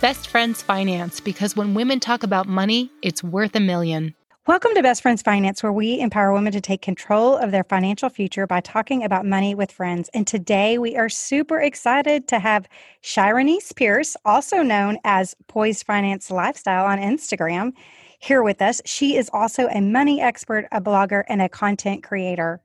Best 0.00 0.28
Friends 0.28 0.62
Finance, 0.62 1.18
because 1.18 1.56
when 1.56 1.74
women 1.74 1.98
talk 1.98 2.22
about 2.22 2.46
money, 2.46 2.88
it's 3.02 3.24
worth 3.24 3.56
a 3.56 3.60
million. 3.60 4.14
Welcome 4.46 4.72
to 4.74 4.82
Best 4.82 5.02
Friends 5.02 5.22
Finance, 5.22 5.60
where 5.60 5.72
we 5.72 5.98
empower 5.98 6.32
women 6.32 6.52
to 6.52 6.60
take 6.60 6.82
control 6.82 7.36
of 7.36 7.50
their 7.50 7.64
financial 7.64 8.08
future 8.08 8.46
by 8.46 8.60
talking 8.60 9.02
about 9.02 9.26
money 9.26 9.56
with 9.56 9.72
friends. 9.72 10.08
And 10.14 10.24
today 10.24 10.78
we 10.78 10.96
are 10.96 11.08
super 11.08 11.60
excited 11.60 12.28
to 12.28 12.38
have 12.38 12.68
Shiranice 13.02 13.74
Pierce, 13.74 14.16
also 14.24 14.62
known 14.62 14.98
as 15.02 15.34
Poised 15.48 15.84
Finance 15.84 16.30
Lifestyle 16.30 16.86
on 16.86 16.98
Instagram, 16.98 17.72
here 18.20 18.44
with 18.44 18.62
us. 18.62 18.80
She 18.84 19.16
is 19.16 19.28
also 19.32 19.66
a 19.66 19.80
money 19.80 20.20
expert, 20.20 20.68
a 20.70 20.80
blogger, 20.80 21.24
and 21.28 21.42
a 21.42 21.48
content 21.48 22.04
creator. 22.04 22.60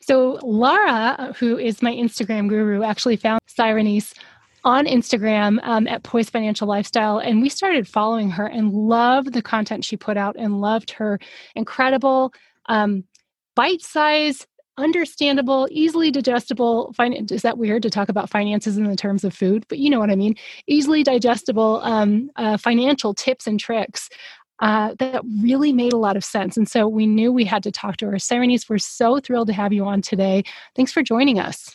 So, 0.00 0.38
Laura, 0.42 1.32
who 1.38 1.58
is 1.58 1.82
my 1.82 1.92
Instagram 1.92 2.48
guru, 2.48 2.82
actually 2.82 3.16
found 3.16 3.40
Shiranice 3.48 4.14
on 4.64 4.86
Instagram 4.86 5.58
um, 5.62 5.86
at 5.88 6.02
Poised 6.02 6.30
Financial 6.30 6.68
Lifestyle, 6.68 7.18
and 7.18 7.42
we 7.42 7.48
started 7.48 7.88
following 7.88 8.30
her 8.30 8.46
and 8.46 8.72
loved 8.72 9.32
the 9.32 9.42
content 9.42 9.84
she 9.84 9.96
put 9.96 10.16
out 10.16 10.36
and 10.38 10.60
loved 10.60 10.92
her 10.92 11.18
incredible 11.54 12.32
um, 12.66 13.04
bite 13.54 13.82
size 13.82 14.46
understandable, 14.78 15.68
easily 15.70 16.10
digestible. 16.10 16.92
Fin- 16.96 17.26
is 17.30 17.42
that 17.42 17.58
weird 17.58 17.82
to 17.82 17.90
talk 17.90 18.08
about 18.08 18.30
finances 18.30 18.76
in 18.78 18.84
the 18.84 18.96
terms 18.96 19.24
of 19.24 19.34
food? 19.34 19.64
But 19.68 19.78
you 19.78 19.90
know 19.90 19.98
what 19.98 20.10
I 20.10 20.16
mean. 20.16 20.34
Easily 20.66 21.02
digestible 21.02 21.80
um, 21.82 22.30
uh, 22.36 22.56
financial 22.56 23.14
tips 23.14 23.46
and 23.46 23.60
tricks. 23.60 24.08
Uh, 24.60 24.94
that 25.00 25.22
really 25.40 25.72
made 25.72 25.92
a 25.92 25.96
lot 25.96 26.16
of 26.16 26.24
sense. 26.24 26.56
And 26.56 26.68
so 26.68 26.86
we 26.86 27.04
knew 27.04 27.32
we 27.32 27.44
had 27.44 27.64
to 27.64 27.72
talk 27.72 27.96
to 27.96 28.06
her. 28.06 28.12
Shiranice, 28.12 28.70
we're 28.70 28.78
so 28.78 29.18
thrilled 29.18 29.48
to 29.48 29.52
have 29.52 29.72
you 29.72 29.84
on 29.84 30.02
today. 30.02 30.44
Thanks 30.76 30.92
for 30.92 31.02
joining 31.02 31.40
us. 31.40 31.74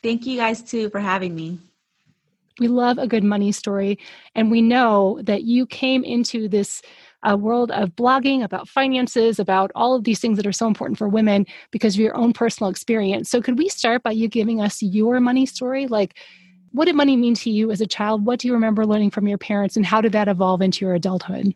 Thank 0.00 0.26
you 0.26 0.36
guys 0.36 0.62
too 0.62 0.90
for 0.90 1.00
having 1.00 1.34
me. 1.34 1.58
We 2.60 2.68
love 2.68 2.98
a 2.98 3.08
good 3.08 3.24
money 3.24 3.50
story. 3.50 3.98
And 4.36 4.50
we 4.50 4.62
know 4.62 5.18
that 5.24 5.42
you 5.42 5.66
came 5.66 6.04
into 6.04 6.46
this 6.46 6.82
uh, 7.22 7.36
world 7.36 7.70
of 7.70 7.90
blogging 7.96 8.44
about 8.44 8.68
finances, 8.68 9.38
about 9.38 9.72
all 9.74 9.96
of 9.96 10.04
these 10.04 10.20
things 10.20 10.36
that 10.36 10.46
are 10.46 10.52
so 10.52 10.66
important 10.66 10.98
for 10.98 11.08
women 11.08 11.46
because 11.70 11.94
of 11.94 12.00
your 12.00 12.16
own 12.16 12.32
personal 12.32 12.70
experience. 12.70 13.30
So, 13.30 13.42
could 13.42 13.58
we 13.58 13.68
start 13.68 14.02
by 14.02 14.12
you 14.12 14.28
giving 14.28 14.60
us 14.60 14.82
your 14.82 15.20
money 15.20 15.46
story? 15.46 15.86
Like, 15.86 16.16
what 16.72 16.84
did 16.84 16.94
money 16.94 17.16
mean 17.16 17.34
to 17.36 17.50
you 17.50 17.70
as 17.70 17.80
a 17.80 17.86
child? 17.86 18.24
What 18.24 18.38
do 18.40 18.48
you 18.48 18.54
remember 18.54 18.86
learning 18.86 19.10
from 19.10 19.26
your 19.26 19.38
parents, 19.38 19.76
and 19.76 19.84
how 19.84 20.00
did 20.00 20.12
that 20.12 20.28
evolve 20.28 20.62
into 20.62 20.84
your 20.84 20.94
adulthood? 20.94 21.54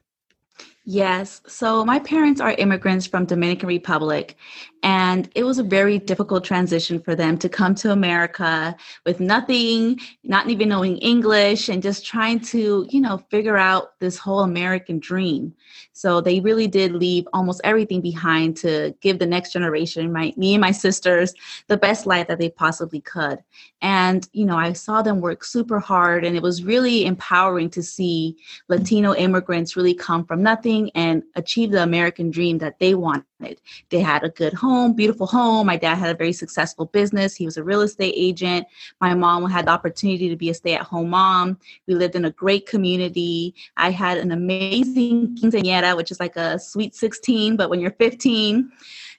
Yes. 0.86 1.40
So 1.46 1.82
my 1.82 1.98
parents 1.98 2.42
are 2.42 2.52
immigrants 2.52 3.06
from 3.06 3.24
Dominican 3.24 3.68
Republic 3.68 4.36
and 4.82 5.30
it 5.34 5.42
was 5.44 5.58
a 5.58 5.62
very 5.62 5.98
difficult 5.98 6.44
transition 6.44 7.00
for 7.00 7.14
them 7.14 7.38
to 7.38 7.48
come 7.48 7.74
to 7.77 7.90
America 7.90 8.77
with 9.06 9.18
nothing, 9.18 9.98
not 10.24 10.50
even 10.50 10.68
knowing 10.68 10.98
English 10.98 11.70
and 11.70 11.82
just 11.82 12.05
trying 12.05 12.38
to, 12.40 12.86
you 12.90 13.00
know, 13.00 13.16
figure 13.30 13.56
out 13.56 13.98
this 13.98 14.18
whole 14.18 14.40
American 14.40 14.98
dream. 14.98 15.55
So 15.94 16.20
they 16.20 16.40
really 16.40 16.66
did 16.66 16.92
leave 16.92 17.27
almost 17.32 17.62
everything 17.64 18.02
behind 18.02 18.58
to 18.58 18.94
give 19.00 19.18
the 19.18 19.27
next 19.27 19.52
generation, 19.52 20.12
my 20.12 20.34
me 20.36 20.52
and 20.52 20.60
my 20.60 20.72
sisters, 20.72 21.32
the 21.68 21.78
best 21.78 22.05
life 22.05 22.28
that 22.28 22.38
they 22.38 22.50
possibly 22.50 23.00
could. 23.00 23.38
And, 23.80 24.28
you 24.34 24.44
know, 24.44 24.56
I 24.56 24.74
saw 24.74 25.00
them 25.00 25.22
work 25.22 25.44
super 25.44 25.78
hard 25.78 26.27
and 26.27 26.36
it 26.36 26.42
was 26.42 26.62
really 26.62 27.06
empowering 27.06 27.70
to 27.70 27.82
see 27.82 28.36
Latino 28.68 29.14
immigrants 29.14 29.77
really 29.77 29.94
come 29.94 30.27
from 30.27 30.42
nothing 30.42 30.73
and 30.94 31.22
achieve 31.34 31.70
the 31.70 31.83
American 31.83 32.30
dream 32.30 32.58
that 32.58 32.78
they 32.78 32.94
wanted. 32.94 33.61
They 33.91 34.00
had 34.00 34.25
a 34.25 34.28
good 34.28 34.53
home, 34.53 34.94
beautiful 34.94 35.27
home. 35.27 35.67
My 35.67 35.77
dad 35.77 35.97
had 35.97 36.14
a 36.14 36.19
very 36.19 36.33
successful 36.33 36.86
business. 36.86 37.34
He 37.34 37.44
was 37.44 37.56
a 37.56 37.64
real 37.64 37.83
estate 37.83 38.14
agent. 38.17 38.67
My 39.00 39.14
mom 39.14 39.48
had 39.50 39.67
the 39.67 39.70
opportunity 39.70 40.28
to 40.28 40.36
be 40.36 40.50
a 40.50 40.55
stay 40.55 40.75
at 40.75 40.83
home 40.83 41.11
mom. 41.11 41.58
We 41.86 41.95
lived 41.95 42.17
in 42.17 42.25
a 42.25 42.30
great 42.30 42.67
community. 42.67 43.55
I 43.77 43.90
had 43.90 44.18
an 44.18 44.33
amazing 44.33 45.36
quinceañera, 45.36 45.96
which 45.96 46.11
is 46.11 46.20
like 46.20 46.36
a 46.36 46.58
sweet 46.58 46.95
16, 46.95 47.56
but 47.56 47.70
when 47.70 47.80
you're 47.80 47.91
15. 47.92 48.70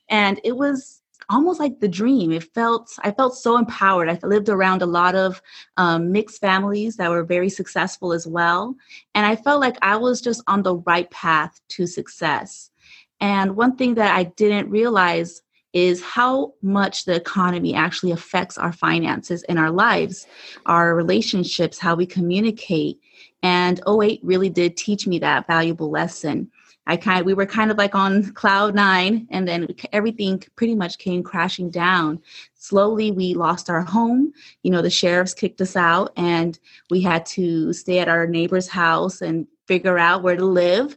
And 0.09 0.39
it 0.43 0.55
was 0.55 0.94
almost 1.29 1.59
like 1.59 1.79
the 1.79 1.87
dream. 1.87 2.31
It 2.31 2.53
felt 2.53 2.91
I 3.03 3.11
felt 3.11 3.35
so 3.35 3.57
empowered. 3.57 4.09
I 4.09 4.19
lived 4.23 4.49
around 4.49 4.81
a 4.81 4.87
lot 4.87 5.15
of 5.15 5.41
um, 5.77 6.11
mixed 6.11 6.41
families 6.41 6.97
that 6.97 7.09
were 7.09 7.23
very 7.23 7.49
successful 7.49 8.13
as 8.13 8.27
well, 8.27 8.75
and 9.13 9.25
I 9.25 9.35
felt 9.35 9.61
like 9.61 9.77
I 9.81 9.97
was 9.97 10.21
just 10.21 10.43
on 10.47 10.63
the 10.63 10.75
right 10.77 11.09
path 11.11 11.59
to 11.69 11.87
success. 11.87 12.69
And 13.21 13.55
one 13.55 13.75
thing 13.75 13.95
that 13.95 14.15
I 14.15 14.23
didn't 14.23 14.69
realize 14.69 15.41
is 15.75 16.01
how 16.01 16.53
much 16.61 17.03
the 17.03 17.13
economy 17.13 17.75
actually 17.75 18.11
affects 18.11 18.57
our 18.57 18.71
finances 18.71 19.43
and 19.43 19.59
our 19.59 19.71
lives, 19.71 20.25
our 20.65 20.95
relationships, 20.95 21.77
how 21.77 21.95
we 21.95 22.05
communicate. 22.05 22.97
And 23.43 23.81
08 23.85 24.21
really 24.23 24.49
did 24.49 24.77
teach 24.77 25.05
me 25.05 25.19
that 25.19 25.47
valuable 25.47 25.91
lesson. 25.91 26.49
I 26.87 26.97
kind 26.97 27.19
of, 27.19 27.25
we 27.25 27.33
were 27.33 27.45
kind 27.45 27.71
of 27.71 27.77
like 27.77 27.95
on 27.95 28.31
cloud 28.33 28.75
nine, 28.75 29.27
and 29.31 29.47
then 29.47 29.67
everything 29.91 30.43
pretty 30.55 30.75
much 30.75 30.97
came 30.97 31.23
crashing 31.23 31.69
down. 31.69 32.21
Slowly, 32.55 33.11
we 33.11 33.33
lost 33.33 33.69
our 33.69 33.81
home. 33.81 34.33
You 34.63 34.71
know, 34.71 34.81
the 34.81 34.89
sheriffs 34.89 35.33
kicked 35.33 35.61
us 35.61 35.75
out, 35.75 36.13
and 36.15 36.59
we 36.89 37.01
had 37.01 37.25
to 37.27 37.73
stay 37.73 37.99
at 37.99 38.07
our 38.07 38.27
neighbor's 38.27 38.67
house 38.67 39.21
and 39.21 39.47
figure 39.67 39.97
out 39.97 40.21
where 40.21 40.35
to 40.35 40.45
live. 40.45 40.95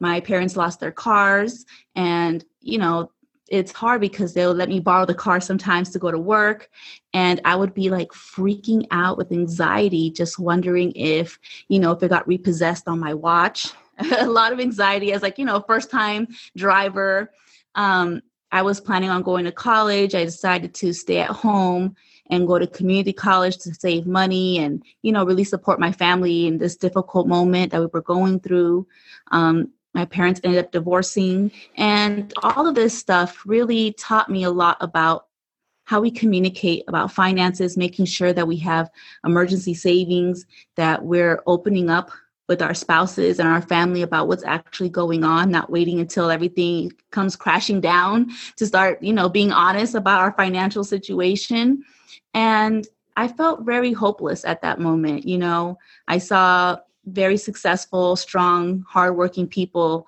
My 0.00 0.20
parents 0.20 0.56
lost 0.56 0.80
their 0.80 0.92
cars, 0.92 1.66
and 1.94 2.44
you 2.60 2.78
know, 2.78 3.10
it's 3.50 3.72
hard 3.72 4.00
because 4.00 4.34
they'll 4.34 4.52
let 4.52 4.68
me 4.68 4.78
borrow 4.78 5.06
the 5.06 5.14
car 5.14 5.40
sometimes 5.40 5.90
to 5.90 5.98
go 5.98 6.10
to 6.10 6.18
work 6.18 6.68
and 7.14 7.40
i 7.44 7.56
would 7.56 7.72
be 7.72 7.88
like 7.88 8.10
freaking 8.10 8.86
out 8.90 9.16
with 9.16 9.32
anxiety 9.32 10.10
just 10.10 10.38
wondering 10.38 10.92
if 10.92 11.38
you 11.68 11.78
know 11.78 11.92
if 11.92 12.02
it 12.02 12.08
got 12.08 12.28
repossessed 12.28 12.88
on 12.88 12.98
my 12.98 13.14
watch 13.14 13.72
a 14.18 14.26
lot 14.26 14.52
of 14.52 14.60
anxiety 14.60 15.12
as 15.12 15.22
like 15.22 15.38
you 15.38 15.44
know 15.44 15.60
first 15.60 15.90
time 15.90 16.28
driver. 16.56 17.32
Um, 17.74 18.22
i 18.50 18.62
was 18.62 18.80
planning 18.80 19.10
on 19.10 19.22
going 19.22 19.44
to 19.44 19.52
college. 19.52 20.14
I 20.14 20.24
decided 20.24 20.74
to 20.74 20.92
stay 20.92 21.18
at 21.18 21.30
home 21.30 21.94
and 22.30 22.46
go 22.46 22.58
to 22.58 22.66
community 22.66 23.12
college 23.12 23.58
to 23.58 23.74
save 23.74 24.06
money 24.06 24.58
and 24.58 24.82
you 25.02 25.12
know 25.12 25.24
really 25.24 25.44
support 25.44 25.80
my 25.80 25.92
family 25.92 26.46
in 26.46 26.58
this 26.58 26.76
difficult 26.76 27.26
moment 27.26 27.72
that 27.72 27.80
we 27.80 27.88
were 27.92 28.02
going 28.02 28.40
through. 28.40 28.86
Um, 29.32 29.72
my 29.94 30.04
parents 30.04 30.40
ended 30.44 30.64
up 30.64 30.70
divorcing 30.70 31.50
and 31.76 32.32
all 32.42 32.68
of 32.68 32.74
this 32.74 32.96
stuff 32.96 33.42
really 33.46 33.92
taught 33.94 34.30
me 34.30 34.44
a 34.44 34.50
lot 34.50 34.76
about 34.80 35.26
how 35.84 36.00
we 36.00 36.10
communicate 36.10 36.84
about 36.86 37.10
finances 37.10 37.76
making 37.76 38.04
sure 38.04 38.32
that 38.32 38.46
we 38.46 38.58
have 38.58 38.90
emergency 39.24 39.74
savings 39.74 40.44
that 40.76 41.02
we're 41.02 41.42
opening 41.46 41.88
up 41.88 42.10
with 42.48 42.62
our 42.62 42.74
spouses 42.74 43.38
and 43.38 43.48
our 43.48 43.60
family 43.60 44.02
about 44.02 44.26
what's 44.26 44.44
actually 44.44 44.88
going 44.88 45.22
on 45.22 45.50
not 45.50 45.70
waiting 45.70 46.00
until 46.00 46.30
everything 46.30 46.90
comes 47.10 47.36
crashing 47.36 47.80
down 47.80 48.30
to 48.56 48.66
start 48.66 49.02
you 49.02 49.12
know 49.12 49.28
being 49.28 49.52
honest 49.52 49.94
about 49.94 50.20
our 50.20 50.32
financial 50.32 50.82
situation. 50.82 51.82
And 52.34 52.86
i 53.16 53.28
felt 53.28 53.62
very 53.62 53.92
hopeless 53.92 54.44
at 54.44 54.62
that 54.62 54.80
moment 54.80 55.26
you 55.26 55.38
know. 55.38 55.78
I 56.08 56.18
saw 56.18 56.78
very 57.06 57.36
successful 57.36 58.16
strong 58.16 58.84
hardworking 58.88 59.46
people 59.46 60.06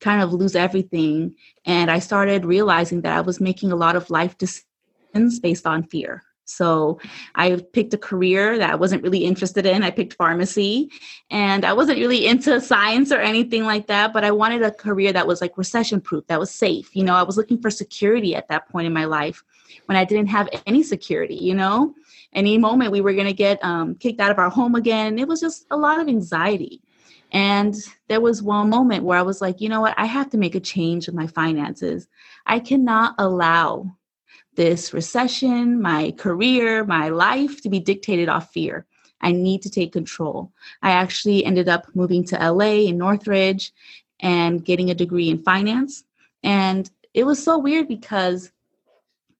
kind 0.00 0.22
of 0.22 0.32
lose 0.32 0.54
everything. 0.54 1.34
And 1.64 1.90
i 1.90 1.98
started 1.98 2.44
realizing 2.44 3.00
that 3.02 3.16
i 3.16 3.20
was 3.20 3.40
making 3.40 3.72
a 3.72 3.76
lot 3.76 3.96
of 3.96 4.10
life 4.10 4.36
decisions 4.38 5.40
based 5.40 5.66
on 5.66 5.82
fear 5.84 6.22
so 6.48 6.98
I 7.34 7.56
picked 7.72 7.94
a 7.94 7.98
career 7.98 8.58
that 8.58 8.70
I 8.70 8.74
wasn't 8.74 9.02
really 9.02 9.24
interested 9.24 9.66
in. 9.66 9.82
I 9.82 9.90
picked 9.90 10.14
pharmacy 10.14 10.90
and 11.30 11.64
I 11.64 11.72
wasn't 11.72 11.98
really 11.98 12.26
into 12.26 12.60
science 12.60 13.12
or 13.12 13.20
anything 13.20 13.64
like 13.64 13.86
that, 13.88 14.12
but 14.12 14.24
I 14.24 14.30
wanted 14.30 14.62
a 14.62 14.70
career 14.70 15.12
that 15.12 15.26
was 15.26 15.40
like 15.40 15.58
recession 15.58 16.00
proof, 16.00 16.26
that 16.28 16.40
was 16.40 16.50
safe. 16.50 16.94
You 16.96 17.04
know, 17.04 17.14
I 17.14 17.22
was 17.22 17.36
looking 17.36 17.60
for 17.60 17.70
security 17.70 18.34
at 18.34 18.48
that 18.48 18.68
point 18.68 18.86
in 18.86 18.92
my 18.92 19.04
life 19.04 19.44
when 19.86 19.96
I 19.96 20.04
didn't 20.04 20.28
have 20.28 20.48
any 20.66 20.82
security, 20.82 21.36
you 21.36 21.54
know? 21.54 21.94
Any 22.32 22.58
moment 22.58 22.92
we 22.92 23.00
were 23.00 23.14
going 23.14 23.26
to 23.26 23.32
get 23.32 23.62
um, 23.64 23.94
kicked 23.94 24.20
out 24.20 24.30
of 24.30 24.38
our 24.38 24.50
home 24.50 24.74
again. 24.74 25.18
It 25.18 25.26
was 25.26 25.40
just 25.40 25.66
a 25.70 25.76
lot 25.76 26.00
of 26.00 26.08
anxiety. 26.08 26.82
And 27.32 27.74
there 28.08 28.20
was 28.20 28.42
one 28.42 28.70
moment 28.70 29.04
where 29.04 29.18
I 29.18 29.22
was 29.22 29.40
like, 29.40 29.60
you 29.60 29.68
know 29.68 29.80
what? 29.80 29.94
I 29.98 30.06
have 30.06 30.30
to 30.30 30.38
make 30.38 30.54
a 30.54 30.60
change 30.60 31.08
in 31.08 31.14
my 31.14 31.26
finances. 31.26 32.08
I 32.46 32.58
cannot 32.58 33.14
allow 33.18 33.97
this 34.58 34.92
recession, 34.92 35.80
my 35.80 36.10
career, 36.18 36.84
my 36.84 37.10
life 37.10 37.62
to 37.62 37.68
be 37.68 37.78
dictated 37.78 38.28
off 38.28 38.52
fear. 38.52 38.86
I 39.20 39.30
need 39.30 39.62
to 39.62 39.70
take 39.70 39.92
control. 39.92 40.52
I 40.82 40.90
actually 40.90 41.44
ended 41.44 41.68
up 41.68 41.86
moving 41.94 42.24
to 42.24 42.52
LA 42.52 42.88
in 42.90 42.98
Northridge 42.98 43.72
and 44.18 44.64
getting 44.64 44.90
a 44.90 44.96
degree 44.96 45.30
in 45.30 45.44
finance. 45.44 46.02
And 46.42 46.90
it 47.14 47.22
was 47.24 47.40
so 47.40 47.56
weird 47.56 47.86
because 47.86 48.50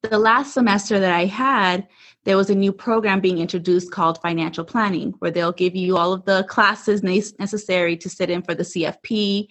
the 0.03 0.20
last 0.20 0.55
semester 0.55 1.00
that 1.00 1.12
I 1.12 1.25
had, 1.25 1.88
there 2.23 2.37
was 2.37 2.49
a 2.49 2.55
new 2.55 2.73
program 2.73 3.19
being 3.19 3.38
introduced 3.38 3.91
called 3.91 4.23
financial 4.23 4.64
planning, 4.64 5.14
where 5.19 5.32
they'll 5.32 5.50
give 5.50 5.75
you 5.75 5.97
all 5.97 6.12
of 6.12 6.25
the 6.26 6.44
classes 6.44 7.03
necessary 7.03 7.97
to 7.97 8.09
sit 8.09 8.31
in 8.31 8.43
for 8.43 8.55
the 8.55 8.62
CFP. 8.62 9.49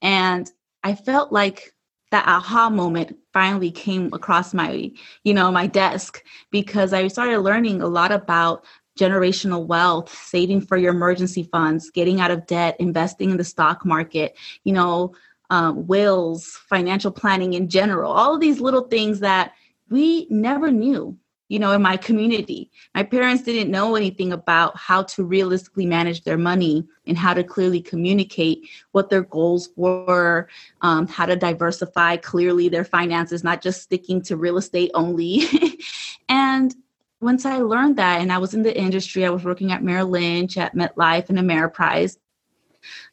And 0.00 0.50
I 0.82 0.94
felt 0.94 1.30
like 1.30 1.74
that 2.10 2.26
aha 2.26 2.68
moment 2.70 3.16
finally 3.32 3.70
came 3.70 4.12
across 4.12 4.52
my 4.52 4.90
you 5.24 5.32
know 5.34 5.50
my 5.50 5.66
desk 5.66 6.24
because 6.50 6.92
i 6.92 7.06
started 7.08 7.40
learning 7.40 7.80
a 7.80 7.86
lot 7.86 8.12
about 8.12 8.64
generational 8.98 9.66
wealth, 9.66 10.14
saving 10.14 10.60
for 10.60 10.76
your 10.76 10.92
emergency 10.92 11.44
funds, 11.44 11.90
getting 11.90 12.20
out 12.20 12.30
of 12.30 12.46
debt, 12.46 12.76
investing 12.78 13.30
in 13.30 13.38
the 13.38 13.44
stock 13.44 13.84
market, 13.86 14.36
you 14.64 14.72
know, 14.72 15.14
um, 15.48 15.86
wills, 15.86 16.60
financial 16.68 17.10
planning 17.10 17.54
in 17.54 17.68
general, 17.68 18.12
all 18.12 18.34
of 18.34 18.40
these 18.40 18.60
little 18.60 18.82
things 18.82 19.20
that 19.20 19.52
we 19.88 20.26
never 20.30 20.70
knew 20.70 21.16
you 21.50 21.58
know 21.58 21.72
in 21.72 21.82
my 21.82 21.96
community 21.96 22.70
my 22.94 23.02
parents 23.02 23.42
didn't 23.42 23.70
know 23.70 23.96
anything 23.96 24.32
about 24.32 24.74
how 24.76 25.02
to 25.02 25.24
realistically 25.24 25.84
manage 25.84 26.22
their 26.22 26.38
money 26.38 26.86
and 27.06 27.18
how 27.18 27.34
to 27.34 27.44
clearly 27.44 27.82
communicate 27.82 28.66
what 28.92 29.10
their 29.10 29.22
goals 29.24 29.68
were 29.76 30.48
um, 30.80 31.06
how 31.06 31.26
to 31.26 31.36
diversify 31.36 32.16
clearly 32.16 32.68
their 32.68 32.84
finances 32.84 33.44
not 33.44 33.60
just 33.60 33.82
sticking 33.82 34.22
to 34.22 34.36
real 34.36 34.56
estate 34.56 34.90
only 34.94 35.42
and 36.28 36.76
once 37.20 37.44
i 37.44 37.56
learned 37.56 37.96
that 37.96 38.20
and 38.20 38.32
i 38.32 38.38
was 38.38 38.54
in 38.54 38.62
the 38.62 38.78
industry 38.78 39.26
i 39.26 39.30
was 39.30 39.44
working 39.44 39.72
at 39.72 39.82
merrill 39.82 40.06
lynch 40.06 40.56
at 40.56 40.74
metlife 40.74 41.28
and 41.28 41.38
ameriprise 41.38 42.16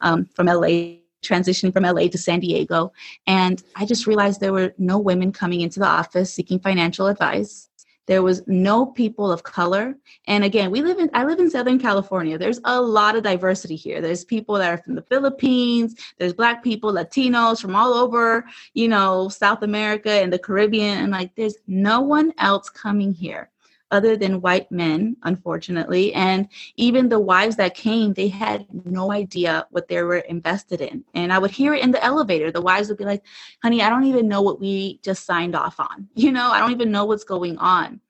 um, 0.02 0.26
from 0.26 0.46
la 0.46 0.98
transitioning 1.24 1.74
from 1.74 1.84
LA 1.84 2.08
to 2.08 2.18
San 2.18 2.40
Diego. 2.40 2.94
And 3.26 3.62
I 3.76 3.86
just 3.86 4.08
realized 4.08 4.40
there 4.40 4.54
were 4.54 4.74
no 4.78 4.98
women 4.98 5.32
coming 5.32 5.62
into 5.62 5.80
the 5.80 5.88
office 5.88 6.34
seeking 6.34 6.60
financial 6.60 7.08
advice. 7.08 7.70
There 8.08 8.24
was 8.24 8.42
no 8.48 8.86
people 8.86 9.32
of 9.32 9.44
color. 9.44 9.96
And 10.28 10.44
again, 10.44 10.72
we 10.72 10.82
live 10.82 10.98
in 10.98 11.10
I 11.14 11.26
live 11.26 11.40
in 11.40 11.50
Southern 11.50 11.80
California. 11.80 12.38
There's 12.38 12.60
a 12.64 12.82
lot 12.82 13.16
of 13.16 13.24
diversity 13.24 13.76
here. 13.76 14.02
There's 14.02 14.26
people 14.26 14.56
that 14.56 14.72
are 14.72 14.82
from 14.82 14.96
the 14.96 15.02
Philippines, 15.04 15.96
there's 16.18 16.34
black 16.34 16.64
people, 16.64 16.92
Latinos 16.92 17.62
from 17.62 17.76
all 17.76 17.94
over, 17.94 18.46
you 18.74 18.88
know, 18.88 19.30
South 19.30 19.62
America 19.62 20.10
and 20.10 20.32
the 20.32 20.40
Caribbean. 20.40 20.98
And 21.00 21.12
like 21.12 21.36
there's 21.36 21.58
no 21.68 22.02
one 22.02 22.34
else 22.38 22.70
coming 22.70 23.14
here 23.14 23.50
other 23.92 24.18
than 24.18 24.42
white 24.42 24.72
men, 24.72 25.16
unfortunately. 25.24 26.14
And 26.14 26.48
even 26.76 27.10
the 27.10 27.20
wives 27.20 27.56
that 27.56 27.76
came, 27.76 28.14
they 28.14 28.28
had 28.28 28.66
no 28.86 29.12
idea 29.12 29.66
what 29.72 29.88
they 29.88 30.02
were 30.04 30.18
invested 30.18 30.82
in. 30.82 31.04
And 31.14 31.32
I 31.32 31.40
would 31.40 31.52
hear 31.52 31.74
it 31.74 31.84
in 31.84 31.92
the 31.92 32.04
elevator. 32.04 32.52
The 32.52 32.62
wives 32.62 32.90
would 32.90 32.98
be 32.98 33.06
like, 33.06 33.24
honey, 33.64 33.82
I 33.82 33.90
don't 33.90 34.06
even 34.06 34.28
know 34.28 34.42
what 34.42 34.60
we 34.60 35.00
just 35.04 35.26
signed 35.26 35.56
off 35.56 35.80
on. 35.80 36.10
You 36.28 36.34
know, 36.34 36.52
I 36.52 36.60
don't 36.60 36.72
even 36.72 36.92
know 36.92 37.06
what's 37.06 37.24
going 37.24 37.58
on. 37.58 38.02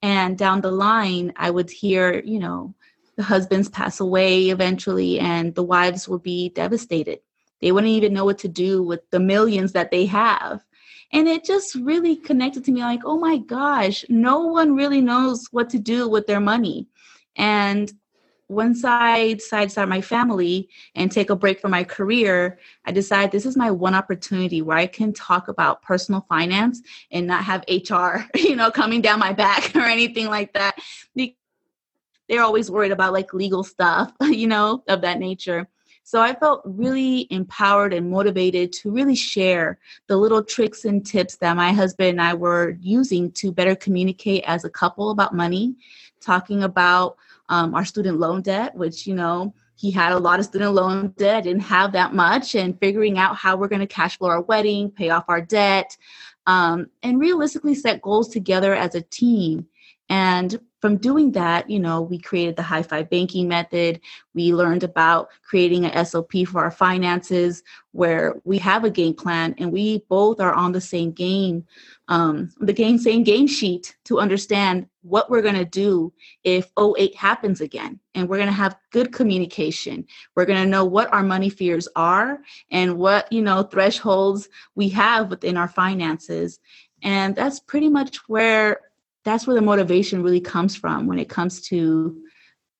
And 0.00 0.38
down 0.38 0.62
the 0.62 0.70
line, 0.70 1.32
I 1.36 1.50
would 1.50 1.70
hear, 1.70 2.22
you 2.24 2.38
know, 2.38 2.74
the 3.16 3.24
husbands 3.24 3.68
pass 3.68 4.00
away 4.00 4.48
eventually, 4.48 5.18
and 5.18 5.54
the 5.54 5.62
wives 5.62 6.08
would 6.08 6.22
be 6.22 6.50
devastated. 6.50 7.18
They 7.60 7.72
wouldn't 7.72 7.92
even 7.92 8.12
know 8.12 8.24
what 8.24 8.38
to 8.38 8.48
do 8.48 8.82
with 8.82 9.00
the 9.10 9.18
millions 9.18 9.72
that 9.72 9.90
they 9.90 10.06
have. 10.06 10.64
And 11.12 11.26
it 11.26 11.44
just 11.44 11.74
really 11.74 12.16
connected 12.16 12.64
to 12.64 12.72
me 12.72 12.80
like, 12.80 13.00
oh 13.04 13.18
my 13.18 13.38
gosh, 13.38 14.04
no 14.08 14.40
one 14.40 14.76
really 14.76 15.00
knows 15.00 15.46
what 15.50 15.70
to 15.70 15.78
do 15.78 16.08
with 16.08 16.26
their 16.26 16.40
money. 16.40 16.86
And 17.36 17.92
once 18.48 18.82
I 18.82 19.34
decided 19.34 19.66
to 19.66 19.72
start 19.72 19.88
my 19.90 20.00
family 20.00 20.68
and 20.94 21.12
take 21.12 21.28
a 21.28 21.36
break 21.36 21.60
from 21.60 21.70
my 21.70 21.84
career, 21.84 22.58
I 22.86 22.92
decided 22.92 23.30
this 23.30 23.44
is 23.44 23.56
my 23.56 23.70
one 23.70 23.94
opportunity 23.94 24.62
where 24.62 24.78
I 24.78 24.86
can 24.86 25.12
talk 25.12 25.48
about 25.48 25.82
personal 25.82 26.24
finance 26.28 26.80
and 27.10 27.26
not 27.26 27.44
have 27.44 27.64
HR, 27.68 28.24
you 28.34 28.56
know, 28.56 28.70
coming 28.70 29.02
down 29.02 29.18
my 29.18 29.32
back 29.32 29.72
or 29.76 29.82
anything 29.82 30.26
like 30.26 30.54
that. 30.54 30.78
They're 31.14 32.42
always 32.42 32.70
worried 32.70 32.92
about 32.92 33.12
like 33.12 33.32
legal 33.32 33.64
stuff, 33.64 34.12
you 34.22 34.46
know, 34.46 34.82
of 34.88 35.02
that 35.02 35.18
nature. 35.18 35.68
So 36.08 36.22
I 36.22 36.34
felt 36.34 36.62
really 36.64 37.26
empowered 37.28 37.92
and 37.92 38.10
motivated 38.10 38.72
to 38.80 38.90
really 38.90 39.14
share 39.14 39.78
the 40.06 40.16
little 40.16 40.42
tricks 40.42 40.86
and 40.86 41.04
tips 41.04 41.36
that 41.36 41.54
my 41.54 41.70
husband 41.70 42.08
and 42.08 42.22
I 42.22 42.32
were 42.32 42.78
using 42.80 43.30
to 43.32 43.52
better 43.52 43.76
communicate 43.76 44.42
as 44.46 44.64
a 44.64 44.70
couple 44.70 45.10
about 45.10 45.34
money, 45.34 45.76
talking 46.18 46.62
about 46.62 47.18
um, 47.50 47.74
our 47.74 47.84
student 47.84 48.18
loan 48.18 48.40
debt, 48.40 48.74
which, 48.74 49.06
you 49.06 49.14
know, 49.14 49.52
he 49.76 49.90
had 49.90 50.12
a 50.12 50.18
lot 50.18 50.38
of 50.38 50.46
student 50.46 50.72
loan 50.72 51.08
debt, 51.18 51.44
didn't 51.44 51.60
have 51.60 51.92
that 51.92 52.14
much, 52.14 52.54
and 52.54 52.80
figuring 52.80 53.18
out 53.18 53.36
how 53.36 53.58
we're 53.58 53.68
going 53.68 53.80
to 53.80 53.86
cash 53.86 54.16
flow 54.16 54.30
our 54.30 54.40
wedding, 54.40 54.90
pay 54.90 55.10
off 55.10 55.26
our 55.28 55.42
debt, 55.42 55.94
um, 56.46 56.86
and 57.02 57.20
realistically 57.20 57.74
set 57.74 58.00
goals 58.00 58.30
together 58.30 58.74
as 58.74 58.94
a 58.94 59.02
team. 59.02 59.66
And 60.08 60.58
from 60.80 60.96
doing 60.96 61.32
that, 61.32 61.68
you 61.68 61.80
know, 61.80 62.00
we 62.00 62.18
created 62.18 62.56
the 62.56 62.62
high 62.62 62.82
five 62.82 63.10
banking 63.10 63.48
method. 63.48 64.00
We 64.32 64.54
learned 64.54 64.84
about 64.84 65.28
creating 65.42 65.84
an 65.84 66.04
SOP 66.04 66.32
for 66.46 66.62
our 66.62 66.70
finances 66.70 67.62
where 67.92 68.36
we 68.44 68.58
have 68.58 68.84
a 68.84 68.90
game 68.90 69.14
plan 69.14 69.56
and 69.58 69.72
we 69.72 70.04
both 70.08 70.40
are 70.40 70.54
on 70.54 70.70
the 70.70 70.80
same 70.80 71.10
game, 71.10 71.66
um, 72.06 72.52
the 72.60 72.72
game, 72.72 72.96
same 72.96 73.24
game 73.24 73.48
sheet 73.48 73.96
to 74.04 74.20
understand 74.20 74.86
what 75.02 75.30
we're 75.30 75.42
going 75.42 75.56
to 75.56 75.64
do 75.64 76.12
if 76.44 76.70
08 76.78 77.14
happens 77.16 77.60
again. 77.60 77.98
And 78.14 78.28
we're 78.28 78.36
going 78.36 78.48
to 78.48 78.52
have 78.52 78.76
good 78.92 79.12
communication. 79.12 80.06
We're 80.36 80.46
going 80.46 80.62
to 80.62 80.68
know 80.68 80.84
what 80.84 81.12
our 81.12 81.22
money 81.24 81.50
fears 81.50 81.88
are 81.96 82.38
and 82.70 82.98
what, 82.98 83.32
you 83.32 83.42
know, 83.42 83.64
thresholds 83.64 84.48
we 84.76 84.88
have 84.90 85.28
within 85.28 85.56
our 85.56 85.68
finances. 85.68 86.60
And 87.02 87.34
that's 87.34 87.60
pretty 87.60 87.88
much 87.88 88.16
where 88.28 88.80
that's 89.28 89.46
where 89.46 89.56
the 89.56 89.62
motivation 89.62 90.22
really 90.22 90.40
comes 90.40 90.74
from 90.74 91.06
when 91.06 91.18
it 91.18 91.28
comes 91.28 91.60
to 91.68 92.22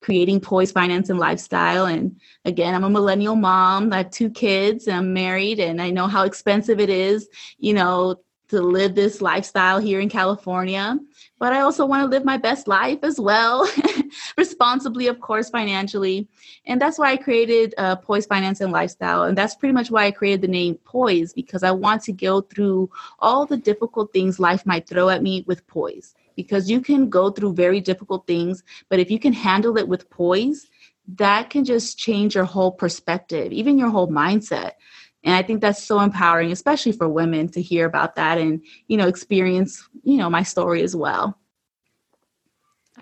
creating 0.00 0.40
poised 0.40 0.72
finance 0.72 1.10
and 1.10 1.18
lifestyle. 1.18 1.86
And 1.86 2.18
again 2.44 2.74
i'm 2.74 2.84
a 2.84 2.90
millennial 2.90 3.36
mom 3.36 3.92
i 3.92 3.98
have 3.98 4.10
two 4.10 4.30
kids 4.30 4.86
and 4.86 4.96
i'm 4.96 5.12
married 5.12 5.60
and 5.60 5.80
i 5.80 5.90
know 5.90 6.06
how 6.06 6.24
expensive 6.24 6.80
it 6.80 6.90
is 6.90 7.28
you 7.58 7.74
know 7.74 8.16
to 8.48 8.62
live 8.62 8.94
this 8.94 9.20
lifestyle 9.20 9.78
here 9.78 10.00
in 10.00 10.08
california. 10.08 10.98
But 11.38 11.52
i 11.52 11.60
also 11.60 11.84
want 11.84 12.02
to 12.02 12.08
live 12.08 12.24
my 12.24 12.38
best 12.38 12.66
life 12.66 13.00
as 13.02 13.20
well 13.20 13.68
responsibly 14.38 15.06
of 15.08 15.20
course 15.20 15.50
financially. 15.50 16.28
And 16.64 16.80
that's 16.80 16.98
why 16.98 17.12
i 17.12 17.16
created 17.16 17.74
uh, 17.76 17.96
poised 17.96 18.28
finance 18.28 18.60
and 18.60 18.72
lifestyle. 18.72 19.24
And 19.24 19.36
that's 19.36 19.54
pretty 19.54 19.74
much 19.74 19.90
why 19.90 20.06
i 20.06 20.10
created 20.10 20.40
the 20.40 20.48
name 20.48 20.76
poise 20.84 21.32
because 21.32 21.62
i 21.62 21.70
want 21.70 22.02
to 22.04 22.12
go 22.12 22.40
through 22.40 22.90
all 23.18 23.44
the 23.46 23.58
difficult 23.58 24.12
things 24.12 24.40
life 24.40 24.64
might 24.64 24.88
throw 24.88 25.10
at 25.10 25.22
me 25.22 25.44
with 25.46 25.66
poise 25.66 26.14
because 26.38 26.70
you 26.70 26.80
can 26.80 27.10
go 27.10 27.30
through 27.30 27.52
very 27.52 27.80
difficult 27.80 28.24
things, 28.28 28.62
but 28.88 29.00
if 29.00 29.10
you 29.10 29.18
can 29.18 29.32
handle 29.32 29.76
it 29.76 29.88
with 29.88 30.08
poise, 30.08 30.68
that 31.16 31.50
can 31.50 31.64
just 31.64 31.98
change 31.98 32.36
your 32.36 32.44
whole 32.44 32.70
perspective, 32.70 33.50
even 33.50 33.76
your 33.76 33.90
whole 33.90 34.06
mindset. 34.06 34.74
And 35.24 35.34
I 35.34 35.42
think 35.42 35.60
that's 35.60 35.82
so 35.82 35.98
empowering, 35.98 36.52
especially 36.52 36.92
for 36.92 37.08
women 37.08 37.48
to 37.48 37.60
hear 37.60 37.86
about 37.86 38.14
that 38.14 38.38
and, 38.38 38.62
you 38.86 38.96
know, 38.96 39.08
experience, 39.08 39.82
you 40.04 40.16
know, 40.16 40.30
my 40.30 40.44
story 40.44 40.84
as 40.84 40.94
well. 40.94 41.36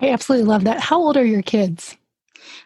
I 0.01 0.09
absolutely 0.09 0.47
love 0.47 0.63
that. 0.63 0.79
How 0.79 0.97
old 0.97 1.15
are 1.15 1.23
your 1.23 1.43
kids? 1.43 1.95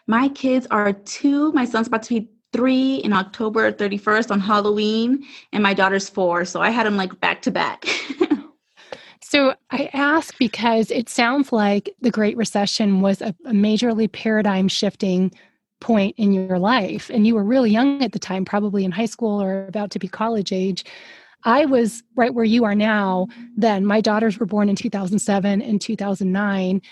My 0.06 0.30
kids 0.30 0.66
are 0.70 0.94
two. 0.94 1.52
My 1.52 1.66
son's 1.66 1.88
about 1.88 2.04
to 2.04 2.20
be 2.20 2.30
three 2.54 2.96
in 2.96 3.12
October 3.12 3.70
31st 3.70 4.30
on 4.30 4.40
Halloween, 4.40 5.22
and 5.52 5.62
my 5.62 5.74
daughter's 5.74 6.08
four. 6.08 6.46
So 6.46 6.62
I 6.62 6.70
had 6.70 6.86
them 6.86 6.96
like 6.96 7.20
back 7.20 7.42
to 7.42 7.50
back. 7.50 7.84
So 9.32 9.54
I 9.70 9.88
ask 9.94 10.36
because 10.36 10.90
it 10.90 11.08
sounds 11.08 11.54
like 11.54 11.88
the 12.02 12.10
Great 12.10 12.36
Recession 12.36 13.00
was 13.00 13.22
a, 13.22 13.34
a 13.46 13.52
majorly 13.52 14.12
paradigm 14.12 14.68
shifting 14.68 15.32
point 15.80 16.14
in 16.18 16.32
your 16.34 16.58
life. 16.58 17.08
And 17.08 17.26
you 17.26 17.34
were 17.34 17.42
really 17.42 17.70
young 17.70 18.02
at 18.02 18.12
the 18.12 18.18
time, 18.18 18.44
probably 18.44 18.84
in 18.84 18.90
high 18.90 19.06
school 19.06 19.40
or 19.40 19.64
about 19.64 19.90
to 19.92 19.98
be 19.98 20.06
college 20.06 20.52
age. 20.52 20.84
I 21.44 21.64
was 21.64 22.02
right 22.14 22.34
where 22.34 22.44
you 22.44 22.64
are 22.64 22.74
now 22.74 23.26
then. 23.56 23.86
My 23.86 24.02
daughters 24.02 24.38
were 24.38 24.44
born 24.44 24.68
in 24.68 24.76
2007 24.76 25.62
and 25.62 25.80
2009. 25.80 26.82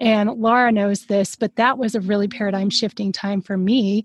And 0.00 0.30
Laura 0.30 0.72
knows 0.72 1.06
this, 1.06 1.36
but 1.36 1.54
that 1.54 1.78
was 1.78 1.94
a 1.94 2.00
really 2.00 2.26
paradigm 2.26 2.70
shifting 2.70 3.12
time 3.12 3.40
for 3.40 3.56
me 3.56 4.02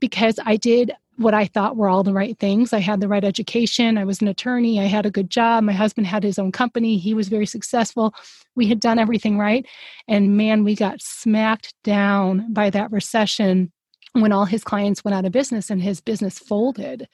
because 0.00 0.40
I 0.44 0.56
did 0.56 0.90
what 1.20 1.34
I 1.34 1.44
thought 1.44 1.76
were 1.76 1.90
all 1.90 2.02
the 2.02 2.14
right 2.14 2.38
things. 2.38 2.72
I 2.72 2.78
had 2.78 3.00
the 3.00 3.08
right 3.08 3.24
education. 3.24 3.98
I 3.98 4.04
was 4.04 4.22
an 4.22 4.28
attorney. 4.28 4.80
I 4.80 4.84
had 4.84 5.04
a 5.04 5.10
good 5.10 5.28
job. 5.28 5.62
My 5.64 5.74
husband 5.74 6.06
had 6.06 6.22
his 6.22 6.38
own 6.38 6.50
company. 6.50 6.96
He 6.96 7.12
was 7.12 7.28
very 7.28 7.44
successful. 7.44 8.14
We 8.56 8.68
had 8.68 8.80
done 8.80 8.98
everything 8.98 9.36
right. 9.36 9.66
And 10.08 10.38
man, 10.38 10.64
we 10.64 10.74
got 10.74 11.02
smacked 11.02 11.74
down 11.84 12.50
by 12.54 12.70
that 12.70 12.90
recession 12.90 13.70
when 14.14 14.32
all 14.32 14.46
his 14.46 14.64
clients 14.64 15.04
went 15.04 15.14
out 15.14 15.26
of 15.26 15.32
business 15.32 15.68
and 15.68 15.82
his 15.82 16.00
business 16.00 16.38
folded. 16.38 17.06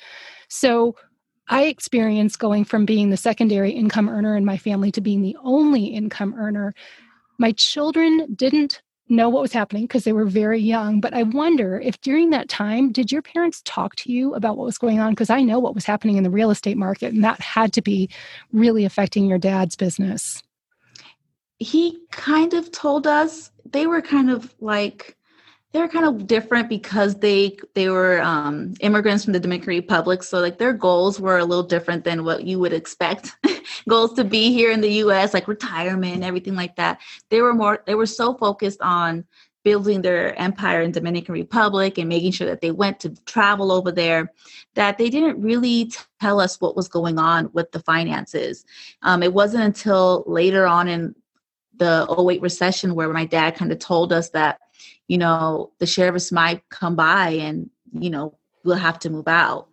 So 0.49 0.95
I 1.49 1.65
experienced 1.65 2.39
going 2.39 2.65
from 2.65 2.87
being 2.87 3.11
the 3.11 3.17
secondary 3.17 3.73
income 3.73 4.09
earner 4.09 4.37
in 4.37 4.45
my 4.45 4.57
family 4.57 4.93
to 4.93 5.01
being 5.01 5.23
the 5.23 5.37
only 5.43 5.87
income 5.87 6.33
earner. 6.39 6.75
My 7.39 7.51
children 7.51 8.33
didn't 8.37 8.83
know 9.09 9.29
what 9.29 9.43
was 9.43 9.53
happening 9.53 9.85
because 9.85 10.05
they 10.05 10.13
were 10.13 10.25
very 10.25 10.61
young. 10.61 11.01
But 11.01 11.15
I 11.15 11.23
wonder 11.23 11.81
if 11.81 12.01
during 12.01 12.31
that 12.31 12.49
time, 12.49 12.93
did 12.93 13.13
your 13.13 13.23
parents 13.23 13.63
talk 13.65 13.97
to 13.97 14.13
you 14.13 14.35
about 14.35 14.57
what 14.57 14.67
was 14.67 14.79
going 14.79 14.99
on? 14.99 15.13
Because 15.13 15.31
I 15.31 15.43
know 15.43 15.59
what 15.59 15.75
was 15.75 15.85
happening 15.85 16.17
in 16.17 16.25
the 16.25 16.31
real 16.31 16.51
estate 16.51 16.77
market, 16.77 17.13
and 17.13 17.25
that 17.25 17.41
had 17.41 17.73
to 17.75 17.83
be 17.83 18.11
really 18.53 18.85
affecting 18.85 19.27
your 19.27 19.39
dad's 19.39 19.77
business. 19.77 20.43
He 21.59 21.99
kind 22.11 22.53
of 22.53 22.71
told 22.71 23.07
us, 23.07 23.51
they 23.65 23.87
were 23.87 24.03
kind 24.03 24.31
of 24.31 24.55
like, 24.61 25.16
they're 25.77 25.89
kind 25.89 26.07
of 26.07 26.27
different 26.27 26.71
because 26.71 27.17
they 27.17 27.55
they 27.75 27.91
were 27.91 28.21
um, 28.23 28.73
immigrants 28.81 29.25
from 29.25 29.35
the 29.35 29.41
Dominican 29.41 29.69
Republic, 29.69 30.23
so 30.23 30.41
like 30.41 30.57
their 30.57 30.73
goals 30.73 31.21
were 31.21 31.37
a 31.37 31.45
little 31.45 31.63
different 31.63 32.03
than 32.03 32.25
what 32.25 32.45
you 32.45 32.59
would 32.59 32.73
expect 32.73 33.37
goals 33.89 34.15
to 34.15 34.25
be 34.25 34.53
here 34.53 34.71
in 34.71 34.81
the 34.81 34.93
U.S., 35.05 35.35
like 35.35 35.47
retirement, 35.47 36.25
everything 36.25 36.55
like 36.55 36.77
that. 36.77 36.99
They 37.29 37.43
were 37.43 37.53
more 37.53 37.83
they 37.87 37.95
were 37.95 38.07
so 38.07 38.33
focused 38.35 38.81
on 38.81 39.27
building 39.65 40.01
their 40.01 40.35
empire 40.41 40.81
in 40.81 40.93
Dominican 40.93 41.35
Republic 41.35 41.99
and 41.99 42.09
making 42.09 42.33
sure 42.33 42.47
that 42.47 42.63
they 42.63 42.71
went 42.71 42.99
to 43.01 43.11
travel 43.27 43.71
over 43.71 43.93
there 43.93 44.33
that 44.77 44.97
they 44.97 45.11
didn't 45.11 45.43
really 45.43 45.93
tell 46.21 46.41
us 46.41 46.59
what 46.59 46.77
was 46.77 46.89
going 46.89 47.19
on 47.19 47.51
with 47.53 47.71
the 47.73 47.81
finances. 47.81 48.65
Um, 49.03 49.23
it 49.23 49.35
wasn't 49.35 49.65
until 49.65 50.25
later 50.27 50.67
on 50.67 50.89
in 50.89 51.15
the 51.77 52.07
08 52.09 52.41
recession 52.41 52.95
where 52.95 53.13
my 53.13 53.27
dad 53.27 53.57
kind 53.57 53.73
of 53.73 53.79
told 53.79 54.13
us 54.13 54.31
that 54.31 54.59
you 55.09 55.19
know, 55.19 55.73
the 55.79 55.87
sheriffs 55.87 56.33
might 56.33 56.69
come 56.69 56.97
by 56.97 57.31
and, 57.31 57.71
you 57.93 58.11
know, 58.11 58.37
we'll 58.65 58.77
have 58.77 58.99
to 59.01 59.11
move 59.11 59.29
out. 59.29 59.69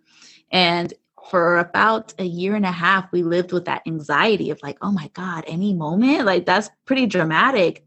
And 0.51 0.93
for 1.29 1.57
about 1.57 2.13
a 2.19 2.25
year 2.25 2.55
and 2.55 2.65
a 2.65 2.71
half, 2.71 3.11
we 3.11 3.23
lived 3.23 3.51
with 3.51 3.65
that 3.65 3.81
anxiety 3.87 4.49
of 4.49 4.61
like, 4.61 4.77
oh 4.81 4.91
my 4.91 5.09
God, 5.13 5.43
any 5.47 5.73
moment? 5.73 6.25
Like, 6.25 6.45
that's 6.45 6.69
pretty 6.85 7.07
dramatic. 7.07 7.85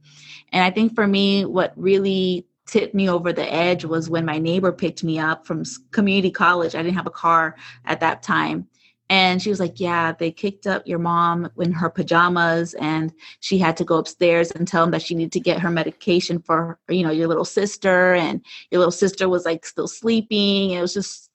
And 0.52 0.64
I 0.64 0.70
think 0.70 0.94
for 0.94 1.06
me, 1.06 1.44
what 1.44 1.72
really 1.76 2.46
tipped 2.66 2.94
me 2.94 3.08
over 3.08 3.32
the 3.32 3.52
edge 3.52 3.84
was 3.84 4.10
when 4.10 4.24
my 4.24 4.38
neighbor 4.38 4.72
picked 4.72 5.04
me 5.04 5.18
up 5.18 5.46
from 5.46 5.62
community 5.92 6.30
college. 6.30 6.74
I 6.74 6.82
didn't 6.82 6.96
have 6.96 7.06
a 7.06 7.10
car 7.10 7.56
at 7.84 8.00
that 8.00 8.22
time. 8.22 8.66
And 9.08 9.40
she 9.40 9.50
was 9.50 9.60
like, 9.60 9.78
Yeah, 9.78 10.12
they 10.12 10.32
kicked 10.32 10.66
up 10.66 10.86
your 10.86 10.98
mom 10.98 11.50
in 11.58 11.72
her 11.72 11.88
pajamas, 11.88 12.74
and 12.74 13.12
she 13.40 13.58
had 13.58 13.76
to 13.76 13.84
go 13.84 13.96
upstairs 13.96 14.50
and 14.50 14.66
tell 14.66 14.82
them 14.82 14.90
that 14.90 15.02
she 15.02 15.14
needed 15.14 15.32
to 15.32 15.40
get 15.40 15.60
her 15.60 15.70
medication 15.70 16.40
for, 16.40 16.78
you 16.88 17.04
know, 17.04 17.12
your 17.12 17.28
little 17.28 17.44
sister. 17.44 18.14
And 18.14 18.44
your 18.70 18.80
little 18.80 18.92
sister 18.92 19.28
was 19.28 19.44
like 19.44 19.64
still 19.64 19.86
sleeping. 19.86 20.70
It 20.72 20.80
was 20.80 20.94
just, 20.94 21.30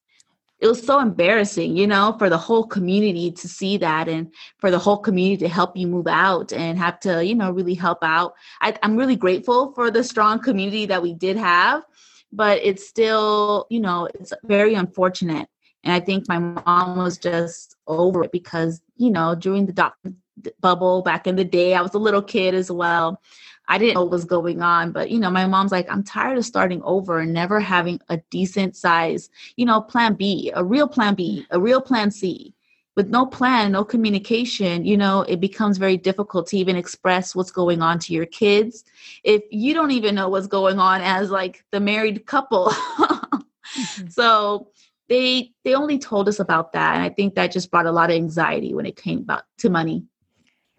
it 0.60 0.68
was 0.68 0.86
so 0.86 1.00
embarrassing, 1.00 1.78
you 1.78 1.88
know, 1.88 2.16
for 2.20 2.30
the 2.30 2.38
whole 2.38 2.66
community 2.66 3.32
to 3.32 3.48
see 3.48 3.78
that 3.78 4.10
and 4.10 4.34
for 4.60 4.70
the 4.70 4.80
whole 4.80 4.98
community 4.98 5.38
to 5.38 5.50
help 5.50 5.76
you 5.78 5.88
move 5.88 6.08
out 6.08 6.52
and 6.54 6.78
have 6.78 7.00
to, 7.02 7.26
you 7.26 7.36
know, 7.36 7.52
really 7.52 7.74
help 7.74 8.00
out. 8.04 8.34
I, 8.60 8.78
I'm 8.84 8.98
really 8.98 9.16
grateful 9.16 9.74
for 9.74 9.90
the 9.90 10.04
strong 10.04 10.40
community 10.40 10.86
that 10.88 11.02
we 11.02 11.14
did 11.14 11.38
have, 11.38 11.84
but 12.34 12.60
it's 12.64 12.88
still, 12.88 13.66
you 13.70 13.80
know, 13.80 14.10
it's 14.14 14.34
very 14.44 14.76
unfortunate 14.76 15.48
and 15.84 15.94
I 15.94 16.00
think 16.00 16.28
my 16.28 16.40
mom 16.40 16.98
was 16.98 17.18
just 17.18 17.76
over 17.88 18.24
it 18.24 18.32
because, 18.32 18.82
you 18.98 19.10
know, 19.10 19.36
during 19.36 19.66
the 19.66 19.74
doc 19.74 19.98
bubble 20.60 21.02
back 21.02 21.28
in 21.28 21.36
the 21.36 21.46
day, 21.46 21.74
I 21.74 21.82
was 21.82 21.94
a 21.94 22.00
little 22.00 22.22
kid 22.22 22.54
as 22.54 22.72
well. 22.72 23.22
I 23.68 23.78
didn't 23.78 23.96
know 23.96 24.02
what 24.02 24.12
was 24.12 24.26
going 24.26 24.62
on, 24.62 24.92
but 24.92 25.10
you 25.10 25.20
know, 25.20 25.30
my 25.30 25.46
mom's 25.48 25.72
like, 25.72 25.90
I'm 25.90 26.04
tired 26.04 26.38
of 26.38 26.46
starting 26.46 26.82
over 26.84 27.20
and 27.20 27.34
never 27.34 27.60
having 27.60 28.00
a 28.10 28.18
decent 28.30 28.76
size, 28.76 29.30
you 29.56 29.66
know, 29.66 29.82
plan 29.82 30.16
B, 30.16 30.52
a 30.56 30.64
real 30.64 30.88
plan 30.88 31.16
B, 31.16 31.46
a 31.52 31.60
real 31.60 31.82
plan 31.82 32.12
C. 32.12 32.54
With 32.98 33.08
no 33.08 33.26
plan, 33.26 33.72
no 33.72 33.86
communication, 33.86 34.84
you 34.84 34.98
know, 34.98 35.22
it 35.22 35.40
becomes 35.40 35.78
very 35.78 35.96
difficult 35.96 36.48
to 36.48 36.58
even 36.58 36.76
express 36.76 37.34
what's 37.34 37.50
going 37.50 37.82
on 37.82 38.00
to 38.00 38.14
your 38.14 38.26
kids. 38.26 38.84
If 39.24 39.44
you 39.50 39.74
don't 39.74 39.92
even 39.92 40.16
know 40.16 40.28
what's 40.28 40.48
going 40.48 40.78
on 40.78 41.00
as 41.00 41.32
like 41.32 41.64
the 41.72 41.80
married 41.80 42.26
couple. 42.26 42.66
mm-hmm. 43.78 44.08
So 44.10 44.68
they 45.12 45.52
they 45.66 45.76
only 45.76 46.00
told 46.00 46.30
us 46.30 46.40
about 46.40 46.72
that 46.72 46.96
and 46.96 47.04
i 47.04 47.10
think 47.10 47.36
that 47.36 47.52
just 47.52 47.70
brought 47.70 47.86
a 47.86 47.92
lot 47.92 48.10
of 48.10 48.16
anxiety 48.16 48.74
when 48.74 48.86
it 48.86 48.96
came 48.96 49.20
about 49.20 49.44
to 49.58 49.70
money. 49.70 50.06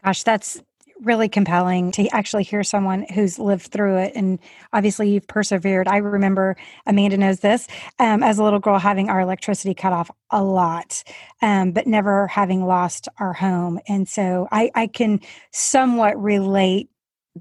Gosh 0.02 0.22
that's 0.22 0.60
really 1.02 1.28
compelling 1.28 1.90
to 1.90 2.08
actually 2.08 2.44
hear 2.44 2.62
someone 2.62 3.04
who's 3.12 3.36
lived 3.36 3.66
through 3.66 3.96
it 3.96 4.12
and 4.14 4.38
obviously 4.72 5.10
you've 5.10 5.26
persevered. 5.26 5.88
I 5.88 5.96
remember 5.96 6.56
amanda 6.86 7.16
knows 7.16 7.40
this 7.40 7.66
um, 7.98 8.22
as 8.22 8.38
a 8.38 8.44
little 8.44 8.60
girl 8.60 8.78
having 8.78 9.10
our 9.10 9.20
electricity 9.20 9.74
cut 9.74 9.92
off 9.92 10.10
a 10.30 10.42
lot 10.42 11.02
um, 11.42 11.72
but 11.72 11.86
never 11.86 12.28
having 12.28 12.64
lost 12.64 13.08
our 13.18 13.32
home 13.32 13.80
and 13.88 14.08
so 14.08 14.48
I, 14.50 14.70
I 14.74 14.86
can 14.86 15.20
somewhat 15.50 16.20
relate 16.20 16.88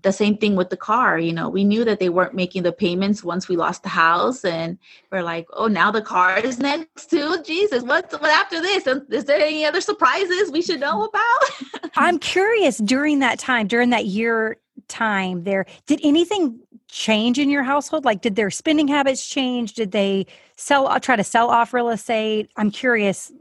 the 0.02 0.14
same 0.14 0.38
thing 0.38 0.56
with 0.56 0.70
the 0.70 0.78
car 0.78 1.20
you 1.20 1.34
know 1.34 1.50
we 1.50 1.64
knew 1.64 1.84
that 1.84 2.00
they 2.00 2.10
weren't 2.10 2.34
making 2.34 2.64
the 2.64 2.72
payments 2.72 3.24
once 3.24 3.50
we 3.50 3.58
lost 3.58 3.84
the 3.84 3.90
house 3.90 4.46
and 4.46 4.78
we're 5.12 5.22
like 5.22 5.46
oh 5.54 5.68
now 5.68 5.92
the 5.92 6.02
car 6.02 6.40
is 6.40 6.60
next 6.60 7.08
to 7.08 7.42
jesus. 7.44 7.84
What's 7.84 8.14
what 8.14 8.32
after 8.32 8.62
this? 8.62 8.88
And 8.88 9.02
is 9.14 9.26
there 9.26 9.40
any 9.40 9.66
other 9.66 9.82
surprises 9.82 10.52
we 10.52 10.62
should 10.62 10.80
know 10.80 11.04
about? 11.06 11.92
I'm 11.96 12.20
curious 12.20 12.78
during 12.78 13.20
that 13.20 13.40
time 13.40 13.68
during 13.68 13.90
that 13.92 14.06
year 14.06 14.58
time 14.88 15.44
there 15.44 15.66
did 15.86 16.00
anything 16.04 16.60
change 16.88 17.40
in 17.40 17.50
your 17.50 17.64
household? 17.64 18.06
Like 18.06 18.22
did 18.22 18.36
their 18.36 18.50
spending 18.50 18.88
habits 18.88 19.28
change? 19.28 19.74
Did 19.74 19.92
they 19.92 20.26
sell 20.56 21.00
try 21.00 21.16
to 21.16 21.24
sell 21.24 21.50
off 21.50 21.74
real 21.74 21.90
estate? 21.90 22.50
I'm 22.58 22.72
curious 22.72 23.32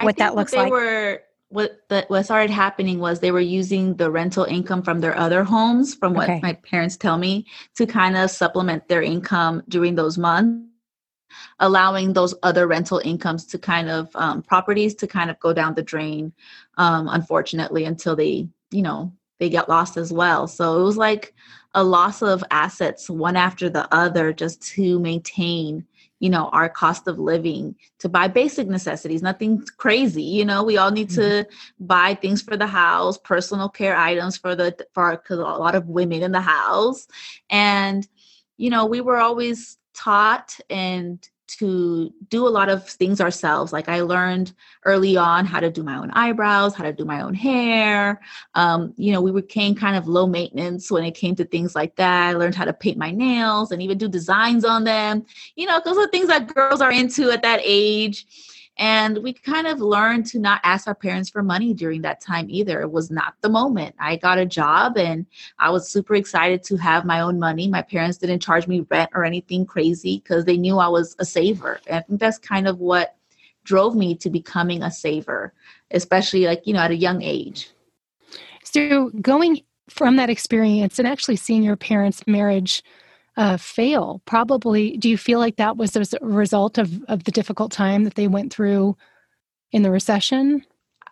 what 0.00 0.16
that 0.16 0.34
looks 0.34 0.52
they 0.52 0.58
like. 0.58 0.72
were 0.72 1.22
what 1.54 1.88
the, 1.88 2.04
what 2.08 2.24
started 2.24 2.50
happening 2.50 2.98
was 2.98 3.20
they 3.20 3.30
were 3.30 3.38
using 3.38 3.94
the 3.94 4.10
rental 4.10 4.42
income 4.44 4.82
from 4.82 5.00
their 5.00 5.16
other 5.16 5.44
homes 5.44 5.94
from 5.94 6.12
what 6.12 6.28
okay. 6.28 6.40
my 6.42 6.52
parents 6.52 6.96
tell 6.96 7.16
me 7.16 7.46
to 7.76 7.86
kind 7.86 8.16
of 8.16 8.28
supplement 8.28 8.88
their 8.88 9.02
income 9.02 9.62
during 9.68 9.94
those 9.94 10.18
months 10.18 10.68
allowing 11.60 12.12
those 12.12 12.34
other 12.42 12.66
rental 12.66 13.00
incomes 13.04 13.44
to 13.46 13.58
kind 13.58 13.88
of 13.88 14.08
um, 14.16 14.42
properties 14.42 14.94
to 14.96 15.06
kind 15.06 15.30
of 15.30 15.38
go 15.38 15.52
down 15.52 15.74
the 15.74 15.82
drain 15.82 16.32
um, 16.76 17.08
unfortunately 17.08 17.84
until 17.84 18.16
they 18.16 18.48
you 18.72 18.82
know 18.82 19.12
they 19.38 19.48
get 19.48 19.68
lost 19.68 19.96
as 19.96 20.12
well 20.12 20.48
so 20.48 20.80
it 20.80 20.82
was 20.82 20.96
like 20.96 21.34
a 21.74 21.84
loss 21.84 22.20
of 22.20 22.42
assets 22.50 23.08
one 23.08 23.36
after 23.36 23.68
the 23.68 23.86
other 23.94 24.32
just 24.32 24.60
to 24.60 24.98
maintain 24.98 25.86
you 26.24 26.30
know 26.30 26.48
our 26.54 26.70
cost 26.70 27.06
of 27.06 27.18
living 27.18 27.76
to 27.98 28.08
buy 28.08 28.26
basic 28.26 28.66
necessities 28.66 29.22
nothing 29.22 29.62
crazy 29.76 30.22
you 30.22 30.42
know 30.42 30.64
we 30.64 30.78
all 30.78 30.90
need 30.90 31.10
mm-hmm. 31.10 31.44
to 31.44 31.46
buy 31.78 32.14
things 32.14 32.40
for 32.40 32.56
the 32.56 32.66
house 32.66 33.18
personal 33.18 33.68
care 33.68 33.94
items 33.94 34.38
for 34.38 34.56
the 34.56 34.74
for 34.94 35.10
because 35.10 35.38
a 35.38 35.42
lot 35.42 35.74
of 35.74 35.86
women 35.86 36.22
in 36.22 36.32
the 36.32 36.40
house 36.40 37.06
and 37.50 38.08
you 38.56 38.70
know 38.70 38.86
we 38.86 39.02
were 39.02 39.18
always 39.18 39.76
taught 39.92 40.58
and 40.70 41.28
to 41.46 42.12
do 42.28 42.46
a 42.46 42.48
lot 42.48 42.68
of 42.68 42.88
things 42.88 43.20
ourselves. 43.20 43.72
Like 43.72 43.88
I 43.88 44.00
learned 44.00 44.52
early 44.84 45.16
on 45.16 45.44
how 45.46 45.60
to 45.60 45.70
do 45.70 45.82
my 45.82 45.96
own 45.96 46.10
eyebrows, 46.12 46.74
how 46.74 46.84
to 46.84 46.92
do 46.92 47.04
my 47.04 47.20
own 47.20 47.34
hair. 47.34 48.20
Um, 48.54 48.94
you 48.96 49.12
know, 49.12 49.20
we 49.20 49.30
became 49.32 49.74
kind 49.74 49.96
of 49.96 50.08
low 50.08 50.26
maintenance 50.26 50.90
when 50.90 51.04
it 51.04 51.14
came 51.14 51.34
to 51.36 51.44
things 51.44 51.74
like 51.74 51.96
that. 51.96 52.30
I 52.30 52.32
learned 52.32 52.54
how 52.54 52.64
to 52.64 52.72
paint 52.72 52.98
my 52.98 53.10
nails 53.10 53.72
and 53.72 53.82
even 53.82 53.98
do 53.98 54.08
designs 54.08 54.64
on 54.64 54.84
them. 54.84 55.24
You 55.56 55.66
know, 55.66 55.80
those 55.84 55.98
are 55.98 56.08
things 56.08 56.28
that 56.28 56.52
girls 56.52 56.80
are 56.80 56.92
into 56.92 57.30
at 57.30 57.42
that 57.42 57.60
age. 57.62 58.26
And 58.76 59.18
we 59.18 59.32
kind 59.32 59.66
of 59.68 59.80
learned 59.80 60.26
to 60.26 60.38
not 60.40 60.60
ask 60.64 60.88
our 60.88 60.94
parents 60.94 61.30
for 61.30 61.42
money 61.42 61.74
during 61.74 62.02
that 62.02 62.20
time 62.20 62.46
either. 62.50 62.80
It 62.80 62.90
was 62.90 63.10
not 63.10 63.34
the 63.40 63.48
moment. 63.48 63.94
I 64.00 64.16
got 64.16 64.38
a 64.38 64.46
job 64.46 64.98
and 64.98 65.26
I 65.58 65.70
was 65.70 65.88
super 65.88 66.16
excited 66.16 66.64
to 66.64 66.76
have 66.78 67.04
my 67.04 67.20
own 67.20 67.38
money. 67.38 67.68
My 67.68 67.82
parents 67.82 68.18
didn't 68.18 68.40
charge 68.40 68.66
me 68.66 68.84
rent 68.90 69.10
or 69.14 69.24
anything 69.24 69.64
crazy 69.64 70.18
because 70.18 70.44
they 70.44 70.56
knew 70.56 70.78
I 70.78 70.88
was 70.88 71.14
a 71.20 71.24
saver. 71.24 71.80
And 71.86 71.98
I 71.98 72.00
think 72.00 72.18
that's 72.18 72.38
kind 72.38 72.66
of 72.66 72.80
what 72.80 73.16
drove 73.62 73.94
me 73.94 74.16
to 74.16 74.28
becoming 74.28 74.82
a 74.82 74.90
saver, 74.90 75.52
especially 75.92 76.46
like, 76.46 76.66
you 76.66 76.74
know, 76.74 76.80
at 76.80 76.90
a 76.90 76.96
young 76.96 77.22
age. 77.22 77.70
So 78.64 79.10
going 79.20 79.62
from 79.88 80.16
that 80.16 80.30
experience 80.30 80.98
and 80.98 81.06
actually 81.06 81.36
seeing 81.36 81.62
your 81.62 81.76
parents' 81.76 82.26
marriage 82.26 82.82
uh, 83.36 83.56
fail 83.56 84.22
probably. 84.24 84.96
Do 84.96 85.08
you 85.08 85.18
feel 85.18 85.38
like 85.38 85.56
that 85.56 85.76
was 85.76 85.96
a 85.96 86.04
result 86.20 86.78
of, 86.78 87.02
of 87.08 87.24
the 87.24 87.32
difficult 87.32 87.72
time 87.72 88.04
that 88.04 88.14
they 88.14 88.28
went 88.28 88.52
through 88.52 88.96
in 89.72 89.82
the 89.82 89.90
recession? 89.90 90.64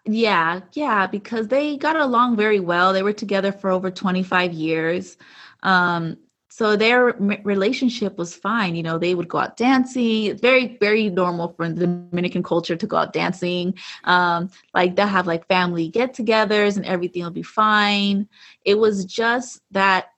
Yeah 0.05 0.61
yeah 0.73 1.07
because 1.07 1.49
they 1.49 1.76
got 1.76 1.97
along 1.97 2.37
very 2.37 2.61
well. 2.61 2.93
They 2.93 3.02
were 3.02 3.12
together 3.12 3.52
for 3.52 3.71
over 3.71 3.91
25 3.91 4.52
years. 4.52 5.17
Um, 5.62 6.17
so 6.49 6.76
their 6.76 7.17
relationship 7.45 8.19
was 8.19 8.37
fine. 8.37 8.75
You 8.75 8.83
know 8.83 8.99
they 8.99 9.14
would 9.14 9.29
go 9.29 9.38
out 9.38 9.57
dancing. 9.57 10.37
Very 10.37 10.76
very 10.79 11.09
normal 11.09 11.55
for 11.55 11.69
the 11.69 11.87
dominican 11.87 12.43
culture 12.43 12.76
to 12.76 12.87
go 12.87 12.99
out 12.99 13.12
dancing. 13.12 13.75
Um, 14.05 14.50
like 14.75 14.97
they'll 14.97 15.07
have 15.07 15.26
like 15.26 15.47
family 15.49 15.88
get-togethers 15.88 16.76
and 16.76 16.85
everything 16.85 17.23
will 17.23 17.31
be 17.31 17.43
fine. 17.43 18.29
It 18.64 18.75
was 18.75 19.05
just 19.05 19.62
that 19.71 20.12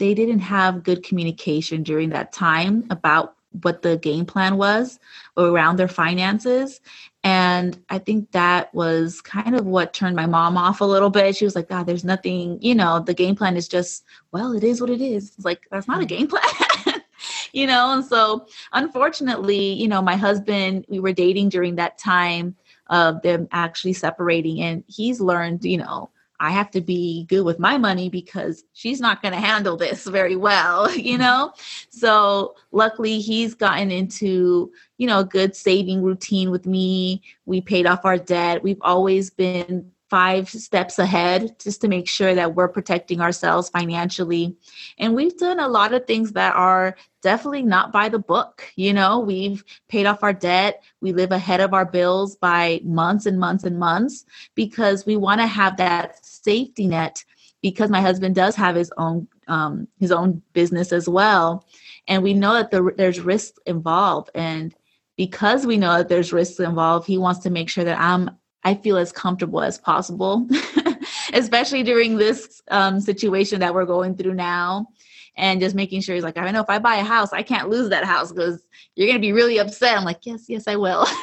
they 0.00 0.14
didn't 0.14 0.40
have 0.40 0.82
good 0.82 1.04
communication 1.04 1.82
during 1.82 2.08
that 2.08 2.32
time 2.32 2.86
about 2.88 3.36
what 3.62 3.82
the 3.82 3.98
game 3.98 4.24
plan 4.24 4.56
was 4.56 4.98
around 5.36 5.76
their 5.76 5.88
finances. 5.88 6.80
And 7.22 7.78
I 7.90 7.98
think 7.98 8.30
that 8.32 8.72
was 8.74 9.20
kind 9.20 9.54
of 9.54 9.66
what 9.66 9.92
turned 9.92 10.16
my 10.16 10.24
mom 10.24 10.56
off 10.56 10.80
a 10.80 10.86
little 10.86 11.10
bit. 11.10 11.36
She 11.36 11.44
was 11.44 11.54
like, 11.54 11.68
God, 11.68 11.84
there's 11.84 12.04
nothing, 12.04 12.58
you 12.62 12.74
know, 12.74 13.00
the 13.00 13.12
game 13.12 13.36
plan 13.36 13.56
is 13.56 13.68
just, 13.68 14.04
well, 14.32 14.52
it 14.52 14.64
is 14.64 14.80
what 14.80 14.88
it 14.88 15.02
is. 15.02 15.32
It's 15.36 15.44
like, 15.44 15.66
that's 15.70 15.86
not 15.86 16.02
a 16.02 16.06
mm-hmm. 16.06 16.16
game 16.16 16.28
plan. 16.28 17.02
you 17.52 17.66
know, 17.66 17.92
and 17.92 18.04
so 18.04 18.46
unfortunately, 18.72 19.74
you 19.74 19.88
know, 19.88 20.00
my 20.00 20.16
husband, 20.16 20.86
we 20.88 20.98
were 20.98 21.12
dating 21.12 21.50
during 21.50 21.76
that 21.76 21.98
time 21.98 22.56
of 22.88 23.20
them 23.20 23.48
actually 23.52 23.92
separating, 23.92 24.62
and 24.62 24.82
he's 24.88 25.20
learned, 25.20 25.64
you 25.64 25.76
know, 25.76 26.10
I 26.40 26.50
have 26.50 26.70
to 26.72 26.80
be 26.80 27.26
good 27.28 27.42
with 27.42 27.58
my 27.58 27.76
money 27.76 28.08
because 28.08 28.64
she's 28.72 28.98
not 28.98 29.20
going 29.20 29.34
to 29.34 29.40
handle 29.40 29.76
this 29.76 30.06
very 30.06 30.36
well, 30.36 30.90
you 30.96 31.12
mm-hmm. 31.12 31.22
know? 31.22 31.52
So 31.90 32.56
luckily 32.72 33.20
he's 33.20 33.54
gotten 33.54 33.90
into, 33.90 34.72
you 34.96 35.06
know, 35.06 35.20
a 35.20 35.24
good 35.24 35.54
saving 35.54 36.02
routine 36.02 36.50
with 36.50 36.66
me. 36.66 37.22
We 37.44 37.60
paid 37.60 37.86
off 37.86 38.04
our 38.04 38.18
debt. 38.18 38.62
We've 38.62 38.80
always 38.80 39.28
been 39.30 39.92
five 40.10 40.48
steps 40.48 40.98
ahead 40.98 41.58
just 41.60 41.80
to 41.80 41.88
make 41.88 42.08
sure 42.08 42.34
that 42.34 42.54
we're 42.54 42.68
protecting 42.68 43.20
ourselves 43.20 43.70
financially. 43.70 44.56
And 44.98 45.14
we've 45.14 45.36
done 45.38 45.60
a 45.60 45.68
lot 45.68 45.94
of 45.94 46.06
things 46.06 46.32
that 46.32 46.54
are 46.56 46.96
definitely 47.22 47.62
not 47.62 47.92
by 47.92 48.08
the 48.08 48.18
book. 48.18 48.64
You 48.76 48.92
know, 48.92 49.20
we've 49.20 49.64
paid 49.88 50.06
off 50.06 50.22
our 50.22 50.32
debt, 50.32 50.82
we 51.00 51.12
live 51.12 51.30
ahead 51.32 51.60
of 51.60 51.72
our 51.72 51.86
bills 51.86 52.36
by 52.36 52.80
months 52.82 53.26
and 53.26 53.38
months 53.38 53.64
and 53.64 53.78
months 53.78 54.24
because 54.54 55.06
we 55.06 55.16
want 55.16 55.40
to 55.40 55.46
have 55.46 55.76
that 55.76 56.24
safety 56.24 56.88
net 56.88 57.24
because 57.62 57.90
my 57.90 58.00
husband 58.00 58.34
does 58.34 58.56
have 58.56 58.74
his 58.74 58.92
own 58.96 59.28
um, 59.48 59.88
his 59.98 60.12
own 60.12 60.42
business 60.52 60.92
as 60.92 61.08
well 61.08 61.66
and 62.06 62.22
we 62.22 62.34
know 62.34 62.54
that 62.54 62.70
the, 62.70 62.92
there's 62.96 63.20
risks 63.20 63.58
involved 63.66 64.30
and 64.34 64.74
because 65.16 65.66
we 65.66 65.76
know 65.76 65.98
that 65.98 66.08
there's 66.08 66.32
risks 66.32 66.60
involved 66.60 67.06
he 67.06 67.18
wants 67.18 67.40
to 67.40 67.50
make 67.50 67.68
sure 67.68 67.84
that 67.84 67.98
i'm 67.98 68.30
I 68.64 68.74
feel 68.74 68.96
as 68.96 69.12
comfortable 69.12 69.62
as 69.62 69.78
possible, 69.78 70.46
especially 71.32 71.82
during 71.82 72.16
this 72.16 72.62
um, 72.70 73.00
situation 73.00 73.60
that 73.60 73.74
we're 73.74 73.86
going 73.86 74.16
through 74.16 74.34
now. 74.34 74.88
And 75.36 75.60
just 75.60 75.74
making 75.74 76.02
sure 76.02 76.14
he's 76.14 76.24
like, 76.24 76.36
I 76.36 76.50
know 76.50 76.60
if 76.60 76.68
I 76.68 76.78
buy 76.78 76.96
a 76.96 77.04
house, 77.04 77.32
I 77.32 77.42
can't 77.42 77.70
lose 77.70 77.88
that 77.90 78.04
house 78.04 78.30
because 78.30 78.66
you're 78.94 79.06
going 79.06 79.16
to 79.16 79.20
be 79.20 79.32
really 79.32 79.58
upset. 79.58 79.96
I'm 79.96 80.04
like, 80.04 80.26
yes, 80.26 80.46
yes, 80.48 80.64
I 80.66 80.76
will. 80.76 81.06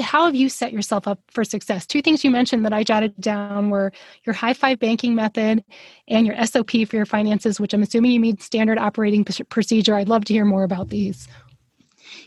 How 0.00 0.24
have 0.24 0.34
you 0.34 0.48
set 0.48 0.72
yourself 0.72 1.06
up 1.06 1.20
for 1.30 1.44
success? 1.44 1.86
Two 1.86 2.00
things 2.00 2.24
you 2.24 2.30
mentioned 2.30 2.64
that 2.64 2.72
I 2.72 2.82
jotted 2.82 3.18
down 3.20 3.68
were 3.68 3.92
your 4.24 4.34
high 4.34 4.54
five 4.54 4.78
banking 4.78 5.14
method 5.14 5.62
and 6.08 6.26
your 6.26 6.46
SOP 6.46 6.70
for 6.88 6.96
your 6.96 7.06
finances, 7.06 7.60
which 7.60 7.74
I'm 7.74 7.82
assuming 7.82 8.12
you 8.12 8.20
mean 8.20 8.38
standard 8.38 8.78
operating 8.78 9.24
procedure. 9.24 9.94
I'd 9.94 10.08
love 10.08 10.24
to 10.26 10.32
hear 10.32 10.46
more 10.46 10.64
about 10.64 10.88
these. 10.88 11.28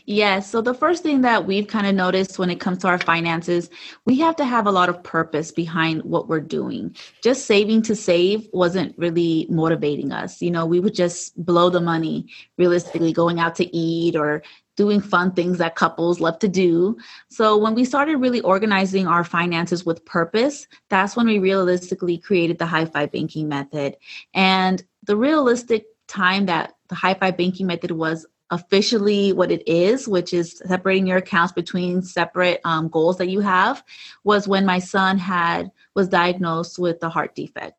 Yes. 0.06 0.50
So 0.50 0.60
the 0.60 0.74
first 0.74 1.02
thing 1.02 1.22
that 1.22 1.46
we've 1.46 1.66
kind 1.66 1.86
of 1.86 1.94
noticed 1.94 2.38
when 2.38 2.50
it 2.50 2.60
comes 2.60 2.78
to 2.78 2.88
our 2.88 2.98
finances, 2.98 3.70
we 4.04 4.18
have 4.20 4.36
to 4.36 4.44
have 4.44 4.66
a 4.66 4.72
lot 4.72 4.88
of 4.88 5.02
purpose 5.02 5.50
behind 5.50 6.02
what 6.04 6.28
we're 6.28 6.40
doing. 6.40 6.94
Just 7.22 7.46
saving 7.46 7.82
to 7.82 7.96
save 7.96 8.48
wasn't 8.52 8.96
really 8.98 9.46
motivating 9.50 10.12
us. 10.12 10.40
You 10.40 10.50
know, 10.50 10.66
we 10.66 10.80
would 10.80 10.94
just 10.94 11.36
blow 11.44 11.70
the 11.70 11.80
money 11.80 12.26
realistically 12.58 13.12
going 13.12 13.40
out 13.40 13.54
to 13.56 13.76
eat 13.76 14.16
or 14.16 14.42
doing 14.76 15.00
fun 15.00 15.32
things 15.32 15.58
that 15.58 15.74
couples 15.74 16.20
love 16.20 16.38
to 16.38 16.48
do. 16.48 16.96
So 17.30 17.56
when 17.56 17.74
we 17.74 17.84
started 17.84 18.16
really 18.18 18.42
organizing 18.42 19.06
our 19.06 19.24
finances 19.24 19.86
with 19.86 20.04
purpose, 20.04 20.68
that's 20.90 21.16
when 21.16 21.26
we 21.26 21.38
realistically 21.38 22.18
created 22.18 22.58
the 22.58 22.66
high 22.66 22.84
five 22.84 23.10
banking 23.10 23.48
method. 23.48 23.96
And 24.34 24.84
the 25.04 25.16
realistic 25.16 25.86
time 26.08 26.46
that 26.46 26.74
the 26.88 26.94
high 26.94 27.14
five 27.14 27.36
banking 27.36 27.66
method 27.66 27.90
was 27.90 28.26
officially 28.50 29.32
what 29.32 29.50
it 29.50 29.66
is, 29.66 30.06
which 30.06 30.32
is 30.32 30.62
separating 30.64 31.06
your 31.06 31.18
accounts 31.18 31.52
between 31.52 32.02
separate 32.02 32.60
um, 32.64 32.88
goals 32.88 33.18
that 33.18 33.28
you 33.28 33.40
have, 33.40 33.82
was 34.24 34.46
when 34.46 34.64
my 34.64 34.78
son 34.78 35.18
had 35.18 35.70
was 35.94 36.08
diagnosed 36.08 36.78
with 36.78 37.02
a 37.02 37.08
heart 37.08 37.34
defect. 37.34 37.74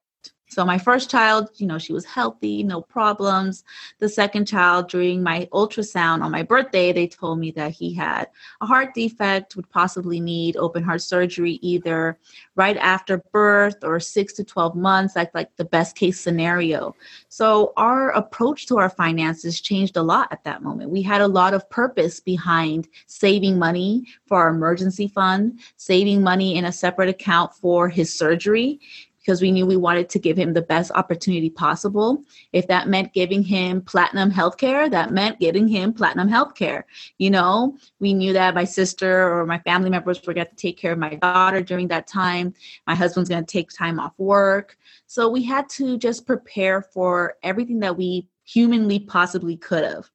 So 0.58 0.66
my 0.66 0.80
first 0.80 1.12
child, 1.12 1.52
you 1.58 1.68
know, 1.68 1.78
she 1.78 1.94
was 1.94 2.04
healthy, 2.04 2.64
no 2.64 2.82
problems. 2.82 3.64
The 4.00 4.10
second 4.10 4.48
child, 4.48 4.90
during 4.90 5.22
my 5.22 5.48
ultrasound 5.54 6.24
on 6.24 6.32
my 6.32 6.42
birthday, 6.42 6.92
they 6.92 7.06
told 7.06 7.38
me 7.38 7.52
that 7.52 7.74
he 7.74 7.94
had 7.94 8.30
a 8.60 8.66
heart 8.66 8.96
defect, 8.96 9.56
would 9.56 9.70
possibly 9.70 10.20
need 10.20 10.58
open 10.58 10.82
heart 10.82 11.04
surgery 11.04 11.60
either 11.62 12.18
right 12.56 12.76
after 12.78 13.20
birth 13.32 13.84
or 13.84 14.00
6 14.00 14.34
to 14.34 14.44
12 14.44 14.76
months, 14.76 15.16
like 15.16 15.30
like 15.36 15.56
the 15.58 15.66
best 15.66 15.96
case 15.96 16.20
scenario. 16.20 16.96
So 17.30 17.72
our 17.78 18.10
approach 18.14 18.66
to 18.70 18.80
our 18.80 18.90
finances 18.90 19.62
changed 19.62 19.96
a 19.96 20.02
lot 20.02 20.28
at 20.32 20.44
that 20.46 20.64
moment. 20.64 20.90
We 20.90 21.04
had 21.04 21.22
a 21.22 21.28
lot 21.28 21.54
of 21.54 21.70
purpose 21.70 22.20
behind 22.20 22.88
saving 23.06 23.60
money 23.60 24.08
for 24.26 24.40
our 24.40 24.50
emergency 24.50 25.08
fund, 25.08 25.60
saving 25.76 26.24
money 26.24 26.56
in 26.56 26.66
a 26.66 26.72
separate 26.72 27.10
account 27.10 27.54
for 27.54 27.90
his 27.90 28.12
surgery 28.12 28.80
because 29.28 29.42
we 29.42 29.52
knew 29.52 29.66
we 29.66 29.76
wanted 29.76 30.08
to 30.08 30.20
give 30.20 30.38
him 30.38 30.54
the 30.54 30.62
best 30.62 30.90
opportunity 30.96 31.50
possible. 31.50 32.24
If 32.54 32.66
that 32.68 32.88
meant 32.88 33.12
giving 33.12 33.44
him 33.44 33.82
platinum 33.82 34.32
healthcare, 34.32 34.90
that 34.90 35.12
meant 35.12 35.42
getting 35.42 35.68
him 35.68 35.92
platinum 35.92 36.30
healthcare. 36.30 36.84
You 37.18 37.32
know, 37.32 37.76
we 38.00 38.14
knew 38.14 38.32
that 38.32 38.56
my 38.56 38.64
sister 38.64 39.30
or 39.30 39.46
my 39.46 39.60
family 39.60 39.90
members 39.90 40.26
were 40.26 40.34
going 40.34 40.48
to 40.48 40.56
take 40.56 40.78
care 40.78 40.94
of 40.94 40.98
my 40.98 41.16
daughter 41.16 41.62
during 41.62 41.90
that 41.90 42.08
time. 42.08 42.54
My 42.88 42.96
husband's 42.96 43.28
going 43.30 43.44
to 43.46 43.52
take 43.52 43.70
time 43.70 44.00
off 44.00 44.14
work. 44.18 44.78
So 45.08 45.28
we 45.28 45.44
had 45.44 45.68
to 45.72 45.98
just 45.98 46.26
prepare 46.26 46.82
for 46.82 47.36
everything 47.44 47.82
that 47.82 47.98
we 47.98 48.28
humanly 48.48 49.00
possibly 49.00 49.58
could 49.58 49.84
have. 49.84 50.10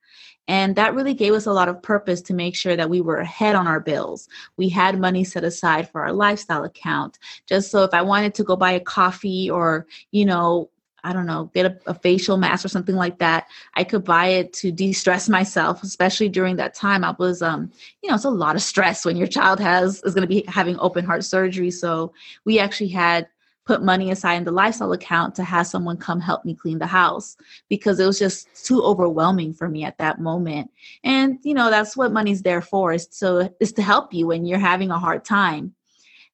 And 0.48 0.74
that 0.74 0.94
really 0.94 1.14
gave 1.14 1.34
us 1.34 1.46
a 1.46 1.52
lot 1.52 1.68
of 1.68 1.82
purpose 1.82 2.20
to 2.22 2.34
make 2.34 2.56
sure 2.56 2.74
that 2.74 2.90
we 2.90 3.00
were 3.00 3.18
ahead 3.18 3.54
on 3.54 3.68
our 3.68 3.78
bills. 3.78 4.28
We 4.56 4.68
had 4.68 4.98
money 4.98 5.22
set 5.22 5.44
aside 5.44 5.88
for 5.88 6.02
our 6.02 6.12
lifestyle 6.12 6.64
account, 6.64 7.18
just 7.46 7.70
so 7.70 7.84
if 7.84 7.94
I 7.94 8.02
wanted 8.02 8.34
to 8.34 8.44
go 8.44 8.56
buy 8.56 8.72
a 8.72 8.80
coffee 8.80 9.48
or, 9.48 9.86
you 10.10 10.24
know, 10.24 10.68
I 11.04 11.12
don't 11.12 11.26
know, 11.26 11.50
get 11.52 11.66
a, 11.66 11.90
a, 11.90 11.94
facial 11.94 12.36
mask 12.36 12.64
or 12.64 12.68
something 12.68 12.94
like 12.94 13.18
that. 13.18 13.48
I 13.74 13.82
could 13.82 14.04
buy 14.04 14.26
it 14.26 14.52
to 14.54 14.70
de-stress 14.70 15.28
myself, 15.28 15.82
especially 15.82 16.28
during 16.28 16.56
that 16.56 16.74
time. 16.74 17.02
I 17.02 17.14
was, 17.18 17.42
um, 17.42 17.72
you 18.02 18.08
know, 18.08 18.14
it's 18.14 18.24
a 18.24 18.30
lot 18.30 18.54
of 18.54 18.62
stress 18.62 19.04
when 19.04 19.16
your 19.16 19.26
child 19.26 19.58
has 19.58 20.00
is 20.04 20.14
going 20.14 20.22
to 20.22 20.28
be 20.28 20.44
having 20.46 20.78
open 20.78 21.04
heart 21.04 21.24
surgery. 21.24 21.72
So 21.72 22.12
we 22.44 22.60
actually 22.60 22.90
had 22.90 23.26
put 23.64 23.82
money 23.82 24.10
aside 24.10 24.34
in 24.34 24.44
the 24.44 24.50
lifestyle 24.50 24.92
account 24.92 25.34
to 25.36 25.44
have 25.44 25.66
someone 25.66 25.96
come 25.96 26.20
help 26.20 26.44
me 26.44 26.54
clean 26.54 26.78
the 26.78 26.86
house 26.86 27.36
because 27.68 28.00
it 28.00 28.06
was 28.06 28.18
just 28.18 28.66
too 28.66 28.82
overwhelming 28.82 29.52
for 29.52 29.68
me 29.68 29.84
at 29.84 29.98
that 29.98 30.20
moment. 30.20 30.70
And 31.04 31.38
you 31.42 31.54
know, 31.54 31.70
that's 31.70 31.96
what 31.96 32.12
money's 32.12 32.42
there 32.42 32.62
for 32.62 32.92
is 32.92 33.06
to 33.18 33.52
is 33.60 33.72
to 33.74 33.82
help 33.82 34.12
you 34.12 34.26
when 34.26 34.44
you're 34.46 34.58
having 34.58 34.90
a 34.90 34.98
hard 34.98 35.24
time. 35.24 35.74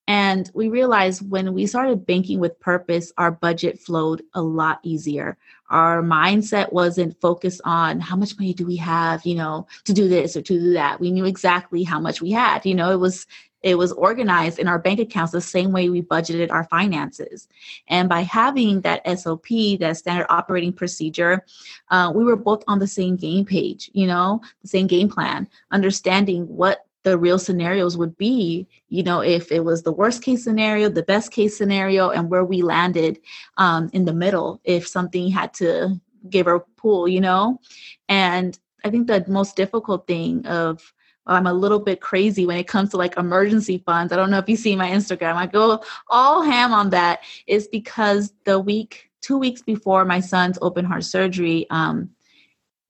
And 0.09 0.51
we 0.55 0.71
realized 0.71 1.31
when 1.31 1.53
we 1.53 1.67
started 1.67 2.07
banking 2.07 2.41
with 2.41 2.59
purpose, 2.61 3.13
our 3.19 3.31
budget 3.31 3.79
flowed 3.79 4.23
a 4.33 4.41
lot 4.41 4.81
easier. 4.83 5.37
Our 5.69 6.03
mindset 6.03 6.73
wasn't 6.73 7.21
focused 7.21 7.61
on 7.67 8.01
how 8.01 8.17
much 8.17 8.39
money 8.39 8.55
do 8.55 8.67
we 8.67 8.77
have, 8.77 9.27
you 9.27 9.35
know, 9.35 9.67
to 9.85 9.93
do 9.93 10.09
this 10.09 10.35
or 10.35 10.41
to 10.41 10.59
do 10.59 10.73
that. 10.73 10.99
We 10.99 11.11
knew 11.11 11.27
exactly 11.27 11.83
how 11.83 12.01
much 12.01 12.23
we 12.23 12.31
had. 12.31 12.65
You 12.65 12.75
know, 12.75 12.91
it 12.91 12.97
was 12.97 13.27
it 13.63 13.77
was 13.77 13.93
organized 13.93 14.59
in 14.59 14.69
our 14.69 14.79
bank 14.79 15.01
accounts 15.01 15.33
the 15.33 15.41
same 15.41 15.73
way 15.73 15.89
we 15.89 16.03
budgeted 16.03 16.51
our 16.51 16.65
finances. 16.65 17.49
And 17.89 18.09
by 18.09 18.21
having 18.21 18.83
that 18.83 19.03
SOP, 19.19 19.49
that 19.81 19.97
standard 19.97 20.27
operating 20.29 20.73
procedure, 20.73 21.45
uh, 21.91 22.13
we 22.15 22.25
were 22.25 22.37
both 22.37 22.63
on 22.69 22.79
the 22.79 22.87
same 22.87 23.17
game 23.17 23.45
page, 23.45 23.91
you 23.93 24.07
know, 24.07 24.41
the 24.63 24.69
same 24.69 24.87
game 24.87 25.09
plan, 25.09 25.49
understanding 25.71 26.45
what 26.47 26.87
the 27.05 27.19
real 27.19 27.39
scenarios 27.39 27.97
would 27.97 28.17
be, 28.19 28.67
you 28.89 29.03
know, 29.03 29.21
if 29.21 29.51
it 29.51 29.65
was 29.65 29.83
the 29.83 29.93
worst 29.93 30.23
case 30.23 30.45
scenario, 30.45 30.89
the 30.89 31.03
best 31.03 31.33
case 31.33 31.57
scenario, 31.57 32.11
and 32.11 32.29
where 32.29 32.45
we 32.45 32.63
landed 32.63 33.19
um, 33.57 33.89
in 33.93 34.05
the 34.05 34.13
middle 34.13 34.61
if 34.65 34.87
something 34.87 35.31
had 35.31 35.55
to 35.55 36.01
give 36.29 36.47
or 36.47 36.67
pull, 36.77 37.09
you 37.09 37.21
know. 37.21 37.61
And 38.09 38.59
I 38.85 38.91
think 38.91 39.07
the 39.07 39.25
most 39.29 39.57
difficult 39.57 40.07
thing 40.07 40.47
of 40.47 40.93
I'm 41.29 41.47
a 41.47 41.53
little 41.53 41.79
bit 41.79 42.01
crazy 42.01 42.47
when 42.47 42.59
it 42.59 42.67
comes 42.67 42.91
to 42.91 42.97
like 42.97 43.17
emergency 43.17 43.83
funds. 43.85 44.13
I 44.13 44.17
don't 44.17 44.31
know 44.31 44.39
if 44.39 44.49
you 44.49 44.57
see 44.57 44.77
my 44.77 44.91
Instagram. 44.91 45.35
I 45.35 45.47
go 45.47 45.83
all 46.09 46.43
ham 46.43 46.73
on 46.73 46.91
that. 46.91 47.21
Is 47.47 47.69
because 47.69 48.33
the 48.45 48.59
week, 48.59 49.11
two 49.21 49.39
weeks 49.39 49.63
before 49.63 50.05
my 50.05 50.21
son's 50.21 50.59
open 50.63 50.85
heart 50.85 51.05
surgery, 51.05 51.67
um, 51.71 52.11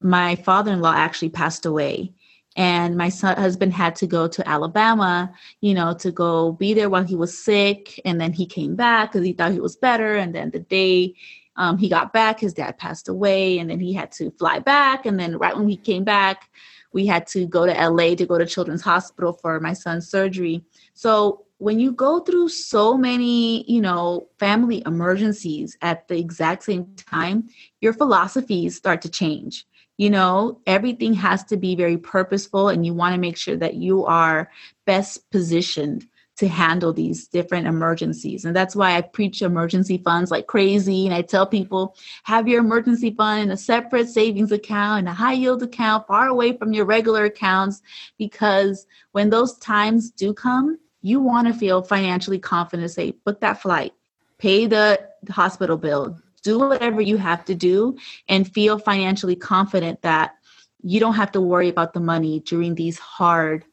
my 0.01 0.37
father-in-law 0.37 0.92
actually 0.92 1.31
passed 1.31 1.66
away 1.66 2.12
and 2.57 2.96
my 2.96 3.09
son 3.09 3.37
husband 3.37 3.72
had 3.72 3.94
to 3.96 4.07
go 4.07 4.29
to 4.29 4.46
alabama 4.48 5.33
you 5.61 5.74
know 5.74 5.94
to 5.94 6.11
go 6.11 6.53
be 6.53 6.74
there 6.74 6.90
while 6.90 7.05
he 7.05 7.16
was 7.16 7.37
sick 7.37 8.01
and 8.05 8.20
then 8.20 8.33
he 8.33 8.46
came 8.46 8.74
back 8.74 9.12
because 9.12 9.27
he 9.27 9.33
thought 9.33 9.53
he 9.53 9.61
was 9.61 9.77
better 9.77 10.16
and 10.16 10.35
then 10.35 10.51
the 10.51 10.59
day 10.59 11.14
um, 11.57 11.77
he 11.77 11.88
got 11.88 12.12
back 12.12 12.38
his 12.38 12.55
dad 12.55 12.79
passed 12.79 13.09
away 13.09 13.59
and 13.59 13.70
then 13.70 13.81
he 13.81 13.92
had 13.92 14.12
to 14.12 14.31
fly 14.33 14.59
back 14.59 15.07
and 15.07 15.18
then 15.18 15.37
right 15.38 15.57
when 15.57 15.68
he 15.68 15.77
came 15.77 16.05
back 16.05 16.51
we 16.92 17.07
had 17.07 17.27
to 17.29 17.46
go 17.46 17.66
to 17.66 17.72
LA 17.72 18.14
to 18.14 18.27
go 18.27 18.38
to 18.38 18.46
Children's 18.46 18.83
Hospital 18.83 19.33
for 19.33 19.61
my 19.61 19.72
son's 19.72 20.09
surgery. 20.09 20.62
So 20.94 21.44
when 21.59 21.81
you 21.81 21.92
go 21.92 22.20
through 22.20 22.48
so 22.48 22.96
many, 22.96 23.70
you 23.70 23.81
know, 23.81 24.29
family 24.38 24.83
emergencies 24.87 25.77
at 25.83 26.07
the 26.09 26.18
exact 26.18 26.62
same 26.64 26.94
time, 26.96 27.48
your 27.81 27.92
philosophies 27.92 28.77
start 28.77 29.03
to 29.03 29.09
change. 29.09 29.66
You 29.96 30.11
know, 30.11 30.61
everything 30.66 31.12
has 31.14 31.42
to 31.44 31.57
be 31.57 31.74
very 31.74 31.98
purposeful 31.98 32.68
and 32.68 32.87
you 32.87 32.94
want 32.94 33.14
to 33.14 33.20
make 33.20 33.37
sure 33.37 33.57
that 33.57 33.74
you 33.74 34.07
are 34.07 34.48
best 34.87 35.29
positioned 35.31 36.07
to 36.38 36.48
handle 36.48 36.92
these 36.92 37.27
different 37.27 37.66
emergencies. 37.66 38.44
And 38.44 38.55
that's 38.55 38.77
why 38.77 38.96
I 38.96 39.03
preach 39.03 39.42
emergency 39.42 39.98
funds 39.98 40.31
like 40.31 40.46
crazy. 40.46 41.07
And 41.07 41.14
I 41.14 41.22
tell 41.22 41.46
people 41.46 41.96
have 42.24 42.48
your 42.48 42.61
emergency 42.61 43.11
fund 43.11 43.42
in 43.42 43.51
a 43.51 43.57
separate 43.57 44.09
savings 44.09 44.53
account 44.53 45.01
and 45.01 45.09
a 45.09 45.12
high 45.12 45.33
yield 45.33 45.62
account 45.62 46.07
far 46.07 46.29
away 46.29 46.57
from 46.57 46.72
your 46.72 46.85
regular 46.85 47.24
accounts 47.24 47.83
because 48.18 48.87
when 49.12 49.31
those 49.31 49.59
times 49.59 50.11
do 50.11 50.33
come, 50.33 50.79
you 51.03 51.20
want 51.20 51.48
to 51.48 51.55
feel 51.55 51.83
financially 51.83 52.38
confident 52.38 52.90
say 52.90 53.12
book 53.24 53.40
that 53.40 53.61
flight 53.61 53.92
pay 54.38 54.66
the 54.66 55.09
hospital 55.31 55.77
bill, 55.77 56.16
do 56.42 56.59
whatever 56.61 57.01
you 57.01 57.16
have 57.16 57.44
to 57.44 57.55
do, 57.55 57.96
and 58.29 58.53
feel 58.53 58.79
financially 58.79 59.37
confident 59.37 60.01
that 60.03 60.37
you 60.83 61.01
don't 61.01 61.14
have 61.14 61.33
to 61.33 61.40
worry 61.40 61.68
about 61.68 61.92
the 61.92 62.01
money 62.01 62.40
during 62.40 62.74
these 62.77 62.98
hard 62.98 63.64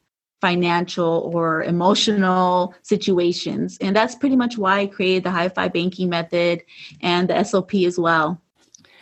financial 0.46 1.32
or 1.34 1.64
emotional 1.64 2.76
situations. 2.84 3.80
And 3.82 3.96
that's 3.96 4.14
pretty 4.14 4.36
much 4.36 4.60
why 4.60 4.82
I 4.82 4.86
created 4.86 5.24
the 5.24 5.32
high 5.32 5.50
five 5.50 5.74
banking 5.74 6.08
method 6.08 6.62
and 7.02 7.28
the 7.28 7.44
SOP 7.44 7.74
as 7.74 7.98
well. 7.98 8.40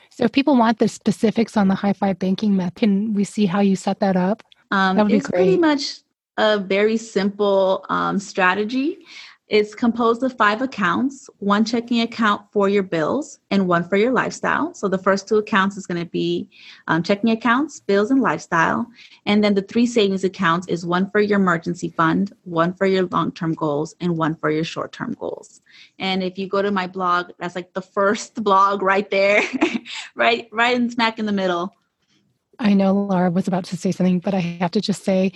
So 0.09 0.23
if 0.23 0.31
people 0.31 0.55
want 0.55 0.79
the 0.79 0.87
specifics 0.87 1.57
on 1.57 1.67
the 1.67 1.75
high 1.75 1.91
five 1.91 2.17
banking 2.17 2.55
method, 2.55 2.75
can 2.75 3.13
we 3.13 3.25
see 3.25 3.45
how 3.45 3.59
you 3.59 3.75
set 3.75 3.99
that 3.99 4.15
up? 4.15 4.41
Um, 4.71 4.95
that 4.95 5.03
would 5.03 5.11
it's 5.11 5.27
be 5.27 5.31
great. 5.31 5.39
pretty 5.43 5.57
much 5.57 5.99
a 6.37 6.59
very 6.59 6.95
simple 6.95 7.85
um, 7.89 8.19
strategy. 8.19 8.99
It's 9.53 9.75
composed 9.75 10.23
of 10.23 10.35
five 10.35 10.63
accounts 10.63 11.29
one 11.37 11.63
checking 11.63 12.01
account 12.01 12.41
for 12.51 12.67
your 12.69 12.81
bills 12.81 13.37
and 13.51 13.67
one 13.67 13.87
for 13.87 13.97
your 13.97 14.11
lifestyle. 14.11 14.73
So 14.73 14.87
the 14.87 14.97
first 14.97 15.27
two 15.27 15.37
accounts 15.37 15.77
is 15.77 15.85
going 15.85 16.03
to 16.03 16.09
be 16.09 16.49
um, 16.87 17.03
checking 17.03 17.29
accounts, 17.29 17.79
bills, 17.79 18.09
and 18.09 18.19
lifestyle. 18.19 18.87
And 19.27 19.43
then 19.43 19.53
the 19.53 19.61
three 19.61 19.85
savings 19.85 20.23
accounts 20.23 20.67
is 20.69 20.87
one 20.87 21.07
for 21.11 21.21
your 21.21 21.39
emergency 21.39 21.89
fund, 21.89 22.33
one 22.45 22.73
for 22.73 22.87
your 22.87 23.03
long 23.03 23.31
term 23.31 23.53
goals, 23.53 23.93
and 24.01 24.17
one 24.17 24.33
for 24.33 24.49
your 24.49 24.63
short 24.63 24.91
term 24.91 25.15
goals. 25.19 25.61
And 25.99 26.23
if 26.23 26.39
you 26.39 26.47
go 26.47 26.63
to 26.63 26.71
my 26.71 26.87
blog, 26.87 27.29
that's 27.37 27.55
like 27.55 27.73
the 27.73 27.81
first 27.83 28.33
blog 28.43 28.81
right 28.81 29.07
there, 29.11 29.43
right, 30.15 30.49
right 30.51 30.75
in 30.75 30.89
smack 30.89 31.19
in 31.19 31.27
the 31.27 31.31
middle. 31.31 31.75
I 32.57 32.73
know 32.73 32.93
Laura 32.93 33.29
was 33.29 33.47
about 33.47 33.65
to 33.65 33.77
say 33.77 33.91
something, 33.91 34.17
but 34.17 34.33
I 34.33 34.39
have 34.39 34.71
to 34.71 34.81
just 34.81 35.03
say 35.03 35.31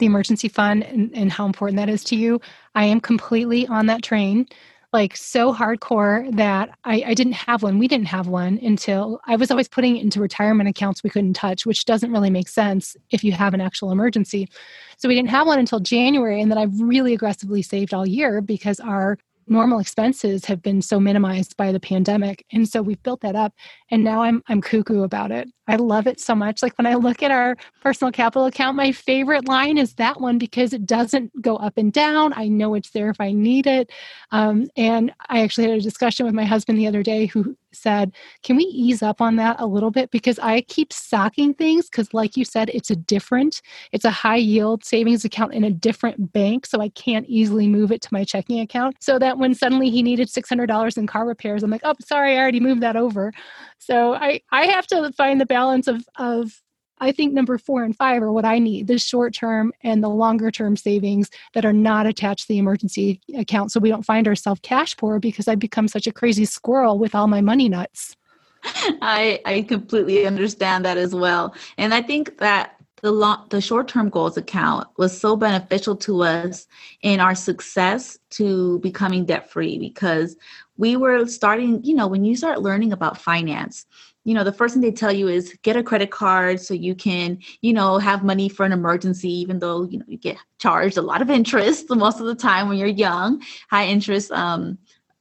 the 0.00 0.06
emergency 0.06 0.48
fund 0.48 0.82
and, 0.82 1.10
and 1.14 1.30
how 1.30 1.46
important 1.46 1.76
that 1.76 1.88
is 1.88 2.02
to 2.04 2.16
you. 2.16 2.40
I 2.74 2.84
am 2.84 3.00
completely 3.00 3.66
on 3.68 3.86
that 3.86 4.02
train, 4.02 4.46
like 4.92 5.16
so 5.16 5.54
hardcore 5.54 6.34
that 6.36 6.70
I, 6.84 7.04
I 7.06 7.14
didn't 7.14 7.34
have 7.34 7.62
one. 7.62 7.78
We 7.78 7.86
didn't 7.86 8.08
have 8.08 8.26
one 8.26 8.58
until 8.62 9.20
I 9.26 9.36
was 9.36 9.50
always 9.50 9.68
putting 9.68 9.96
it 9.96 10.02
into 10.02 10.20
retirement 10.20 10.68
accounts 10.68 11.04
we 11.04 11.10
couldn't 11.10 11.34
touch, 11.34 11.64
which 11.64 11.84
doesn't 11.84 12.10
really 12.10 12.30
make 12.30 12.48
sense 12.48 12.96
if 13.10 13.22
you 13.22 13.32
have 13.32 13.54
an 13.54 13.60
actual 13.60 13.92
emergency. 13.92 14.48
So 14.96 15.08
we 15.08 15.14
didn't 15.14 15.30
have 15.30 15.46
one 15.46 15.60
until 15.60 15.78
January. 15.78 16.42
And 16.42 16.50
then 16.50 16.58
I've 16.58 16.80
really 16.80 17.14
aggressively 17.14 17.62
saved 17.62 17.94
all 17.94 18.06
year 18.06 18.40
because 18.40 18.80
our 18.80 19.16
normal 19.50 19.80
expenses 19.80 20.44
have 20.44 20.62
been 20.62 20.80
so 20.80 21.00
minimized 21.00 21.56
by 21.56 21.72
the 21.72 21.80
pandemic. 21.80 22.46
And 22.52 22.68
so 22.68 22.80
we've 22.80 23.02
built 23.02 23.20
that 23.22 23.34
up 23.34 23.52
and 23.90 24.04
now 24.04 24.22
i'm 24.22 24.42
i'm 24.48 24.60
cuckoo 24.60 25.02
about 25.02 25.32
it. 25.32 25.48
I 25.66 25.76
love 25.76 26.06
it 26.06 26.20
so 26.20 26.34
much. 26.34 26.62
Like 26.62 26.78
when 26.78 26.86
i 26.86 26.94
look 26.94 27.22
at 27.22 27.32
our 27.32 27.56
personal 27.82 28.12
capital 28.12 28.46
account 28.46 28.76
my 28.76 28.92
favorite 28.92 29.48
line 29.48 29.76
is 29.76 29.94
that 29.94 30.20
one 30.20 30.38
because 30.38 30.72
it 30.72 30.86
doesn't 30.86 31.42
go 31.42 31.56
up 31.56 31.76
and 31.76 31.92
down. 31.92 32.32
I 32.34 32.48
know 32.48 32.74
it's 32.74 32.90
there 32.90 33.10
if 33.10 33.20
i 33.20 33.32
need 33.32 33.66
it. 33.66 33.90
Um, 34.30 34.68
and 34.76 35.12
i 35.28 35.42
actually 35.42 35.68
had 35.68 35.78
a 35.78 35.82
discussion 35.82 36.24
with 36.24 36.34
my 36.34 36.44
husband 36.44 36.78
the 36.78 36.86
other 36.86 37.02
day 37.02 37.26
who 37.26 37.56
said, 37.72 38.12
Can 38.42 38.56
we 38.56 38.64
ease 38.64 39.02
up 39.02 39.20
on 39.20 39.36
that 39.36 39.56
a 39.58 39.66
little 39.66 39.90
bit? 39.90 40.10
Because 40.10 40.38
I 40.38 40.62
keep 40.62 40.92
stocking 40.92 41.54
things 41.54 41.88
because, 41.88 42.12
like 42.14 42.36
you 42.36 42.44
said, 42.44 42.70
it's 42.70 42.90
a 42.90 42.96
different, 42.96 43.62
it's 43.92 44.04
a 44.04 44.10
high 44.10 44.36
yield 44.36 44.84
savings 44.84 45.24
account 45.24 45.54
in 45.54 45.64
a 45.64 45.70
different 45.70 46.32
bank. 46.32 46.66
So 46.66 46.80
I 46.80 46.88
can't 46.90 47.26
easily 47.28 47.68
move 47.68 47.92
it 47.92 48.00
to 48.02 48.08
my 48.12 48.24
checking 48.24 48.60
account. 48.60 48.96
So 49.00 49.18
that 49.18 49.38
when 49.38 49.54
suddenly 49.54 49.90
he 49.90 50.02
needed 50.02 50.28
$600 50.28 50.98
in 50.98 51.06
car 51.06 51.26
repairs, 51.26 51.62
I'm 51.62 51.70
like, 51.70 51.82
Oh, 51.84 51.94
sorry, 52.00 52.36
I 52.36 52.40
already 52.40 52.60
moved 52.60 52.82
that 52.82 52.96
over. 52.96 53.32
So 53.78 54.14
I, 54.14 54.40
I 54.50 54.66
have 54.66 54.86
to 54.88 55.12
find 55.12 55.40
the 55.40 55.46
balance 55.46 55.86
of, 55.88 56.04
of 56.16 56.60
I 57.00 57.12
think 57.12 57.32
number 57.32 57.56
four 57.58 57.82
and 57.82 57.96
five 57.96 58.22
are 58.22 58.30
what 58.30 58.44
I 58.44 58.58
need 58.58 58.86
the 58.86 58.98
short 58.98 59.34
term 59.34 59.72
and 59.82 60.02
the 60.02 60.08
longer 60.08 60.50
term 60.50 60.76
savings 60.76 61.30
that 61.54 61.64
are 61.64 61.72
not 61.72 62.06
attached 62.06 62.46
to 62.46 62.48
the 62.48 62.58
emergency 62.58 63.20
account. 63.36 63.72
So 63.72 63.80
we 63.80 63.88
don't 63.88 64.04
find 64.04 64.28
ourselves 64.28 64.60
cash 64.62 64.96
poor 64.96 65.18
because 65.18 65.48
I 65.48 65.54
become 65.54 65.88
such 65.88 66.06
a 66.06 66.12
crazy 66.12 66.44
squirrel 66.44 66.98
with 66.98 67.14
all 67.14 67.26
my 67.26 67.40
money 67.40 67.68
nuts. 67.68 68.16
I, 68.64 69.40
I 69.46 69.62
completely 69.62 70.26
understand 70.26 70.84
that 70.84 70.98
as 70.98 71.14
well. 71.14 71.54
And 71.78 71.94
I 71.94 72.02
think 72.02 72.38
that 72.38 72.76
the 73.02 73.10
long, 73.10 73.46
the 73.48 73.62
short-term 73.62 74.10
goals 74.10 74.36
account 74.36 74.86
was 74.98 75.18
so 75.18 75.34
beneficial 75.36 75.96
to 75.96 76.22
us 76.22 76.66
in 77.00 77.18
our 77.18 77.34
success 77.34 78.18
to 78.30 78.78
becoming 78.80 79.24
debt 79.24 79.50
free 79.50 79.78
because 79.78 80.36
we 80.76 80.96
were 80.96 81.26
starting, 81.26 81.82
you 81.82 81.94
know, 81.94 82.06
when 82.06 82.24
you 82.24 82.36
start 82.36 82.60
learning 82.60 82.92
about 82.92 83.16
finance, 83.16 83.86
you 84.24 84.34
know 84.34 84.44
the 84.44 84.52
first 84.52 84.74
thing 84.74 84.82
they 84.82 84.92
tell 84.92 85.12
you 85.12 85.28
is 85.28 85.56
get 85.62 85.76
a 85.76 85.82
credit 85.82 86.10
card 86.10 86.60
so 86.60 86.74
you 86.74 86.94
can 86.94 87.38
you 87.62 87.72
know 87.72 87.98
have 87.98 88.22
money 88.22 88.48
for 88.48 88.66
an 88.66 88.72
emergency 88.72 89.32
even 89.32 89.58
though 89.58 89.84
you 89.84 89.98
know 89.98 90.04
you 90.08 90.18
get 90.18 90.36
charged 90.58 90.96
a 90.96 91.02
lot 91.02 91.22
of 91.22 91.30
interest 91.40 91.86
most 91.90 92.20
of 92.20 92.26
the 92.26 92.34
time 92.34 92.68
when 92.68 92.78
you're 92.78 92.88
young 92.88 93.42
high 93.70 93.86
interest 93.86 94.30
um, 94.32 94.78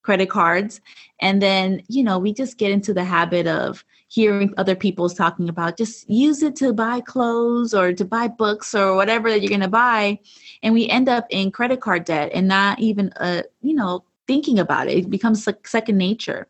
credit 0.10 0.30
cards. 0.30 0.82
And 1.22 1.40
then 1.40 1.84
you 1.88 2.04
know 2.04 2.18
we 2.18 2.34
just 2.34 2.58
get 2.58 2.72
into 2.72 2.94
the 2.94 3.04
habit 3.04 3.46
of 3.46 3.84
hearing 4.08 4.54
other 4.58 4.76
people's 4.76 5.14
talking 5.14 5.50
about 5.50 5.78
just 5.78 6.10
use 6.10 6.42
it 6.42 6.56
to 6.56 6.74
buy 6.74 7.00
clothes 7.00 7.76
or 7.76 7.94
to 7.94 8.06
buy 8.06 8.28
books 8.28 8.74
or 8.74 8.96
whatever 8.96 9.30
that 9.30 9.42
you're 9.42 9.50
going 9.50 9.62
to 9.62 9.68
buy. 9.68 10.18
And 10.64 10.74
we 10.74 10.90
end 10.90 11.10
up 11.10 11.28
in 11.30 11.52
credit 11.52 11.80
card 11.80 12.06
debt 12.06 12.32
and 12.34 12.48
not 12.48 12.80
even 12.80 13.12
uh 13.18 13.44
you 13.62 13.76
know 13.76 14.04
thinking 14.26 14.58
about 14.58 14.88
it. 14.88 14.98
It 14.98 15.10
becomes 15.12 15.46
like 15.46 15.68
second 15.68 15.98
nature 15.98 16.48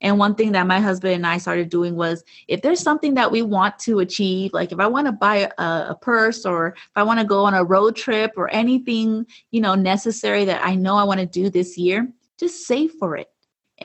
and 0.00 0.18
one 0.18 0.34
thing 0.34 0.52
that 0.52 0.66
my 0.66 0.80
husband 0.80 1.14
and 1.14 1.26
I 1.26 1.38
started 1.38 1.68
doing 1.68 1.96
was 1.96 2.22
if 2.46 2.62
there's 2.62 2.80
something 2.80 3.14
that 3.14 3.32
we 3.32 3.42
want 3.42 3.78
to 3.80 3.98
achieve, 3.98 4.52
like 4.52 4.70
if 4.70 4.78
I 4.78 4.86
want 4.86 5.06
to 5.06 5.12
buy 5.12 5.50
a, 5.58 5.62
a 5.90 5.98
purse 6.00 6.46
or 6.46 6.68
if 6.68 6.90
I 6.94 7.02
want 7.02 7.18
to 7.20 7.26
go 7.26 7.44
on 7.44 7.54
a 7.54 7.64
road 7.64 7.96
trip 7.96 8.32
or 8.36 8.48
anything, 8.50 9.26
you 9.50 9.60
know, 9.60 9.74
necessary 9.74 10.44
that 10.44 10.64
I 10.64 10.76
know 10.76 10.96
I 10.96 11.04
want 11.04 11.20
to 11.20 11.26
do 11.26 11.50
this 11.50 11.76
year, 11.76 12.08
just 12.38 12.66
save 12.66 12.92
for 12.92 13.16
it. 13.16 13.28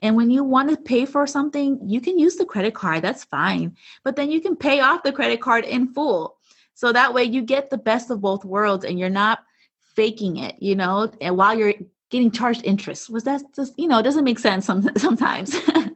And 0.01 0.15
when 0.15 0.29
you 0.29 0.43
want 0.43 0.69
to 0.69 0.77
pay 0.77 1.05
for 1.05 1.25
something, 1.27 1.79
you 1.83 2.01
can 2.01 2.17
use 2.17 2.35
the 2.35 2.45
credit 2.45 2.73
card, 2.73 3.03
that's 3.03 3.23
fine. 3.23 3.75
But 4.03 4.15
then 4.15 4.31
you 4.31 4.41
can 4.41 4.55
pay 4.55 4.79
off 4.79 5.03
the 5.03 5.11
credit 5.11 5.41
card 5.41 5.65
in 5.65 5.93
full. 5.93 6.37
So 6.75 6.91
that 6.91 7.13
way 7.13 7.23
you 7.23 7.41
get 7.43 7.69
the 7.69 7.77
best 7.77 8.09
of 8.09 8.21
both 8.21 8.43
worlds 8.43 8.85
and 8.85 8.99
you're 8.99 9.09
not 9.09 9.39
faking 9.95 10.37
it, 10.37 10.55
you 10.59 10.75
know, 10.75 11.11
and 11.21 11.37
while 11.37 11.57
you're 11.57 11.73
getting 12.13 12.31
charged 12.31 12.63
interest. 12.63 13.09
Was 13.09 13.23
that 13.23 13.41
just, 13.55 13.73
you 13.75 13.87
know, 13.87 13.97
it 13.97 14.03
doesn't 14.03 14.23
make 14.23 14.37
sense 14.37 14.67
some, 14.67 14.87
sometimes. 14.97 15.55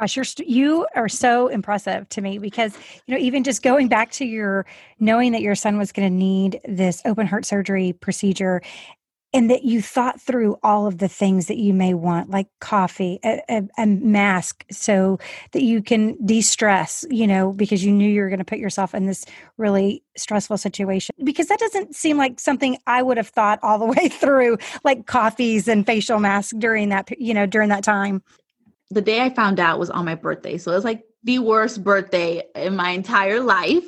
Gosh, 0.00 0.16
you're 0.16 0.24
st- 0.24 0.48
you 0.48 0.86
are 0.96 1.10
so 1.10 1.48
impressive 1.48 2.08
to 2.08 2.22
me 2.22 2.38
because 2.38 2.74
you 3.06 3.14
know 3.14 3.20
even 3.20 3.44
just 3.44 3.62
going 3.62 3.88
back 3.88 4.10
to 4.12 4.24
your 4.24 4.64
knowing 4.98 5.32
that 5.32 5.42
your 5.42 5.54
son 5.54 5.76
was 5.76 5.92
going 5.92 6.08
to 6.08 6.14
need 6.14 6.58
this 6.66 7.02
open 7.04 7.26
heart 7.26 7.44
surgery 7.44 7.92
procedure 7.92 8.62
and 9.32 9.50
that 9.50 9.62
you 9.62 9.80
thought 9.82 10.20
through 10.20 10.56
all 10.62 10.86
of 10.86 10.98
the 10.98 11.06
things 11.06 11.46
that 11.46 11.58
you 11.58 11.74
may 11.74 11.92
want 11.92 12.30
like 12.30 12.48
coffee 12.60 13.20
a, 13.22 13.42
a, 13.50 13.68
a 13.76 13.86
mask 13.86 14.64
so 14.70 15.18
that 15.52 15.62
you 15.62 15.82
can 15.82 16.16
de-stress 16.24 17.04
you 17.10 17.26
know 17.26 17.52
because 17.52 17.84
you 17.84 17.92
knew 17.92 18.08
you 18.08 18.22
were 18.22 18.30
going 18.30 18.38
to 18.38 18.44
put 18.44 18.58
yourself 18.58 18.94
in 18.94 19.04
this 19.04 19.26
really 19.58 20.02
stressful 20.16 20.56
situation. 20.56 21.14
Because 21.22 21.48
that 21.48 21.58
doesn't 21.58 21.94
seem 21.94 22.16
like 22.16 22.40
something 22.40 22.78
i 22.86 23.02
would 23.02 23.18
have 23.18 23.28
thought 23.28 23.58
all 23.62 23.78
the 23.78 23.84
way 24.00 24.08
through 24.08 24.56
like 24.82 25.04
coffees 25.04 25.68
and 25.68 25.84
facial 25.84 26.20
masks 26.20 26.54
during 26.56 26.88
that 26.88 27.10
you 27.20 27.34
know 27.34 27.44
during 27.44 27.68
that 27.68 27.84
time 27.84 28.22
the 28.90 29.00
day 29.00 29.20
I 29.20 29.30
found 29.30 29.60
out 29.60 29.78
was 29.78 29.90
on 29.90 30.04
my 30.04 30.14
birthday. 30.14 30.58
So 30.58 30.72
it 30.72 30.74
was 30.74 30.84
like 30.84 31.04
the 31.24 31.38
worst 31.38 31.84
birthday 31.84 32.42
in 32.54 32.76
my 32.76 32.90
entire 32.90 33.40
life. 33.40 33.84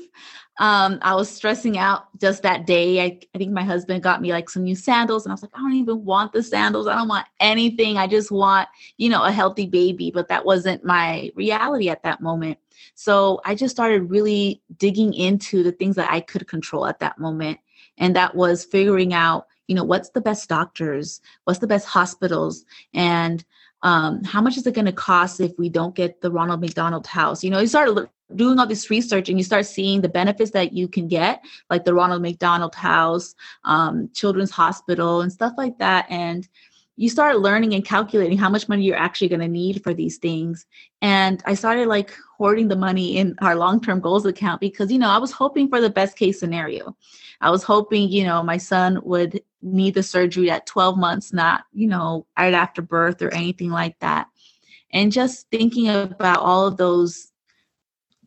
Um, 0.58 0.98
I 1.02 1.14
was 1.14 1.30
stressing 1.30 1.78
out 1.78 2.04
just 2.20 2.42
that 2.42 2.66
day. 2.66 3.00
I, 3.00 3.18
I 3.34 3.38
think 3.38 3.52
my 3.52 3.64
husband 3.64 4.02
got 4.02 4.20
me 4.20 4.32
like 4.32 4.50
some 4.50 4.64
new 4.64 4.76
sandals, 4.76 5.24
and 5.24 5.32
I 5.32 5.34
was 5.34 5.42
like, 5.42 5.50
I 5.54 5.58
don't 5.58 5.72
even 5.72 6.04
want 6.04 6.32
the 6.32 6.42
sandals. 6.42 6.86
I 6.86 6.94
don't 6.94 7.08
want 7.08 7.26
anything. 7.40 7.96
I 7.96 8.06
just 8.06 8.30
want, 8.30 8.68
you 8.98 9.08
know, 9.08 9.24
a 9.24 9.32
healthy 9.32 9.66
baby. 9.66 10.10
But 10.10 10.28
that 10.28 10.44
wasn't 10.44 10.84
my 10.84 11.30
reality 11.34 11.88
at 11.88 12.02
that 12.02 12.20
moment. 12.20 12.58
So 12.94 13.40
I 13.44 13.54
just 13.54 13.74
started 13.74 14.10
really 14.10 14.62
digging 14.76 15.14
into 15.14 15.62
the 15.62 15.72
things 15.72 15.96
that 15.96 16.12
I 16.12 16.20
could 16.20 16.46
control 16.46 16.86
at 16.86 17.00
that 17.00 17.18
moment. 17.18 17.58
And 17.96 18.14
that 18.16 18.34
was 18.34 18.64
figuring 18.64 19.14
out, 19.14 19.46
you 19.68 19.74
know, 19.74 19.84
what's 19.84 20.10
the 20.10 20.20
best 20.20 20.48
doctors, 20.48 21.20
what's 21.44 21.60
the 21.60 21.66
best 21.66 21.86
hospitals, 21.86 22.64
and 22.92 23.44
um, 23.82 24.22
how 24.24 24.40
much 24.40 24.56
is 24.56 24.66
it 24.66 24.74
going 24.74 24.86
to 24.86 24.92
cost 24.92 25.40
if 25.40 25.52
we 25.58 25.68
don't 25.68 25.94
get 25.94 26.20
the 26.20 26.30
Ronald 26.30 26.60
McDonald 26.60 27.06
House? 27.06 27.42
You 27.42 27.50
know, 27.50 27.60
you 27.60 27.66
start 27.66 28.10
doing 28.34 28.58
all 28.58 28.66
this 28.66 28.90
research 28.90 29.28
and 29.28 29.38
you 29.38 29.44
start 29.44 29.66
seeing 29.66 30.00
the 30.00 30.08
benefits 30.08 30.52
that 30.52 30.72
you 30.72 30.88
can 30.88 31.08
get, 31.08 31.44
like 31.68 31.84
the 31.84 31.94
Ronald 31.94 32.22
McDonald 32.22 32.74
House, 32.74 33.34
um, 33.64 34.08
Children's 34.14 34.50
Hospital, 34.50 35.22
and 35.22 35.32
stuff 35.32 35.52
like 35.58 35.78
that. 35.78 36.06
And 36.08 36.48
you 36.96 37.08
start 37.08 37.40
learning 37.40 37.74
and 37.74 37.84
calculating 37.84 38.36
how 38.36 38.50
much 38.50 38.68
money 38.68 38.84
you're 38.84 38.96
actually 38.96 39.28
going 39.28 39.40
to 39.40 39.48
need 39.48 39.82
for 39.82 39.94
these 39.94 40.18
things. 40.18 40.66
And 41.00 41.42
I 41.46 41.54
started 41.54 41.88
like 41.88 42.14
hoarding 42.36 42.68
the 42.68 42.76
money 42.76 43.16
in 43.16 43.34
our 43.40 43.56
long 43.56 43.80
term 43.80 44.00
goals 44.00 44.26
account 44.26 44.60
because, 44.60 44.92
you 44.92 44.98
know, 44.98 45.08
I 45.08 45.18
was 45.18 45.32
hoping 45.32 45.68
for 45.68 45.80
the 45.80 45.90
best 45.90 46.16
case 46.16 46.38
scenario. 46.38 46.96
I 47.40 47.50
was 47.50 47.62
hoping, 47.62 48.10
you 48.10 48.24
know, 48.24 48.42
my 48.42 48.58
son 48.58 49.00
would 49.04 49.40
need 49.62 49.94
the 49.94 50.02
surgery 50.02 50.50
at 50.50 50.66
12 50.66 50.98
months, 50.98 51.32
not, 51.32 51.64
you 51.72 51.88
know, 51.88 52.26
right 52.38 52.54
after 52.54 52.82
birth 52.82 53.22
or 53.22 53.32
anything 53.32 53.70
like 53.70 53.98
that. 54.00 54.28
And 54.92 55.10
just 55.10 55.48
thinking 55.50 55.88
about 55.88 56.40
all 56.40 56.66
of 56.66 56.76
those, 56.76 57.32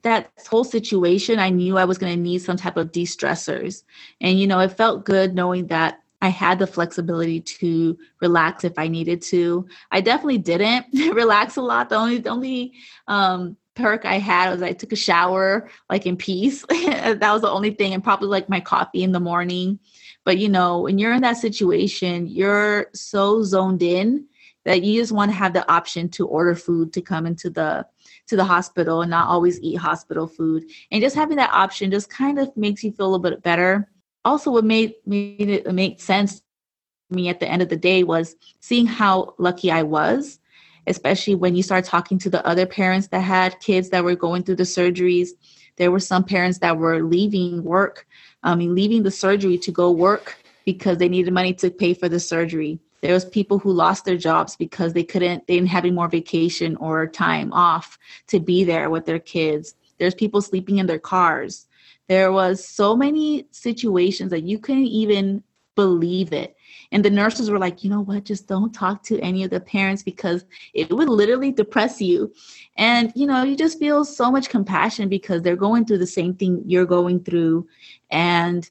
that 0.01 0.31
whole 0.49 0.63
situation, 0.63 1.37
I 1.39 1.49
knew 1.49 1.77
I 1.77 1.85
was 1.85 1.99
going 1.99 2.15
to 2.15 2.21
need 2.21 2.39
some 2.39 2.57
type 2.57 2.77
of 2.77 2.91
de 2.91 3.05
stressors. 3.05 3.83
And, 4.21 4.39
you 4.39 4.47
know, 4.47 4.59
it 4.59 4.75
felt 4.75 5.05
good 5.05 5.35
knowing 5.35 5.67
that 5.67 5.99
I 6.25 6.29
had 6.29 6.57
the 6.57 6.65
flexibility 6.65 7.39
to 7.39 7.97
relax 8.19 8.63
if 8.63 8.79
I 8.79 8.87
needed 8.87 9.21
to. 9.23 9.67
I 9.91 10.01
definitely 10.01 10.39
didn't 10.39 10.87
relax 11.13 11.55
a 11.55 11.61
lot. 11.61 11.89
The 11.89 11.97
only 11.97 12.17
the 12.17 12.29
only 12.29 12.73
um, 13.07 13.55
perk 13.75 14.05
I 14.05 14.17
had 14.17 14.51
was 14.51 14.63
I 14.63 14.73
took 14.73 14.91
a 14.91 14.95
shower 14.95 15.69
like 15.87 16.07
in 16.07 16.17
peace. 16.17 16.65
that 16.69 17.19
was 17.21 17.41
the 17.41 17.49
only 17.49 17.71
thing, 17.71 17.93
and 17.93 18.03
probably 18.03 18.27
like 18.27 18.49
my 18.49 18.59
coffee 18.59 19.03
in 19.03 19.11
the 19.11 19.19
morning. 19.19 19.79
But 20.23 20.39
you 20.39 20.49
know, 20.49 20.81
when 20.81 20.97
you're 20.97 21.13
in 21.13 21.21
that 21.21 21.37
situation, 21.37 22.27
you're 22.27 22.87
so 22.93 23.43
zoned 23.43 23.83
in 23.83 24.25
that 24.63 24.81
you 24.81 24.99
just 24.99 25.11
want 25.11 25.29
to 25.29 25.37
have 25.37 25.53
the 25.53 25.71
option 25.71 26.09
to 26.09 26.27
order 26.27 26.55
food 26.55 26.91
to 26.93 27.01
come 27.01 27.27
into 27.27 27.51
the 27.51 27.85
to 28.27 28.35
the 28.35 28.43
hospital 28.43 29.03
and 29.03 29.11
not 29.11 29.27
always 29.27 29.61
eat 29.61 29.75
hospital 29.75 30.25
food. 30.25 30.63
And 30.91 31.03
just 31.03 31.15
having 31.15 31.37
that 31.37 31.53
option 31.53 31.91
just 31.91 32.09
kind 32.09 32.39
of 32.39 32.55
makes 32.57 32.83
you 32.83 32.91
feel 32.91 33.05
a 33.05 33.11
little 33.13 33.19
bit 33.19 33.43
better. 33.43 33.91
Also, 34.25 34.49
what 34.51 34.65
made 34.65 34.95
made 35.05 35.49
it 35.49 35.71
make 35.71 36.01
sense 36.01 36.39
to 36.39 37.15
me 37.15 37.29
at 37.29 37.39
the 37.39 37.47
end 37.47 37.61
of 37.61 37.69
the 37.69 37.77
day 37.77 38.03
was 38.03 38.35
seeing 38.59 38.87
how 38.87 39.35
lucky 39.37 39.71
I 39.71 39.83
was, 39.83 40.39
especially 40.87 41.35
when 41.35 41.55
you 41.55 41.61
start 41.61 41.85
talking 41.85 42.17
to 42.19 42.29
the 42.31 42.45
other 42.45 42.65
parents 42.65 43.07
that 43.09 43.21
had 43.21 43.59
kids 43.59 43.89
that 43.89 44.03
were 44.03 44.15
going 44.15 44.41
through 44.41 44.55
the 44.55 44.63
surgeries. 44.63 45.29
There 45.77 45.91
were 45.91 45.99
some 45.99 46.23
parents 46.23 46.57
that 46.59 46.77
were 46.77 47.03
leaving 47.03 47.63
work, 47.63 48.07
I 48.41 48.55
mean, 48.55 48.73
leaving 48.73 49.03
the 49.03 49.11
surgery 49.11 49.59
to 49.59 49.71
go 49.71 49.91
work 49.91 50.37
because 50.65 50.97
they 50.97 51.09
needed 51.09 51.31
money 51.31 51.53
to 51.53 51.69
pay 51.69 51.93
for 51.93 52.09
the 52.09 52.19
surgery. 52.19 52.79
There 53.01 53.13
was 53.13 53.25
people 53.25 53.59
who 53.59 53.71
lost 53.71 54.05
their 54.05 54.17
jobs 54.17 54.55
because 54.55 54.93
they 54.93 55.03
couldn't 55.03 55.45
they 55.45 55.57
didn't 55.57 55.69
have 55.69 55.85
any 55.85 55.93
more 55.93 56.07
vacation 56.07 56.75
or 56.77 57.05
time 57.05 57.53
off 57.53 57.99
to 58.27 58.39
be 58.39 58.63
there 58.63 58.89
with 58.89 59.05
their 59.05 59.19
kids. 59.19 59.75
There's 59.99 60.15
people 60.15 60.41
sleeping 60.41 60.79
in 60.79 60.87
their 60.87 60.97
cars 60.97 61.64
there 62.07 62.31
was 62.31 62.67
so 62.67 62.95
many 62.95 63.47
situations 63.51 64.31
that 64.31 64.43
you 64.43 64.59
couldn't 64.59 64.85
even 64.85 65.43
believe 65.75 66.31
it. 66.33 66.55
And 66.91 67.03
the 67.03 67.09
nurses 67.09 67.49
were 67.49 67.59
like 67.59 67.83
you 67.83 67.89
know 67.89 68.01
what? 68.01 68.25
Just 68.25 68.47
don't 68.47 68.73
talk 68.73 69.03
to 69.03 69.19
any 69.19 69.43
of 69.43 69.49
the 69.49 69.59
parents 69.59 70.03
because 70.03 70.45
it 70.73 70.91
would 70.91 71.09
literally 71.09 71.51
depress 71.51 72.01
you. 72.01 72.33
And 72.77 73.11
you 73.15 73.27
know 73.27 73.43
you 73.43 73.55
just 73.55 73.79
feel 73.79 74.05
so 74.05 74.31
much 74.31 74.49
compassion 74.49 75.09
because 75.09 75.41
they're 75.41 75.55
going 75.55 75.85
through 75.85 75.99
the 75.99 76.07
same 76.07 76.33
thing 76.33 76.63
you're 76.65 76.85
going 76.85 77.23
through. 77.23 77.67
And 78.11 78.69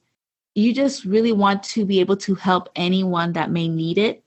you 0.55 0.73
just 0.73 1.03
really 1.05 1.33
want 1.33 1.63
to 1.63 1.85
be 1.85 1.99
able 1.99 2.17
to 2.17 2.33
help 2.33 2.69
anyone 2.75 3.33
that 3.33 3.51
may 3.51 3.67
need 3.67 3.97
it. 3.97 4.23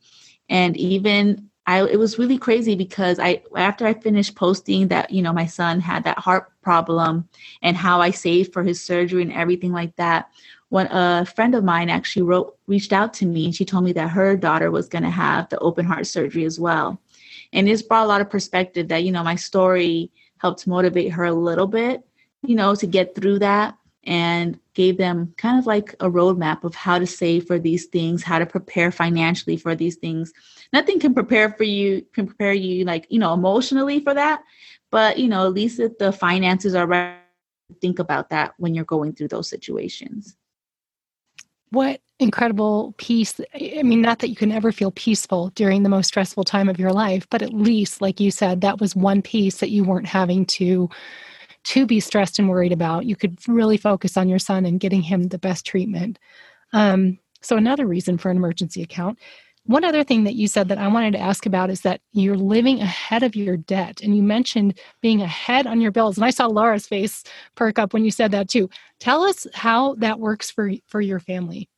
And 0.50 0.76
even 0.76 1.47
I, 1.68 1.84
it 1.86 1.98
was 1.98 2.18
really 2.18 2.38
crazy 2.38 2.74
because 2.74 3.18
I 3.18 3.42
after 3.54 3.86
I 3.86 3.92
finished 3.92 4.34
posting 4.34 4.88
that 4.88 5.10
you 5.10 5.20
know 5.20 5.34
my 5.34 5.44
son 5.44 5.80
had 5.80 6.02
that 6.04 6.18
heart 6.18 6.50
problem 6.62 7.28
and 7.60 7.76
how 7.76 8.00
I 8.00 8.10
saved 8.10 8.54
for 8.54 8.62
his 8.62 8.82
surgery 8.82 9.20
and 9.20 9.32
everything 9.32 9.72
like 9.72 9.94
that. 9.96 10.30
When 10.70 10.86
a 10.86 11.26
friend 11.26 11.54
of 11.54 11.64
mine 11.64 11.90
actually 11.90 12.22
wrote 12.22 12.56
reached 12.66 12.94
out 12.94 13.12
to 13.14 13.26
me 13.26 13.44
and 13.44 13.54
she 13.54 13.66
told 13.66 13.84
me 13.84 13.92
that 13.92 14.08
her 14.08 14.34
daughter 14.34 14.70
was 14.70 14.88
going 14.88 15.02
to 15.04 15.10
have 15.10 15.50
the 15.50 15.58
open 15.58 15.84
heart 15.84 16.06
surgery 16.06 16.46
as 16.46 16.58
well, 16.58 16.98
and 17.52 17.68
this 17.68 17.82
brought 17.82 18.06
a 18.06 18.08
lot 18.08 18.22
of 18.22 18.30
perspective 18.30 18.88
that 18.88 19.04
you 19.04 19.12
know 19.12 19.22
my 19.22 19.36
story 19.36 20.10
helped 20.38 20.66
motivate 20.66 21.12
her 21.12 21.24
a 21.24 21.34
little 21.34 21.66
bit, 21.66 22.02
you 22.42 22.54
know, 22.54 22.74
to 22.76 22.86
get 22.86 23.14
through 23.14 23.40
that 23.40 23.76
and 24.04 24.58
gave 24.72 24.96
them 24.96 25.34
kind 25.36 25.58
of 25.58 25.66
like 25.66 25.94
a 26.00 26.08
roadmap 26.08 26.64
of 26.64 26.74
how 26.74 26.98
to 26.98 27.06
save 27.06 27.46
for 27.46 27.58
these 27.58 27.84
things, 27.86 28.22
how 28.22 28.38
to 28.38 28.46
prepare 28.46 28.90
financially 28.90 29.58
for 29.58 29.74
these 29.74 29.96
things. 29.96 30.32
Nothing 30.72 31.00
can 31.00 31.14
prepare 31.14 31.50
for 31.52 31.64
you, 31.64 32.04
can 32.12 32.26
prepare 32.26 32.52
you 32.52 32.84
like, 32.84 33.06
you 33.08 33.18
know, 33.18 33.32
emotionally 33.32 34.00
for 34.00 34.14
that. 34.14 34.42
But, 34.90 35.18
you 35.18 35.28
know, 35.28 35.46
at 35.46 35.54
least 35.54 35.80
if 35.80 35.96
the 35.98 36.12
finances 36.12 36.74
are 36.74 36.86
right, 36.86 37.16
think 37.80 37.98
about 37.98 38.30
that 38.30 38.54
when 38.58 38.74
you're 38.74 38.84
going 38.84 39.14
through 39.14 39.28
those 39.28 39.48
situations. 39.48 40.36
What 41.70 42.00
incredible 42.18 42.94
peace. 42.98 43.40
I 43.54 43.82
mean, 43.82 44.00
not 44.00 44.18
that 44.20 44.28
you 44.28 44.36
can 44.36 44.52
ever 44.52 44.72
feel 44.72 44.90
peaceful 44.92 45.50
during 45.54 45.82
the 45.82 45.88
most 45.88 46.08
stressful 46.08 46.44
time 46.44 46.68
of 46.68 46.78
your 46.78 46.92
life, 46.92 47.26
but 47.30 47.42
at 47.42 47.52
least, 47.52 48.00
like 48.00 48.20
you 48.20 48.30
said, 48.30 48.60
that 48.60 48.80
was 48.80 48.96
one 48.96 49.22
piece 49.22 49.58
that 49.58 49.70
you 49.70 49.84
weren't 49.84 50.06
having 50.06 50.46
to 50.46 50.88
to 51.64 51.86
be 51.86 52.00
stressed 52.00 52.38
and 52.38 52.48
worried 52.48 52.72
about. 52.72 53.04
You 53.04 53.16
could 53.16 53.38
really 53.46 53.76
focus 53.76 54.16
on 54.16 54.28
your 54.28 54.38
son 54.38 54.64
and 54.64 54.80
getting 54.80 55.02
him 55.02 55.24
the 55.24 55.38
best 55.38 55.66
treatment. 55.66 56.18
Um, 56.72 57.18
so, 57.42 57.56
another 57.56 57.86
reason 57.86 58.18
for 58.18 58.30
an 58.30 58.36
emergency 58.36 58.82
account. 58.82 59.18
One 59.68 59.84
other 59.84 60.02
thing 60.02 60.24
that 60.24 60.34
you 60.34 60.48
said 60.48 60.68
that 60.68 60.78
I 60.78 60.88
wanted 60.88 61.12
to 61.12 61.18
ask 61.18 61.44
about 61.44 61.68
is 61.68 61.82
that 61.82 62.00
you're 62.12 62.38
living 62.38 62.80
ahead 62.80 63.22
of 63.22 63.36
your 63.36 63.58
debt. 63.58 64.00
And 64.02 64.16
you 64.16 64.22
mentioned 64.22 64.78
being 65.02 65.20
ahead 65.20 65.66
on 65.66 65.82
your 65.82 65.90
bills. 65.90 66.16
And 66.16 66.24
I 66.24 66.30
saw 66.30 66.46
Laura's 66.46 66.86
face 66.86 67.22
perk 67.54 67.78
up 67.78 67.92
when 67.92 68.02
you 68.02 68.10
said 68.10 68.30
that 68.30 68.48
too. 68.48 68.70
Tell 68.98 69.24
us 69.24 69.46
how 69.52 69.94
that 69.96 70.20
works 70.20 70.50
for, 70.50 70.72
for 70.86 71.02
your 71.02 71.20
family. 71.20 71.68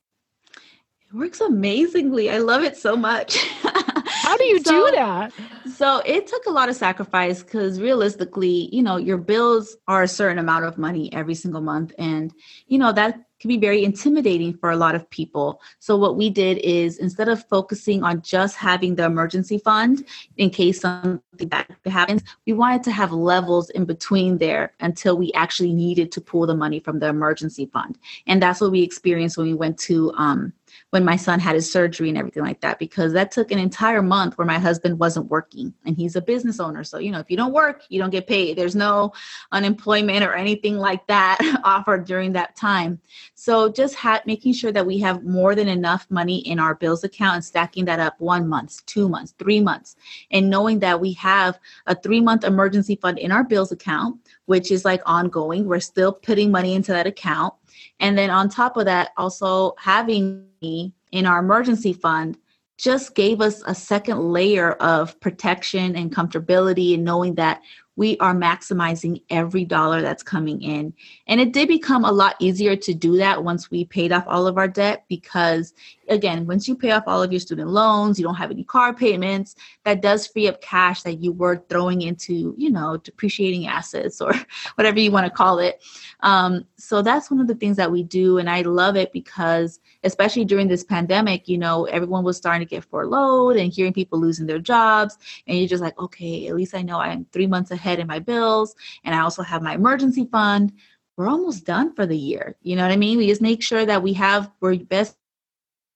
It 0.54 1.16
works 1.16 1.40
amazingly. 1.40 2.30
I 2.30 2.38
love 2.38 2.62
it 2.62 2.76
so 2.76 2.94
much. 2.94 3.36
How 4.06 4.36
do 4.36 4.44
you 4.44 4.60
so, 4.60 4.70
do 4.70 4.92
that? 4.92 5.32
So 5.74 6.00
it 6.06 6.28
took 6.28 6.46
a 6.46 6.50
lot 6.50 6.68
of 6.68 6.76
sacrifice 6.76 7.42
because 7.42 7.80
realistically, 7.80 8.68
you 8.72 8.84
know, 8.84 8.98
your 8.98 9.18
bills 9.18 9.76
are 9.88 10.04
a 10.04 10.08
certain 10.08 10.38
amount 10.38 10.64
of 10.64 10.78
money 10.78 11.12
every 11.12 11.34
single 11.34 11.60
month. 11.60 11.92
And, 11.98 12.32
you 12.68 12.78
know, 12.78 12.92
that 12.92 13.24
can 13.40 13.48
be 13.48 13.56
very 13.56 13.82
intimidating 13.84 14.54
for 14.54 14.70
a 14.70 14.76
lot 14.76 14.94
of 14.94 15.08
people. 15.10 15.60
So 15.78 15.96
what 15.96 16.16
we 16.16 16.28
did 16.30 16.58
is 16.58 16.98
instead 16.98 17.28
of 17.28 17.46
focusing 17.48 18.02
on 18.02 18.22
just 18.22 18.56
having 18.56 18.94
the 18.94 19.04
emergency 19.04 19.58
fund 19.58 20.06
in 20.36 20.50
case 20.50 20.80
something 20.80 21.48
bad 21.48 21.66
happens, 21.86 22.22
we 22.46 22.52
wanted 22.52 22.82
to 22.84 22.92
have 22.92 23.12
levels 23.12 23.70
in 23.70 23.86
between 23.86 24.38
there 24.38 24.74
until 24.80 25.16
we 25.16 25.32
actually 25.32 25.72
needed 25.72 26.12
to 26.12 26.20
pull 26.20 26.46
the 26.46 26.54
money 26.54 26.80
from 26.80 26.98
the 26.98 27.08
emergency 27.08 27.66
fund. 27.66 27.98
And 28.26 28.42
that's 28.42 28.60
what 28.60 28.70
we 28.70 28.82
experienced 28.82 29.38
when 29.38 29.46
we 29.46 29.54
went 29.54 29.78
to 29.80 30.12
um, 30.16 30.52
when 30.90 31.04
my 31.04 31.16
son 31.16 31.40
had 31.40 31.54
his 31.54 31.70
surgery 31.70 32.08
and 32.08 32.18
everything 32.18 32.42
like 32.42 32.60
that 32.60 32.78
because 32.78 33.12
that 33.12 33.30
took 33.30 33.50
an 33.50 33.58
entire 33.58 34.02
month 34.02 34.36
where 34.36 34.46
my 34.46 34.58
husband 34.58 34.98
wasn't 34.98 35.30
working 35.30 35.72
and 35.84 35.96
he's 35.96 36.16
a 36.16 36.20
business 36.20 36.60
owner 36.60 36.84
so 36.84 36.98
you 36.98 37.10
know 37.10 37.18
if 37.18 37.30
you 37.30 37.36
don't 37.36 37.52
work 37.52 37.82
you 37.88 38.00
don't 38.00 38.10
get 38.10 38.26
paid 38.26 38.56
there's 38.56 38.76
no 38.76 39.12
unemployment 39.52 40.24
or 40.24 40.34
anything 40.34 40.76
like 40.76 41.06
that 41.06 41.38
offered 41.64 42.04
during 42.04 42.32
that 42.32 42.56
time 42.56 43.00
so 43.40 43.70
just 43.70 43.94
ha- 43.94 44.20
making 44.26 44.52
sure 44.52 44.70
that 44.70 44.84
we 44.84 44.98
have 44.98 45.24
more 45.24 45.54
than 45.54 45.66
enough 45.66 46.06
money 46.10 46.40
in 46.40 46.58
our 46.58 46.74
bills 46.74 47.04
account 47.04 47.36
and 47.36 47.44
stacking 47.44 47.86
that 47.86 47.98
up 47.98 48.20
one 48.20 48.46
month 48.46 48.84
two 48.84 49.08
months 49.08 49.34
three 49.38 49.60
months. 49.60 49.96
And 50.30 50.50
knowing 50.50 50.80
that 50.80 51.00
we 51.00 51.14
have 51.14 51.58
a 51.86 51.94
three 51.94 52.20
month 52.20 52.44
emergency 52.44 52.96
fund 52.96 53.18
in 53.18 53.32
our 53.32 53.42
bills 53.42 53.72
account 53.72 54.20
which 54.44 54.70
is 54.70 54.84
like 54.84 55.00
ongoing 55.06 55.64
we're 55.64 55.80
still 55.80 56.12
putting 56.12 56.50
money 56.50 56.74
into 56.74 56.92
that 56.92 57.06
account. 57.06 57.54
And 57.98 58.18
then 58.18 58.28
on 58.28 58.50
top 58.50 58.76
of 58.76 58.84
that, 58.84 59.12
also 59.16 59.74
having 59.78 60.44
in 60.60 61.24
our 61.24 61.38
emergency 61.38 61.94
fund 61.94 62.36
just 62.76 63.14
gave 63.14 63.40
us 63.40 63.62
a 63.66 63.74
second 63.74 64.18
layer 64.20 64.72
of 64.72 65.18
protection 65.20 65.96
and 65.96 66.14
comfortability 66.14 66.94
and 66.94 67.04
knowing 67.04 67.36
that 67.36 67.62
we 67.96 68.16
are 68.18 68.34
maximizing 68.34 69.22
every 69.30 69.64
dollar 69.64 70.00
that's 70.00 70.22
coming 70.22 70.62
in. 70.62 70.94
And 71.26 71.40
it 71.40 71.52
did 71.52 71.68
become 71.68 72.04
a 72.04 72.12
lot 72.12 72.36
easier 72.38 72.76
to 72.76 72.94
do 72.94 73.16
that 73.16 73.44
once 73.44 73.70
we 73.70 73.84
paid 73.84 74.12
off 74.12 74.24
all 74.26 74.46
of 74.46 74.58
our 74.58 74.68
debt 74.68 75.04
because, 75.08 75.74
again, 76.10 76.46
once 76.46 76.66
you 76.66 76.76
pay 76.76 76.90
off 76.90 77.04
all 77.06 77.22
of 77.22 77.32
your 77.32 77.40
student 77.40 77.70
loans, 77.70 78.18
you 78.18 78.24
don't 78.24 78.34
have 78.34 78.50
any 78.50 78.64
car 78.64 78.92
payments, 78.92 79.54
that 79.84 80.02
does 80.02 80.26
free 80.26 80.48
up 80.48 80.60
cash 80.60 81.02
that 81.02 81.22
you 81.22 81.32
were 81.32 81.64
throwing 81.68 82.02
into, 82.02 82.54
you 82.58 82.70
know, 82.70 82.96
depreciating 82.98 83.68
assets 83.68 84.20
or 84.20 84.34
whatever 84.74 84.98
you 84.98 85.12
want 85.12 85.24
to 85.24 85.30
call 85.30 85.60
it. 85.60 85.82
Um, 86.20 86.66
so 86.76 87.00
that's 87.00 87.30
one 87.30 87.40
of 87.40 87.46
the 87.46 87.54
things 87.54 87.76
that 87.76 87.90
we 87.90 88.02
do. 88.02 88.38
And 88.38 88.50
I 88.50 88.62
love 88.62 88.96
it 88.96 89.12
because 89.12 89.78
especially 90.02 90.44
during 90.44 90.68
this 90.68 90.84
pandemic, 90.84 91.48
you 91.48 91.56
know, 91.56 91.84
everyone 91.84 92.24
was 92.24 92.36
starting 92.36 92.66
to 92.66 92.74
get 92.74 92.84
furloughed 92.84 93.56
and 93.56 93.72
hearing 93.72 93.92
people 93.92 94.18
losing 94.18 94.46
their 94.46 94.58
jobs. 94.58 95.16
And 95.46 95.56
you're 95.56 95.68
just 95.68 95.82
like, 95.82 95.98
okay, 95.98 96.48
at 96.48 96.56
least 96.56 96.74
I 96.74 96.82
know 96.82 96.98
I'm 96.98 97.24
three 97.32 97.46
months 97.46 97.70
ahead 97.70 98.00
in 98.00 98.08
my 98.08 98.18
bills. 98.18 98.74
And 99.04 99.14
I 99.14 99.20
also 99.20 99.42
have 99.42 99.62
my 99.62 99.74
emergency 99.74 100.28
fund. 100.30 100.72
We're 101.16 101.28
almost 101.28 101.66
done 101.66 101.94
for 101.94 102.06
the 102.06 102.16
year. 102.16 102.56
You 102.62 102.76
know 102.76 102.82
what 102.82 102.92
I 102.92 102.96
mean? 102.96 103.18
We 103.18 103.28
just 103.28 103.42
make 103.42 103.62
sure 103.62 103.84
that 103.84 104.02
we 104.02 104.12
have 104.14 104.50
we're 104.60 104.76
best 104.76 105.16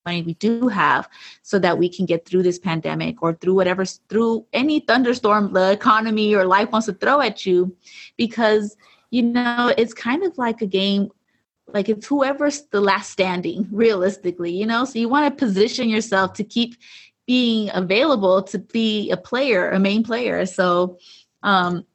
money 0.05 0.23
we 0.23 0.35
do 0.35 0.69
have 0.69 1.09
so 1.43 1.59
that 1.59 1.79
we 1.79 1.88
can 1.88 2.05
get 2.05 2.27
through 2.27 2.43
this 2.43 2.59
pandemic 2.59 3.23
or 3.23 3.35
through 3.35 3.55
whatever 3.55 3.85
through 3.85 4.45
any 4.53 4.81
thunderstorm 4.81 5.53
the 5.53 5.73
economy 5.73 6.35
or 6.35 6.45
life 6.45 6.71
wants 6.71 6.87
to 6.87 6.93
throw 6.93 7.21
at 7.21 7.47
you 7.47 7.75
because 8.17 8.77
you 9.11 9.23
know 9.23 9.73
it's 9.79 9.95
kind 9.95 10.23
of 10.23 10.37
like 10.37 10.61
a 10.61 10.67
game 10.67 11.11
like 11.69 11.88
it's 11.88 12.07
whoever's 12.07 12.62
the 12.71 12.81
last 12.81 13.11
standing 13.11 13.67
realistically 13.73 14.53
you 14.53 14.67
know? 14.67 14.85
So 14.85 14.99
you 14.99 15.09
want 15.09 15.27
to 15.27 15.45
position 15.45 15.88
yourself 15.88 16.35
to 16.35 16.45
keep 16.45 16.77
being 17.27 17.71
available 17.73 18.43
to 18.43 18.59
be 18.59 19.11
a 19.11 19.17
player 19.17 19.71
a 19.71 19.79
main 19.79 20.03
player. 20.05 20.45
So 20.47 20.99
um 21.43 21.87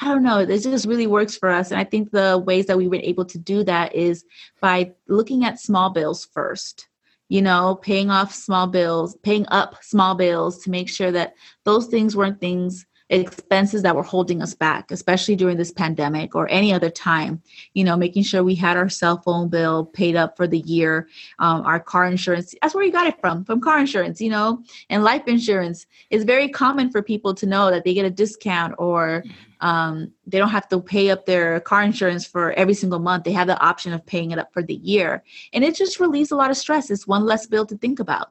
i 0.00 0.08
don't 0.08 0.24
know 0.24 0.44
this 0.44 0.64
just 0.64 0.86
really 0.86 1.06
works 1.06 1.36
for 1.36 1.48
us. 1.48 1.70
And 1.70 1.80
i 1.80 1.84
think 1.84 2.10
the 2.10 2.36
ways 2.36 2.66
that 2.66 2.76
we 2.76 2.88
were 2.88 2.96
able 2.96 3.24
to 3.24 3.38
do 3.38 3.64
that 3.64 3.94
is 3.94 4.26
by 4.60 4.92
looking 5.08 5.46
at 5.46 5.58
small 5.58 5.88
bills 5.88 6.26
first 6.26 6.88
you 7.34 7.42
know 7.42 7.74
paying 7.82 8.10
off 8.10 8.32
small 8.32 8.68
bills 8.68 9.16
paying 9.22 9.44
up 9.48 9.82
small 9.82 10.14
bills 10.14 10.62
to 10.62 10.70
make 10.70 10.88
sure 10.88 11.10
that 11.10 11.34
those 11.64 11.86
things 11.88 12.14
weren't 12.14 12.40
things 12.40 12.86
expenses 13.10 13.82
that 13.82 13.94
were 13.94 14.02
holding 14.02 14.40
us 14.40 14.54
back, 14.54 14.90
especially 14.90 15.36
during 15.36 15.56
this 15.56 15.70
pandemic 15.70 16.34
or 16.34 16.48
any 16.48 16.72
other 16.72 16.90
time. 16.90 17.42
You 17.74 17.84
know, 17.84 17.96
making 17.96 18.22
sure 18.22 18.42
we 18.42 18.54
had 18.54 18.76
our 18.76 18.88
cell 18.88 19.18
phone 19.18 19.48
bill 19.48 19.84
paid 19.84 20.16
up 20.16 20.36
for 20.36 20.46
the 20.46 20.60
year, 20.60 21.08
um, 21.38 21.62
our 21.66 21.78
car 21.78 22.06
insurance. 22.06 22.54
That's 22.62 22.74
where 22.74 22.84
you 22.84 22.92
got 22.92 23.06
it 23.06 23.20
from, 23.20 23.44
from 23.44 23.60
car 23.60 23.78
insurance, 23.78 24.20
you 24.20 24.30
know, 24.30 24.62
and 24.88 25.04
life 25.04 25.24
insurance. 25.26 25.86
is 26.10 26.24
very 26.24 26.48
common 26.48 26.90
for 26.90 27.02
people 27.02 27.34
to 27.34 27.46
know 27.46 27.70
that 27.70 27.84
they 27.84 27.94
get 27.94 28.06
a 28.06 28.10
discount 28.10 28.74
or 28.78 29.22
um, 29.64 30.12
they 30.26 30.36
don't 30.36 30.50
have 30.50 30.68
to 30.68 30.78
pay 30.78 31.08
up 31.08 31.24
their 31.24 31.58
car 31.58 31.82
insurance 31.82 32.26
for 32.26 32.52
every 32.52 32.74
single 32.74 32.98
month. 32.98 33.24
They 33.24 33.32
have 33.32 33.46
the 33.46 33.58
option 33.60 33.94
of 33.94 34.04
paying 34.04 34.30
it 34.30 34.38
up 34.38 34.52
for 34.52 34.62
the 34.62 34.74
year. 34.74 35.24
And 35.54 35.64
it 35.64 35.74
just 35.74 35.98
relieves 35.98 36.30
a 36.30 36.36
lot 36.36 36.50
of 36.50 36.58
stress. 36.58 36.90
It's 36.90 37.06
one 37.06 37.24
less 37.24 37.46
bill 37.46 37.64
to 37.66 37.78
think 37.78 37.98
about. 37.98 38.30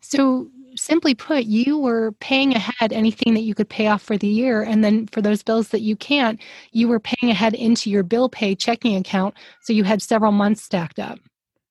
So, 0.00 0.50
simply 0.74 1.14
put, 1.14 1.44
you 1.44 1.78
were 1.78 2.10
paying 2.18 2.54
ahead 2.54 2.92
anything 2.92 3.34
that 3.34 3.42
you 3.42 3.54
could 3.54 3.68
pay 3.68 3.86
off 3.86 4.02
for 4.02 4.18
the 4.18 4.26
year. 4.26 4.62
And 4.62 4.82
then 4.82 5.06
for 5.06 5.22
those 5.22 5.44
bills 5.44 5.68
that 5.68 5.80
you 5.80 5.94
can't, 5.94 6.40
you 6.72 6.88
were 6.88 7.00
paying 7.00 7.30
ahead 7.30 7.54
into 7.54 7.88
your 7.88 8.02
bill 8.02 8.28
pay 8.28 8.56
checking 8.56 8.96
account. 8.96 9.34
So 9.62 9.72
you 9.72 9.84
had 9.84 10.02
several 10.02 10.32
months 10.32 10.62
stacked 10.62 10.98
up. 10.98 11.20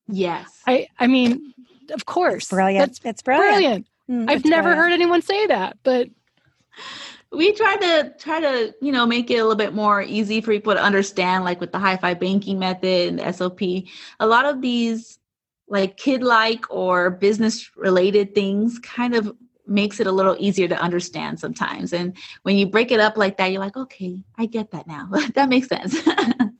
Yes. 0.08 0.62
I, 0.66 0.88
I 0.98 1.06
mean, 1.06 1.52
of 1.92 2.06
course. 2.06 2.44
It's 2.44 2.50
brilliant. 2.50 2.88
That's 2.88 3.00
it's 3.04 3.22
brilliant. 3.22 3.86
brilliant. 4.08 4.28
Mm, 4.28 4.30
I've 4.30 4.44
never 4.46 4.62
brilliant. 4.62 4.78
heard 4.78 4.92
anyone 4.92 5.20
say 5.20 5.46
that, 5.48 5.76
but 5.82 6.08
we 7.32 7.52
try 7.52 7.76
to 7.76 8.14
try 8.18 8.40
to 8.40 8.74
you 8.80 8.92
know 8.92 9.06
make 9.06 9.30
it 9.30 9.36
a 9.36 9.42
little 9.42 9.56
bit 9.56 9.74
more 9.74 10.02
easy 10.02 10.40
for 10.40 10.52
people 10.52 10.74
to 10.74 10.82
understand 10.82 11.44
like 11.44 11.60
with 11.60 11.72
the 11.72 11.78
high 11.78 11.96
five 11.96 12.20
banking 12.20 12.58
method 12.58 13.08
and 13.08 13.18
the 13.18 13.32
sop 13.32 13.60
a 13.62 14.26
lot 14.26 14.44
of 14.44 14.60
these 14.60 15.18
like 15.68 15.96
kid 15.96 16.22
like 16.22 16.64
or 16.70 17.10
business 17.10 17.70
related 17.76 18.34
things 18.34 18.78
kind 18.78 19.14
of 19.14 19.34
makes 19.66 20.00
it 20.00 20.06
a 20.06 20.12
little 20.12 20.36
easier 20.38 20.68
to 20.68 20.80
understand 20.80 21.40
sometimes. 21.40 21.92
And 21.92 22.16
when 22.42 22.56
you 22.56 22.66
break 22.66 22.92
it 22.92 23.00
up 23.00 23.16
like 23.16 23.36
that, 23.38 23.50
you're 23.50 23.60
like, 23.60 23.76
okay, 23.76 24.22
I 24.38 24.46
get 24.46 24.70
that 24.70 24.86
now. 24.86 25.08
that 25.34 25.48
makes 25.48 25.68
sense. 25.68 25.96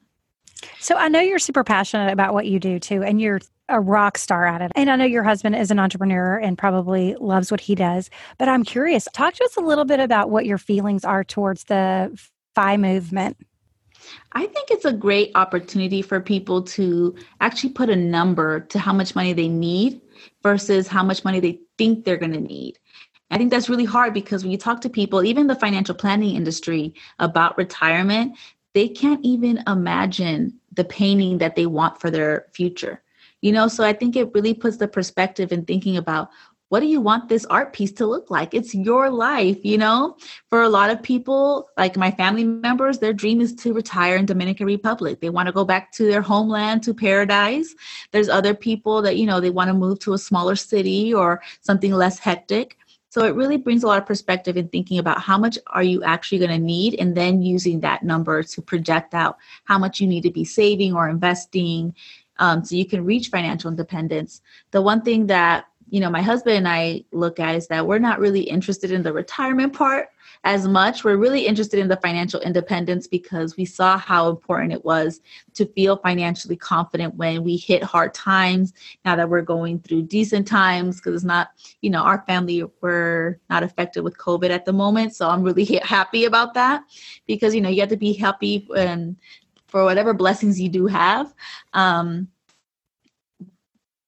so 0.87 0.95
I 0.95 1.09
know 1.09 1.19
you're 1.19 1.41
super 1.41 1.65
passionate 1.65 2.13
about 2.13 2.33
what 2.33 2.47
you 2.47 2.61
do 2.61 2.79
too, 2.79 3.03
and 3.03 3.21
you're 3.21 3.41
a 3.69 3.81
rock 3.81 4.17
star 4.17 4.47
at 4.47 4.63
it. 4.63 4.71
And 4.77 4.89
I 4.89 4.95
know 4.95 5.05
your 5.05 5.25
husband 5.25 5.57
is 5.57 5.73
an 5.73 5.81
entrepreneur 5.81 6.37
and 6.37 6.57
probably 6.57 7.17
loves 7.17 7.51
what 7.51 7.61
he 7.61 7.75
does. 7.75 8.09
But 8.39 8.49
I'm 8.49 8.63
curious, 8.63 9.09
talk 9.13 9.35
to 9.35 9.45
us 9.45 9.57
a 9.57 9.61
little 9.61 9.85
bit 9.85 9.99
about 9.99 10.31
what 10.31 10.47
your 10.47 10.59
feelings 10.59 11.05
are 11.05 11.25
towards 11.25 11.65
the 11.65 12.17
FI 12.55 12.77
movement. 12.77 13.37
I 14.31 14.47
think 14.47 14.71
it's 14.71 14.85
a 14.85 14.93
great 14.93 15.33
opportunity 15.35 16.03
for 16.03 16.21
people 16.21 16.63
to 16.63 17.17
actually 17.41 17.71
put 17.71 17.91
a 17.91 17.97
number 17.97 18.61
to 18.61 18.79
how 18.79 18.93
much 18.93 19.17
money 19.17 19.33
they 19.33 19.49
need 19.49 20.01
versus 20.45 20.87
how 20.87 21.03
much 21.03 21.25
money 21.25 21.41
they 21.41 21.59
think 21.79 22.05
they're 22.05 22.17
going 22.17 22.33
to 22.33 22.41
need. 22.41 22.79
I 23.33 23.39
think 23.39 23.51
that's 23.51 23.69
really 23.69 23.87
hard 23.87 24.15
because 24.15 24.45
when 24.45 24.53
you 24.53 24.59
talk 24.59 24.83
to 24.83 24.89
people, 24.89 25.25
even 25.25 25.49
the 25.49 25.57
financial 25.57 25.97
planning 25.97 26.37
industry, 26.37 26.95
about 27.19 27.59
retirement, 27.59 28.37
they 28.77 28.89
can't 28.89 29.25
even 29.25 29.65
imagine 29.67 30.53
the 30.77 30.85
painting 30.85 31.39
that 31.39 31.57
they 31.57 31.67
want 31.67 32.01
for 32.01 32.11
their 32.11 32.47
future. 32.53 33.03
You 33.43 33.53
know, 33.53 33.69
so 33.69 33.85
I 33.85 33.93
think 33.93 34.17
it 34.17 34.33
really 34.35 34.55
puts 34.55 34.79
the 34.79 34.89
perspective 34.89 35.53
in 35.53 35.65
thinking 35.65 35.97
about 35.97 36.31
what 36.69 36.81
do 36.81 36.87
you 36.87 37.01
want 37.01 37.29
this 37.29 37.45
art 37.47 37.73
piece 37.73 37.93
to 37.93 38.07
look 38.07 38.29
like? 38.29 38.53
It's 38.53 38.75
your 38.75 39.09
life, 39.09 39.59
you 39.63 39.79
know? 39.79 40.17
For 40.51 40.63
a 40.63 40.69
lot 40.69 40.91
of 40.91 41.01
people, 41.01 41.69
like 41.77 41.97
my 41.97 42.11
family 42.11 42.43
members, 42.43 42.99
their 42.99 43.13
dream 43.13 43.41
is 43.41 43.55
to 43.57 43.73
retire 43.73 44.17
in 44.17 44.27
Dominican 44.27 44.67
Republic. 44.67 45.21
They 45.21 45.31
want 45.31 45.47
to 45.47 45.53
go 45.53 45.65
back 45.65 45.93
to 45.93 46.07
their 46.07 46.23
homeland, 46.23 46.83
to 46.83 46.95
paradise. 46.95 47.73
There's 48.11 48.29
other 48.29 48.53
people 48.53 49.01
that, 49.03 49.17
you 49.17 49.27
know, 49.27 49.39
they 49.39 49.51
want 49.51 49.69
to 49.69 49.75
move 49.75 50.01
to 50.01 50.15
a 50.15 50.19
smaller 50.19 50.57
city 50.57 51.15
or 51.15 51.41
something 51.61 51.93
less 51.93 52.19
hectic. 52.19 52.77
So 53.17 53.25
it 53.25 53.35
really 53.35 53.57
brings 53.57 53.83
a 53.83 53.87
lot 53.87 53.97
of 53.97 54.05
perspective 54.05 54.59
in 54.59 54.69
thinking 54.69 54.99
about 54.99 55.23
how 55.23 55.39
much 55.39 55.59
are 55.69 55.83
you 55.83 56.05
actually 56.05 56.37
going 56.37 56.51
to 56.51 56.59
need 56.59 56.97
and 56.97 57.17
then 57.17 57.41
using 57.41 57.81
that 57.81 58.03
number 58.03 58.43
to 58.43 58.61
project 58.61 59.15
out 59.15 59.39
how 59.65 59.79
much 59.79 60.03
you 60.03 60.07
need 60.07 60.21
to 60.25 60.31
be 60.31 60.45
saving 60.45 60.93
or 60.93 61.09
investing 61.09 61.95
um, 62.39 62.63
so 62.63 62.77
you 62.77 62.85
can 62.85 63.07
reach 63.07 63.29
financial 63.29 63.71
independence. 63.71 64.43
The 64.71 64.83
one 64.83 65.01
thing 65.01 65.29
that 65.29 65.65
you 65.89 66.01
know 66.01 66.11
my 66.11 66.23
husband 66.23 66.57
and 66.57 66.69
i 66.69 67.03
look 67.13 67.39
at 67.41 67.55
is 67.55 67.69
that 67.69 67.87
we're 67.87 67.99
not 67.99 68.19
really 68.19 68.43
interested 68.43 68.91
in 68.91 69.03
the 69.03 69.13
retirement 69.13 69.73
part 69.73 70.09
as 70.45 70.69
much. 70.69 71.03
We're 71.03 71.17
really 71.17 71.47
interested 71.47 71.81
in 71.81 71.89
the 71.89 71.97
financial 71.97 72.41
independence 72.41 73.07
because 73.07 73.57
we 73.57 73.65
saw 73.65 73.99
how 73.99 74.29
important 74.29 74.73
it 74.73 74.85
was 74.85 75.21
to 75.55 75.67
feel 75.67 75.97
financially 75.97 76.57
confident 76.57 77.17
when 77.17 77.43
we 77.43 77.57
hit 77.57 77.83
hard 77.83 78.15
times. 78.15 78.73
Now 79.05 79.17
that 79.17 79.29
we're 79.29 79.43
going 79.43 79.81
through 79.81 80.03
decent 80.03 80.47
times 80.47 80.97
because 80.97 81.17
it's 81.17 81.25
not 81.25 81.49
you 81.81 81.91
know 81.91 82.03
our 82.03 82.23
family 82.27 82.63
we're 82.81 83.41
not 83.51 83.65
affected 83.65 84.03
with 84.03 84.19
covid 84.19 84.51
at 84.51 84.65
the 84.65 84.73
moment. 84.73 85.17
So 85.17 85.29
i'm 85.29 85.43
really 85.43 85.65
happy 85.83 86.25
about 86.25 86.55
that 86.55 86.85
because 87.27 87.55
you 87.55 87.61
know 87.61 87.69
you 87.69 87.81
have 87.81 87.91
to 87.91 87.97
be 87.97 88.13
happy 88.13 88.69
and 88.77 89.17
for 89.67 89.83
whatever 89.85 90.15
blessings 90.15 90.61
you 90.61 90.69
do 90.69 90.87
have. 90.87 91.35
Um 91.73 92.29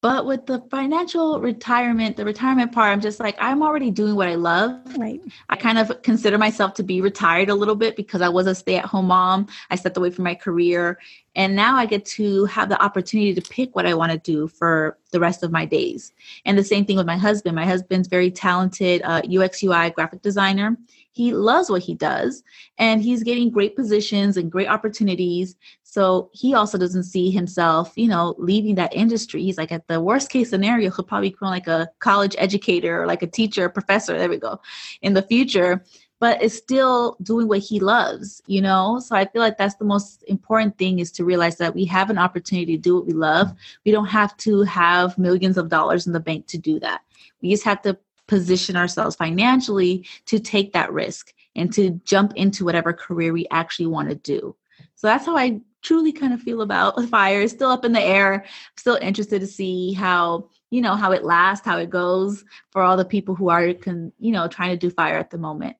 but 0.00 0.26
with 0.26 0.46
the 0.46 0.60
financial 0.70 1.40
retirement, 1.40 2.16
the 2.16 2.24
retirement 2.24 2.70
part, 2.70 2.92
I'm 2.92 3.00
just 3.00 3.18
like, 3.18 3.36
I'm 3.40 3.64
already 3.64 3.90
doing 3.90 4.14
what 4.14 4.28
I 4.28 4.36
love. 4.36 4.80
Right. 4.96 5.20
I 5.48 5.56
kind 5.56 5.76
of 5.76 6.02
consider 6.02 6.38
myself 6.38 6.74
to 6.74 6.84
be 6.84 7.00
retired 7.00 7.48
a 7.48 7.54
little 7.54 7.74
bit 7.74 7.96
because 7.96 8.22
I 8.22 8.28
was 8.28 8.46
a 8.46 8.54
stay 8.54 8.76
at 8.76 8.84
home 8.84 9.06
mom. 9.06 9.48
I 9.70 9.76
stepped 9.76 9.96
away 9.96 10.10
from 10.10 10.22
my 10.22 10.36
career. 10.36 11.00
And 11.34 11.56
now 11.56 11.76
I 11.76 11.86
get 11.86 12.04
to 12.06 12.44
have 12.44 12.68
the 12.68 12.80
opportunity 12.80 13.34
to 13.34 13.42
pick 13.42 13.74
what 13.74 13.86
I 13.86 13.94
want 13.94 14.12
to 14.12 14.18
do 14.18 14.46
for 14.46 14.98
the 15.10 15.18
rest 15.18 15.42
of 15.42 15.50
my 15.50 15.64
days. 15.64 16.12
And 16.44 16.56
the 16.56 16.64
same 16.64 16.84
thing 16.84 16.96
with 16.96 17.06
my 17.06 17.16
husband. 17.16 17.56
My 17.56 17.66
husband's 17.66 18.06
very 18.06 18.30
talented 18.30 19.02
uh, 19.02 19.22
UX 19.28 19.62
UI 19.64 19.90
graphic 19.90 20.22
designer 20.22 20.76
he 21.18 21.32
loves 21.32 21.68
what 21.68 21.82
he 21.82 21.94
does 21.94 22.44
and 22.78 23.02
he's 23.02 23.24
getting 23.24 23.50
great 23.50 23.74
positions 23.74 24.36
and 24.36 24.52
great 24.52 24.68
opportunities. 24.68 25.56
So 25.82 26.30
he 26.32 26.54
also 26.54 26.78
doesn't 26.78 27.02
see 27.02 27.32
himself 27.32 27.92
you 27.96 28.06
know 28.06 28.36
leaving 28.38 28.76
that 28.76 28.94
industry. 28.94 29.42
He's 29.42 29.58
like 29.58 29.72
at 29.72 29.88
the 29.88 30.00
worst 30.00 30.30
case 30.30 30.50
scenario 30.50 30.90
he'll 30.92 31.04
probably 31.04 31.30
become 31.30 31.50
like 31.50 31.66
a 31.66 31.88
college 31.98 32.36
educator 32.38 33.02
or 33.02 33.06
like 33.08 33.24
a 33.24 33.26
teacher 33.26 33.68
professor 33.68 34.16
there 34.16 34.28
we 34.28 34.36
go 34.36 34.60
in 35.02 35.14
the 35.14 35.22
future 35.22 35.84
but 36.20 36.42
is 36.42 36.56
still 36.56 37.16
doing 37.22 37.48
what 37.48 37.58
he 37.58 37.80
loves 37.80 38.40
you 38.46 38.60
know? 38.60 39.00
So 39.00 39.16
i 39.16 39.24
feel 39.24 39.42
like 39.42 39.58
that's 39.58 39.74
the 39.76 39.84
most 39.84 40.22
important 40.28 40.78
thing 40.78 41.00
is 41.00 41.10
to 41.12 41.24
realize 41.24 41.56
that 41.56 41.74
we 41.74 41.84
have 41.86 42.10
an 42.10 42.18
opportunity 42.18 42.76
to 42.76 42.82
do 42.88 42.94
what 42.96 43.06
we 43.06 43.12
love. 43.12 43.52
We 43.84 43.90
don't 43.90 44.12
have 44.20 44.36
to 44.46 44.62
have 44.62 45.18
millions 45.18 45.56
of 45.58 45.68
dollars 45.68 46.06
in 46.06 46.12
the 46.12 46.26
bank 46.28 46.46
to 46.48 46.58
do 46.58 46.78
that. 46.80 47.00
We 47.42 47.50
just 47.50 47.64
have 47.64 47.82
to 47.82 47.98
position 48.28 48.76
ourselves 48.76 49.16
financially 49.16 50.06
to 50.26 50.38
take 50.38 50.72
that 50.72 50.92
risk 50.92 51.34
and 51.56 51.72
to 51.72 52.00
jump 52.04 52.32
into 52.36 52.64
whatever 52.64 52.92
career 52.92 53.32
we 53.32 53.46
actually 53.50 53.86
want 53.86 54.08
to 54.08 54.14
do. 54.14 54.54
So 54.94 55.08
that's 55.08 55.26
how 55.26 55.36
I 55.36 55.60
truly 55.82 56.12
kind 56.12 56.32
of 56.32 56.40
feel 56.40 56.62
about 56.62 57.02
fire. 57.08 57.42
It's 57.42 57.52
still 57.52 57.70
up 57.70 57.84
in 57.84 57.92
the 57.92 58.00
air. 58.00 58.34
I'm 58.44 58.76
still 58.76 58.98
interested 59.00 59.40
to 59.40 59.46
see 59.46 59.92
how 59.92 60.48
you 60.70 60.82
know 60.82 60.94
how 60.94 61.12
it 61.12 61.24
lasts, 61.24 61.64
how 61.64 61.78
it 61.78 61.90
goes 61.90 62.44
for 62.70 62.82
all 62.82 62.96
the 62.96 63.04
people 63.04 63.34
who 63.34 63.48
are 63.48 63.72
can 63.74 64.12
you 64.18 64.32
know 64.32 64.46
trying 64.46 64.70
to 64.70 64.76
do 64.76 64.90
fire 64.90 65.18
at 65.18 65.30
the 65.30 65.38
moment. 65.38 65.76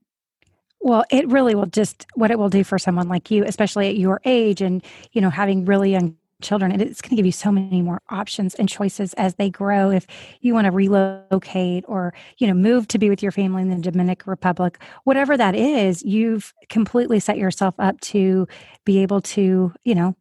Well, 0.81 1.05
it 1.11 1.29
really 1.29 1.55
will 1.55 1.67
just 1.67 2.07
what 2.15 2.31
it 2.31 2.39
will 2.39 2.49
do 2.49 2.65
for 2.65 2.79
someone 2.79 3.09
like 3.09 3.31
you, 3.31 3.45
especially 3.45 3.89
at 3.89 3.97
your 3.97 4.21
age 4.25 4.61
and 4.61 4.83
you 5.13 5.21
know 5.21 5.31
having 5.31 5.65
really 5.65 5.93
young 5.93 6.17
children 6.41 6.71
and 6.71 6.81
it's 6.81 7.01
going 7.01 7.11
to 7.11 7.17
give 7.17 7.27
you 7.27 7.33
so 7.33 7.51
many 7.51 7.83
more 7.83 8.01
options 8.11 8.55
and 8.55 8.69
choices 8.69 9.13
as 9.15 9.35
they 9.35 9.51
grow. 9.51 9.91
If 9.91 10.07
you 10.41 10.55
want 10.55 10.67
to 10.67 10.71
relocate 10.71 11.85
or 11.89 12.15
you 12.39 12.47
know 12.47 12.55
move 12.55 12.87
to 12.89 12.99
be 12.99 13.11
with 13.11 13.23
your 13.23 13.33
family 13.33 13.63
in 13.63 13.71
the 13.71 13.77
dominican 13.77 14.31
republic 14.31 14.79
whatever 15.05 15.37
that 15.37 15.55
is 15.55 16.03
you've 16.03 16.53
completely 16.69 17.21
set 17.21 17.39
yourself 17.39 17.75
up 17.79 18.01
to 18.01 18.47
be 18.85 18.99
able 18.99 19.21
to 19.21 19.73
you 19.85 19.95
know 19.95 20.17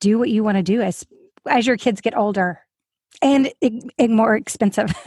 do 0.00 0.18
what 0.18 0.30
you 0.30 0.42
want 0.42 0.56
to 0.56 0.62
do 0.62 0.80
as 0.80 1.06
as 1.48 1.66
your 1.66 1.76
kids 1.76 2.00
get 2.00 2.16
older 2.16 2.60
and, 3.22 3.50
and 3.62 4.14
more 4.14 4.36
expensive. 4.36 4.92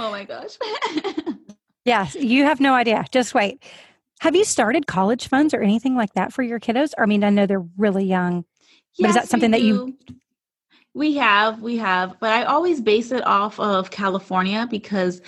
Oh 0.00 0.10
my 0.10 0.24
gosh. 0.24 0.58
Yes 1.84 2.16
you 2.16 2.42
have 2.42 2.60
no 2.60 2.74
idea. 2.74 3.04
Just 3.12 3.34
wait. 3.34 3.62
Have 4.18 4.34
you 4.34 4.44
started 4.44 4.88
college 4.88 5.28
funds 5.28 5.54
or 5.54 5.62
anything 5.62 5.94
like 5.94 6.12
that 6.14 6.32
for 6.32 6.42
your 6.42 6.58
kiddos? 6.58 6.90
I 6.98 7.06
mean 7.06 7.22
i 7.22 7.30
know 7.30 7.46
they're 7.46 7.64
really 7.78 8.04
young 8.04 8.44
Yes, 8.96 9.00
but 9.00 9.08
is 9.08 9.14
that 9.14 9.28
something 9.28 9.50
that 9.52 9.62
you 9.62 9.96
we 10.94 11.14
have, 11.16 11.62
we 11.62 11.76
have, 11.76 12.18
but 12.20 12.32
I 12.32 12.44
always 12.44 12.80
base 12.80 13.12
it 13.12 13.24
off 13.26 13.60
of 13.60 13.90
California 13.90 14.66
because 14.68 15.22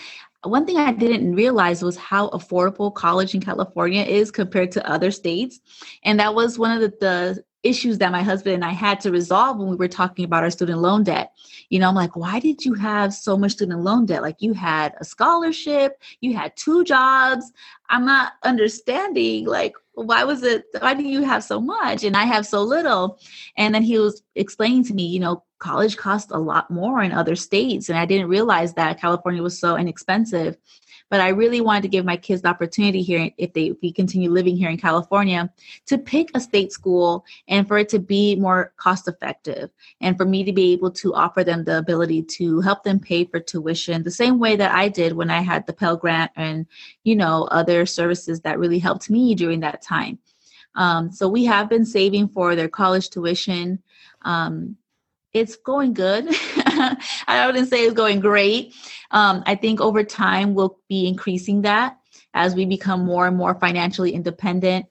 one 0.45 0.67
thing 0.67 0.77
I 0.77 0.93
didn't 0.93 1.37
realize 1.37 1.83
was 1.83 1.97
how 1.97 2.31
affordable 2.31 2.93
college 2.93 3.35
in 3.35 3.41
California 3.41 4.03
is 4.03 4.33
compared 4.33 4.73
to 4.73 4.91
other 4.91 5.13
states. 5.13 5.61
And 6.03 6.19
that 6.19 6.35
was 6.35 6.59
one 6.59 6.73
of 6.73 6.81
the, 6.81 6.97
the 7.01 7.45
issues 7.63 7.99
that 7.99 8.11
my 8.11 8.25
husband 8.25 8.57
and 8.57 8.65
I 8.65 8.73
had 8.73 8.99
to 9.03 9.13
resolve 9.13 9.59
when 9.59 9.69
we 9.69 9.77
were 9.77 9.87
talking 9.87 10.25
about 10.25 10.43
our 10.43 10.51
student 10.51 10.81
loan 10.81 11.05
debt. 11.05 11.33
You 11.69 11.79
know, 11.79 11.89
I'm 11.89 11.95
like, 11.95 12.17
why 12.17 12.41
did 12.41 12.65
you 12.65 12.75
have 12.75 13.15
so 13.15 13.37
much 13.39 13.53
student 13.53 13.81
loan 13.83 14.07
debt? 14.07 14.23
Like 14.23 14.43
you 14.43 14.53
had 14.53 14.95
a 15.01 15.05
scholarship, 15.05 16.03
you 16.21 16.37
had 16.37 16.57
two 16.57 16.83
jobs. 16.83 17.53
I'm 17.89 18.05
not 18.05 18.33
understanding 18.43 19.47
like 19.47 19.75
why 19.95 20.25
was 20.25 20.43
it 20.43 20.65
why 20.79 20.95
do 20.95 21.03
you 21.03 21.23
have 21.23 21.45
so 21.45 21.61
much 21.61 22.05
and 22.05 22.17
I 22.17 22.25
have 22.25 22.47
so 22.47 22.63
little? 22.63 23.19
And 23.57 23.75
then 23.75 23.83
he 23.83 23.99
was 23.99 24.23
explaining 24.35 24.85
to 24.85 24.95
me, 24.95 25.07
you 25.07 25.21
know, 25.21 25.45
college 25.59 25.97
costs 25.97 26.33
a 26.33 26.39
lot 26.39 26.71
more 26.71 27.03
in 27.03 27.13
other 27.13 27.37
states 27.37 27.89
and 27.89 27.99
I 27.99 28.07
didn't 28.07 28.29
realize 28.29 28.75
that 28.75 29.01
California 29.01 29.43
was 29.43 29.59
so 29.59 29.77
inexpensive. 29.77 30.57
But 31.13 31.21
I 31.21 31.29
really 31.29 31.61
wanted 31.61 31.83
to 31.83 31.89
give 31.89 32.07
my 32.07 32.17
kids 32.17 32.41
the 32.41 32.49
opportunity 32.49 33.03
here, 33.03 33.31
if 33.37 33.53
they 33.53 33.67
if 33.67 33.77
we 33.83 33.93
continue 33.93 34.31
living 34.31 34.57
here 34.57 34.71
in 34.71 34.79
California, 34.79 35.53
to 35.85 35.99
pick 35.99 36.31
a 36.33 36.41
state 36.41 36.73
school 36.73 37.27
and 37.49 37.69
for 37.69 37.77
it 37.77 37.91
to 37.91 37.99
be 37.99 38.35
more 38.37 38.73
cost 38.79 39.07
effective, 39.07 39.69
and 40.01 40.17
for 40.17 40.25
me 40.25 40.43
to 40.43 40.55
be 40.55 40.73
able 40.73 40.91
to 40.93 41.13
offer 41.13 41.45
them 41.45 41.65
the 41.65 41.77
ability 41.77 42.23
to 42.39 42.63
help 42.63 42.83
them 42.83 42.99
pay 42.99 43.27
for 43.27 43.41
tuition 43.41 44.03
the 44.03 44.11
same 44.11 44.39
way 44.39 44.57
that 44.57 44.75
I 44.75 44.89
did 44.89 45.13
when 45.13 45.29
I 45.29 45.43
had 45.43 45.67
the 45.67 45.75
Pell 45.75 45.99
Grant 45.99 46.31
and 46.35 46.65
you 47.05 47.15
know 47.15 47.47
other 47.51 47.85
services 47.85 48.41
that 48.41 48.59
really 48.59 48.79
helped 48.79 49.11
me 49.11 49.35
during 49.35 49.61
that 49.61 49.83
time. 49.83 50.19
Um, 50.77 51.13
so 51.13 51.29
we 51.29 51.45
have 51.45 51.69
been 51.69 51.85
saving 51.85 52.29
for 52.29 52.57
their 52.57 52.71
college 52.71 53.11
tuition. 53.11 53.83
Um, 54.23 54.79
it's 55.33 55.57
going 55.57 55.95
good. 55.95 56.27
I 57.27 57.45
wouldn't 57.47 57.69
say 57.69 57.85
it's 57.85 57.95
going 57.95 58.21
great. 58.21 58.75
Um, 59.11 59.43
I 59.47 59.55
think 59.55 59.81
over 59.81 60.05
time 60.05 60.55
we'll 60.55 60.79
be 60.89 61.07
increasing 61.07 61.63
that 61.63 61.99
as 62.35 62.55
we 62.55 62.65
become 62.65 63.05
more 63.05 63.27
and 63.27 63.37
more 63.37 63.55
financially 63.55 64.13
independent. 64.13 64.87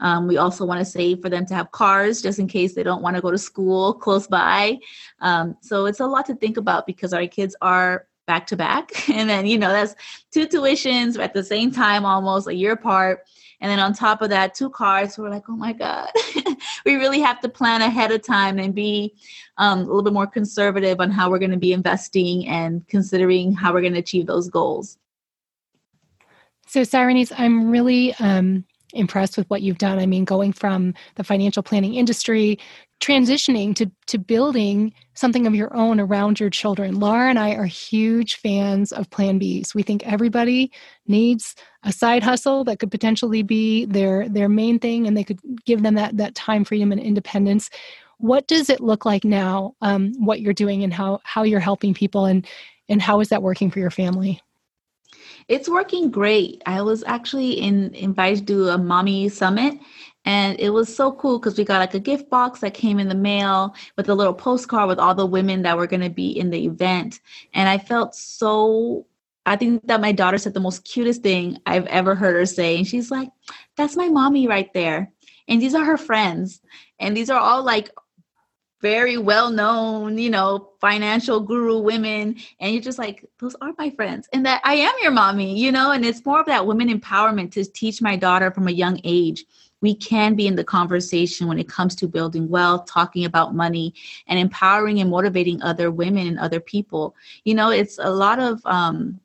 Um, 0.00 0.26
we 0.26 0.36
also 0.36 0.66
want 0.66 0.80
to 0.80 0.84
save 0.84 1.22
for 1.22 1.30
them 1.30 1.46
to 1.46 1.54
have 1.54 1.72
cars 1.72 2.20
just 2.20 2.38
in 2.38 2.48
case 2.48 2.74
they 2.74 2.82
don't 2.82 3.02
want 3.02 3.16
to 3.16 3.22
go 3.22 3.30
to 3.30 3.38
school 3.38 3.94
close 4.04 4.26
by. 4.26 4.78
Um, 5.20 5.56
so 5.60 5.86
it's 5.86 6.00
a 6.00 6.06
lot 6.06 6.26
to 6.26 6.34
think 6.34 6.56
about 6.56 6.86
because 6.86 7.12
our 7.12 7.26
kids 7.26 7.56
are 7.62 8.06
back 8.26 8.46
to 8.48 8.56
back. 8.56 9.08
And 9.08 9.30
then, 9.30 9.46
you 9.46 9.58
know, 9.58 9.70
that's 9.70 9.94
two 10.32 10.46
tuitions 10.46 11.18
at 11.18 11.32
the 11.32 11.44
same 11.44 11.70
time, 11.70 12.04
almost 12.04 12.48
a 12.48 12.54
year 12.54 12.72
apart. 12.72 13.20
And 13.60 13.70
then 13.70 13.78
on 13.78 13.94
top 13.94 14.22
of 14.22 14.30
that, 14.30 14.54
two 14.54 14.70
cars. 14.70 15.16
We're 15.16 15.30
like, 15.30 15.48
oh 15.48 15.56
my 15.56 15.72
God, 15.72 16.10
we 16.84 16.96
really 16.96 17.20
have 17.20 17.40
to 17.40 17.48
plan 17.48 17.82
ahead 17.82 18.12
of 18.12 18.22
time 18.22 18.58
and 18.58 18.74
be 18.74 19.14
um, 19.56 19.80
a 19.80 19.84
little 19.84 20.02
bit 20.02 20.12
more 20.12 20.26
conservative 20.26 21.00
on 21.00 21.10
how 21.10 21.30
we're 21.30 21.38
going 21.38 21.50
to 21.52 21.56
be 21.56 21.72
investing 21.72 22.46
and 22.48 22.86
considering 22.88 23.52
how 23.52 23.72
we're 23.72 23.80
going 23.80 23.94
to 23.94 23.98
achieve 23.98 24.26
those 24.26 24.50
goals. 24.50 24.98
So, 26.66 26.82
Cyrenese, 26.82 27.32
I'm 27.38 27.70
really 27.70 28.12
um, 28.14 28.64
impressed 28.96 29.36
with 29.36 29.48
what 29.48 29.62
you've 29.62 29.78
done. 29.78 29.98
I 29.98 30.06
mean, 30.06 30.24
going 30.24 30.52
from 30.52 30.94
the 31.14 31.24
financial 31.24 31.62
planning 31.62 31.94
industry, 31.94 32.58
transitioning 33.00 33.74
to, 33.76 33.90
to 34.06 34.18
building 34.18 34.92
something 35.14 35.46
of 35.46 35.54
your 35.54 35.74
own 35.76 36.00
around 36.00 36.40
your 36.40 36.50
children. 36.50 36.98
Laura 36.98 37.28
and 37.28 37.38
I 37.38 37.52
are 37.54 37.66
huge 37.66 38.36
fans 38.36 38.90
of 38.92 39.10
Plan 39.10 39.38
Bs. 39.38 39.74
We 39.74 39.82
think 39.82 40.06
everybody 40.06 40.70
needs 41.06 41.54
a 41.82 41.92
side 41.92 42.22
hustle 42.22 42.64
that 42.64 42.78
could 42.78 42.90
potentially 42.90 43.42
be 43.42 43.84
their 43.84 44.28
their 44.28 44.48
main 44.48 44.78
thing, 44.78 45.06
and 45.06 45.16
they 45.16 45.24
could 45.24 45.40
give 45.64 45.82
them 45.82 45.94
that 45.94 46.16
that 46.16 46.34
time 46.34 46.64
freedom 46.64 46.90
and 46.90 47.00
independence. 47.00 47.70
What 48.18 48.46
does 48.48 48.70
it 48.70 48.80
look 48.80 49.04
like 49.04 49.24
now? 49.24 49.74
Um, 49.82 50.12
what 50.24 50.40
you're 50.40 50.54
doing 50.54 50.82
and 50.82 50.92
how 50.92 51.20
how 51.24 51.42
you're 51.42 51.60
helping 51.60 51.92
people, 51.94 52.24
and 52.24 52.46
and 52.88 53.02
how 53.02 53.20
is 53.20 53.28
that 53.28 53.42
working 53.42 53.70
for 53.70 53.78
your 53.78 53.90
family? 53.90 54.40
It's 55.48 55.68
working 55.68 56.10
great. 56.10 56.62
I 56.66 56.82
was 56.82 57.04
actually 57.06 57.52
in, 57.52 57.94
invited 57.94 58.46
to 58.48 58.70
a 58.70 58.78
mommy 58.78 59.28
summit 59.28 59.78
and 60.26 60.58
it 60.58 60.70
was 60.70 60.94
so 60.94 61.12
cool 61.12 61.38
because 61.38 61.56
we 61.56 61.64
got 61.64 61.78
like 61.78 61.94
a 61.94 62.00
gift 62.00 62.28
box 62.28 62.60
that 62.60 62.74
came 62.74 62.98
in 62.98 63.08
the 63.08 63.14
mail 63.14 63.74
with 63.96 64.08
a 64.08 64.14
little 64.14 64.34
postcard 64.34 64.88
with 64.88 64.98
all 64.98 65.14
the 65.14 65.24
women 65.24 65.62
that 65.62 65.76
were 65.76 65.86
going 65.86 66.02
to 66.02 66.10
be 66.10 66.36
in 66.36 66.50
the 66.50 66.66
event. 66.66 67.20
And 67.54 67.68
I 67.68 67.78
felt 67.78 68.16
so, 68.16 69.06
I 69.46 69.54
think 69.54 69.86
that 69.86 70.00
my 70.00 70.10
daughter 70.10 70.36
said 70.36 70.52
the 70.52 70.60
most 70.60 70.84
cutest 70.84 71.22
thing 71.22 71.58
I've 71.64 71.86
ever 71.86 72.16
heard 72.16 72.34
her 72.34 72.44
say. 72.44 72.76
And 72.76 72.86
she's 72.86 73.08
like, 73.08 73.28
that's 73.76 73.96
my 73.96 74.08
mommy 74.08 74.48
right 74.48 74.72
there. 74.74 75.12
And 75.46 75.62
these 75.62 75.76
are 75.76 75.84
her 75.84 75.96
friends. 75.96 76.60
And 76.98 77.16
these 77.16 77.30
are 77.30 77.38
all 77.38 77.62
like 77.62 77.90
very 78.86 79.18
well 79.18 79.50
known, 79.50 80.16
you 80.16 80.30
know, 80.30 80.70
financial 80.80 81.40
guru 81.40 81.80
women. 81.80 82.36
And 82.60 82.72
you're 82.72 82.80
just 82.80 83.00
like, 83.00 83.24
those 83.40 83.56
are 83.60 83.72
my 83.78 83.90
friends. 83.90 84.28
And 84.32 84.46
that 84.46 84.60
I 84.62 84.74
am 84.74 84.94
your 85.02 85.10
mommy, 85.10 85.58
you 85.58 85.72
know, 85.72 85.90
and 85.90 86.04
it's 86.04 86.24
more 86.24 86.38
of 86.38 86.46
that 86.46 86.68
women 86.68 86.88
empowerment 86.88 87.50
to 87.52 87.64
teach 87.64 88.00
my 88.00 88.14
daughter 88.14 88.52
from 88.52 88.68
a 88.68 88.70
young 88.70 89.00
age. 89.02 89.44
We 89.80 89.96
can 89.96 90.36
be 90.36 90.46
in 90.46 90.54
the 90.54 90.62
conversation 90.62 91.48
when 91.48 91.58
it 91.58 91.68
comes 91.68 91.96
to 91.96 92.06
building 92.06 92.48
wealth, 92.48 92.86
talking 92.86 93.24
about 93.24 93.56
money, 93.56 93.92
and 94.28 94.38
empowering 94.38 95.00
and 95.00 95.10
motivating 95.10 95.60
other 95.62 95.90
women 95.90 96.28
and 96.28 96.38
other 96.38 96.60
people. 96.60 97.16
You 97.42 97.56
know, 97.56 97.70
it's 97.70 97.98
a 97.98 98.10
lot 98.10 98.38
of 98.38 98.60
um, 98.66 99.18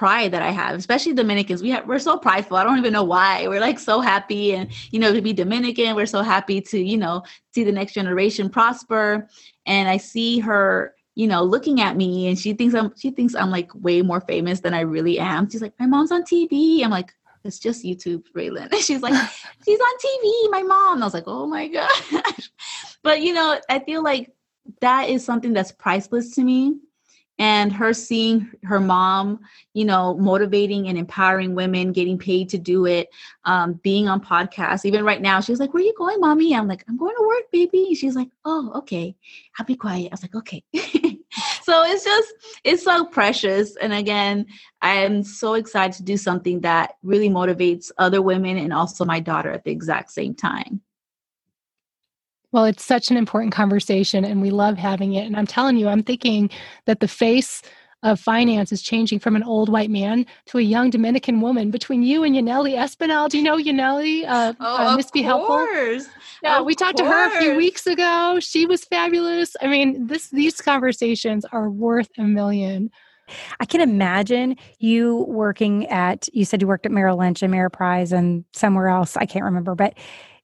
pride 0.00 0.32
that 0.32 0.40
I 0.40 0.50
have, 0.50 0.78
especially 0.78 1.12
Dominicans. 1.12 1.62
We 1.62 1.68
have 1.68 1.86
we're 1.86 1.98
so 1.98 2.16
prideful. 2.16 2.56
I 2.56 2.64
don't 2.64 2.78
even 2.78 2.94
know 2.94 3.04
why. 3.04 3.46
We're 3.46 3.60
like 3.60 3.78
so 3.78 4.00
happy 4.00 4.54
and 4.54 4.70
you 4.92 4.98
know 4.98 5.12
to 5.12 5.20
be 5.20 5.34
Dominican. 5.34 5.94
We're 5.94 6.06
so 6.06 6.22
happy 6.22 6.62
to, 6.62 6.78
you 6.80 6.96
know, 6.96 7.22
see 7.52 7.64
the 7.64 7.72
next 7.72 7.92
generation 7.92 8.48
prosper. 8.48 9.28
And 9.66 9.90
I 9.90 9.98
see 9.98 10.38
her, 10.38 10.94
you 11.16 11.26
know, 11.26 11.42
looking 11.42 11.82
at 11.82 11.98
me 11.98 12.28
and 12.28 12.38
she 12.38 12.54
thinks 12.54 12.74
I'm 12.74 12.94
she 12.96 13.10
thinks 13.10 13.34
I'm 13.34 13.50
like 13.50 13.70
way 13.74 14.00
more 14.00 14.22
famous 14.22 14.60
than 14.60 14.72
I 14.72 14.80
really 14.80 15.18
am. 15.18 15.50
She's 15.50 15.60
like, 15.60 15.74
My 15.78 15.84
mom's 15.84 16.12
on 16.12 16.22
TV. 16.22 16.82
I'm 16.82 16.90
like, 16.90 17.12
it's 17.44 17.58
just 17.58 17.84
YouTube, 17.84 18.24
Raylan. 18.34 18.72
And 18.72 18.80
she's 18.86 19.02
like, 19.02 19.12
she's 19.66 19.80
on 19.80 19.96
TV, 20.06 20.50
my 20.50 20.62
mom. 20.62 21.02
I 21.02 21.06
was 21.06 21.12
like, 21.12 21.24
oh 21.26 21.46
my 21.46 21.68
gosh. 21.68 22.50
but 23.02 23.20
you 23.20 23.34
know, 23.34 23.60
I 23.68 23.80
feel 23.80 24.02
like 24.02 24.32
that 24.80 25.10
is 25.10 25.22
something 25.22 25.52
that's 25.52 25.72
priceless 25.72 26.34
to 26.36 26.42
me 26.42 26.78
and 27.40 27.72
her 27.72 27.92
seeing 27.92 28.48
her 28.62 28.78
mom 28.78 29.40
you 29.72 29.84
know 29.84 30.14
motivating 30.18 30.88
and 30.88 30.96
empowering 30.96 31.54
women 31.54 31.90
getting 31.90 32.18
paid 32.18 32.48
to 32.50 32.58
do 32.58 32.86
it 32.86 33.08
um, 33.44 33.72
being 33.82 34.08
on 34.08 34.20
podcasts. 34.20 34.84
Even 34.84 35.04
right 35.04 35.22
now 35.22 35.40
she's 35.40 35.58
like 35.58 35.74
where 35.74 35.82
are 35.82 35.86
you 35.86 35.94
going 35.96 36.20
mommy? 36.20 36.54
I'm 36.54 36.68
like 36.68 36.84
i'm 36.88 36.96
going 36.96 37.16
to 37.16 37.26
work 37.26 37.50
baby. 37.50 37.94
She's 37.94 38.14
like 38.14 38.28
oh 38.44 38.70
okay. 38.76 39.16
I'll 39.58 39.66
be 39.66 39.74
quiet. 39.74 40.12
I 40.12 40.14
was 40.14 40.22
like 40.22 40.36
okay. 40.36 40.62
So 41.62 41.84
it's 41.84 42.04
just 42.04 42.32
it's 42.64 42.82
so 42.82 43.04
precious. 43.04 43.76
And 43.76 43.92
again 43.92 44.46
i'm 44.82 45.22
so 45.22 45.54
excited 45.54 45.96
to 45.96 46.02
do 46.02 46.16
something 46.16 46.60
that 46.60 46.94
really 47.02 47.28
motivates 47.28 47.90
other 47.98 48.22
women 48.22 48.56
and 48.56 48.72
also 48.72 49.04
my 49.04 49.20
daughter 49.20 49.50
at 49.50 49.64
the 49.64 49.70
exact 49.70 50.10
same 50.10 50.34
time 50.34 50.80
well, 52.52 52.64
it's 52.64 52.84
such 52.84 53.10
an 53.10 53.16
important 53.16 53.52
conversation 53.52 54.24
and 54.24 54.42
we 54.42 54.50
love 54.50 54.76
having 54.76 55.14
it. 55.14 55.26
And 55.26 55.36
I'm 55.36 55.46
telling 55.46 55.76
you, 55.76 55.88
I'm 55.88 56.02
thinking 56.02 56.50
that 56.86 57.00
the 57.00 57.08
face 57.08 57.62
of 58.02 58.18
finance 58.18 58.72
is 58.72 58.80
changing 58.80 59.18
from 59.18 59.36
an 59.36 59.42
old 59.42 59.68
white 59.68 59.90
man 59.90 60.24
to 60.46 60.58
a 60.58 60.62
young 60.62 60.88
Dominican 60.88 61.40
woman. 61.40 61.70
Between 61.70 62.02
you 62.02 62.24
and 62.24 62.34
Yaneli 62.34 62.74
Espinal, 62.74 63.28
do 63.28 63.36
you 63.36 63.44
know 63.44 63.58
Yaneli? 63.58 64.24
Uh, 64.26 64.54
oh, 64.58 64.92
uh, 64.92 64.96
Miss 64.96 65.10
Be 65.10 65.22
Helpful. 65.22 65.66
Yeah, 66.42 66.62
we 66.62 66.74
talked 66.74 66.96
course. 66.96 67.08
to 67.08 67.14
her 67.14 67.38
a 67.38 67.40
few 67.42 67.56
weeks 67.56 67.86
ago. 67.86 68.38
She 68.40 68.64
was 68.64 68.84
fabulous. 68.84 69.54
I 69.60 69.66
mean, 69.66 70.06
this 70.06 70.30
these 70.30 70.60
conversations 70.62 71.44
are 71.52 71.68
worth 71.68 72.08
a 72.16 72.22
million. 72.22 72.90
I 73.60 73.64
can 73.64 73.80
imagine 73.80 74.56
you 74.78 75.24
working 75.28 75.86
at, 75.86 76.28
you 76.32 76.44
said 76.44 76.60
you 76.60 76.66
worked 76.66 76.86
at 76.86 76.90
Merrill 76.90 77.18
Lynch 77.18 77.42
and 77.42 77.72
Prize 77.72 78.12
and 78.12 78.44
somewhere 78.52 78.88
else. 78.88 79.16
I 79.16 79.26
can't 79.26 79.44
remember, 79.44 79.74
but 79.74 79.94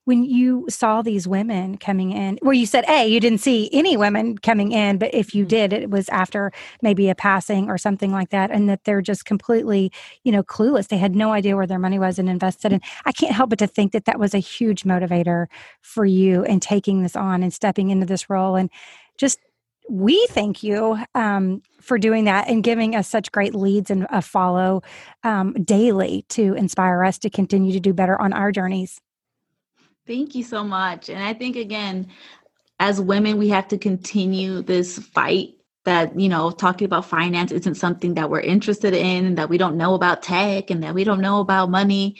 when 0.06 0.22
you 0.22 0.64
saw 0.68 1.02
these 1.02 1.26
women 1.26 1.76
coming 1.76 2.12
in, 2.12 2.38
well, 2.40 2.52
you 2.52 2.64
said, 2.64 2.84
A, 2.88 3.08
you 3.08 3.18
didn't 3.18 3.40
see 3.40 3.68
any 3.72 3.96
women 3.96 4.38
coming 4.38 4.70
in, 4.70 4.98
but 4.98 5.12
if 5.12 5.34
you 5.34 5.42
mm-hmm. 5.42 5.48
did, 5.48 5.72
it 5.72 5.90
was 5.90 6.08
after 6.10 6.52
maybe 6.80 7.10
a 7.10 7.14
passing 7.16 7.68
or 7.68 7.76
something 7.76 8.12
like 8.12 8.30
that, 8.30 8.52
and 8.52 8.68
that 8.68 8.84
they're 8.84 9.02
just 9.02 9.24
completely, 9.24 9.90
you 10.22 10.30
know, 10.30 10.44
clueless. 10.44 10.86
They 10.86 10.96
had 10.96 11.16
no 11.16 11.32
idea 11.32 11.56
where 11.56 11.66
their 11.66 11.80
money 11.80 11.98
was 11.98 12.20
and 12.20 12.30
invested. 12.30 12.72
And 12.72 12.82
I 13.04 13.10
can't 13.10 13.34
help 13.34 13.50
but 13.50 13.58
to 13.58 13.66
think 13.66 13.90
that 13.92 14.04
that 14.04 14.20
was 14.20 14.32
a 14.32 14.38
huge 14.38 14.84
motivator 14.84 15.46
for 15.82 16.04
you 16.04 16.44
in 16.44 16.60
taking 16.60 17.02
this 17.02 17.16
on 17.16 17.42
and 17.42 17.52
stepping 17.52 17.90
into 17.90 18.06
this 18.06 18.30
role. 18.30 18.54
And 18.54 18.70
just 19.18 19.40
we 19.88 20.24
thank 20.30 20.62
you 20.62 20.98
um, 21.16 21.62
for 21.80 21.98
doing 21.98 22.24
that 22.24 22.48
and 22.48 22.62
giving 22.62 22.94
us 22.94 23.08
such 23.08 23.32
great 23.32 23.56
leads 23.56 23.90
and 23.90 24.06
a 24.10 24.22
follow 24.22 24.82
um, 25.24 25.52
daily 25.64 26.24
to 26.28 26.54
inspire 26.54 27.04
us 27.04 27.18
to 27.18 27.30
continue 27.30 27.72
to 27.72 27.80
do 27.80 27.92
better 27.92 28.20
on 28.20 28.32
our 28.32 28.52
journeys. 28.52 29.00
Thank 30.06 30.34
you 30.34 30.44
so 30.44 30.62
much. 30.62 31.08
And 31.08 31.22
I 31.22 31.34
think, 31.34 31.56
again, 31.56 32.08
as 32.78 33.00
women, 33.00 33.38
we 33.38 33.48
have 33.48 33.66
to 33.68 33.78
continue 33.78 34.62
this 34.62 34.98
fight 34.98 35.54
that, 35.84 36.18
you 36.18 36.28
know, 36.28 36.50
talking 36.50 36.84
about 36.84 37.06
finance 37.06 37.50
isn't 37.52 37.74
something 37.76 38.14
that 38.14 38.30
we're 38.30 38.40
interested 38.40 38.94
in, 38.94 39.34
that 39.36 39.48
we 39.48 39.58
don't 39.58 39.76
know 39.76 39.94
about 39.94 40.22
tech, 40.22 40.70
and 40.70 40.82
that 40.82 40.94
we 40.94 41.04
don't 41.04 41.20
know 41.20 41.40
about 41.40 41.70
money. 41.70 42.16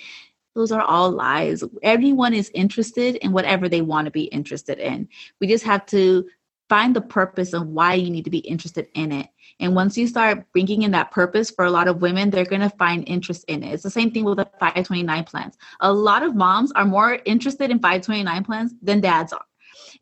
Those 0.54 0.72
are 0.72 0.82
all 0.82 1.10
lies. 1.10 1.62
Everyone 1.82 2.32
is 2.32 2.50
interested 2.54 3.16
in 3.16 3.32
whatever 3.32 3.68
they 3.68 3.82
want 3.82 4.06
to 4.06 4.10
be 4.10 4.24
interested 4.24 4.78
in. 4.78 5.08
We 5.40 5.46
just 5.46 5.64
have 5.64 5.84
to 5.86 6.26
find 6.68 6.94
the 6.96 7.00
purpose 7.00 7.52
and 7.52 7.72
why 7.72 7.94
you 7.94 8.10
need 8.10 8.24
to 8.24 8.30
be 8.30 8.38
interested 8.38 8.88
in 8.94 9.12
it. 9.12 9.28
And 9.60 9.74
once 9.74 9.96
you 9.96 10.06
start 10.06 10.44
bringing 10.52 10.82
in 10.82 10.90
that 10.90 11.10
purpose 11.10 11.50
for 11.50 11.64
a 11.64 11.70
lot 11.70 11.88
of 11.88 12.02
women, 12.02 12.30
they're 12.30 12.44
going 12.44 12.60
to 12.60 12.70
find 12.70 13.08
interest 13.08 13.44
in 13.48 13.62
it. 13.62 13.72
It's 13.72 13.82
the 13.82 13.90
same 13.90 14.10
thing 14.10 14.24
with 14.24 14.38
the 14.38 14.48
529 14.58 15.24
plans. 15.24 15.56
A 15.80 15.92
lot 15.92 16.22
of 16.22 16.34
moms 16.34 16.72
are 16.72 16.84
more 16.84 17.20
interested 17.24 17.70
in 17.70 17.78
529 17.78 18.44
plans 18.44 18.74
than 18.82 19.00
dads 19.00 19.32
are. 19.32 19.44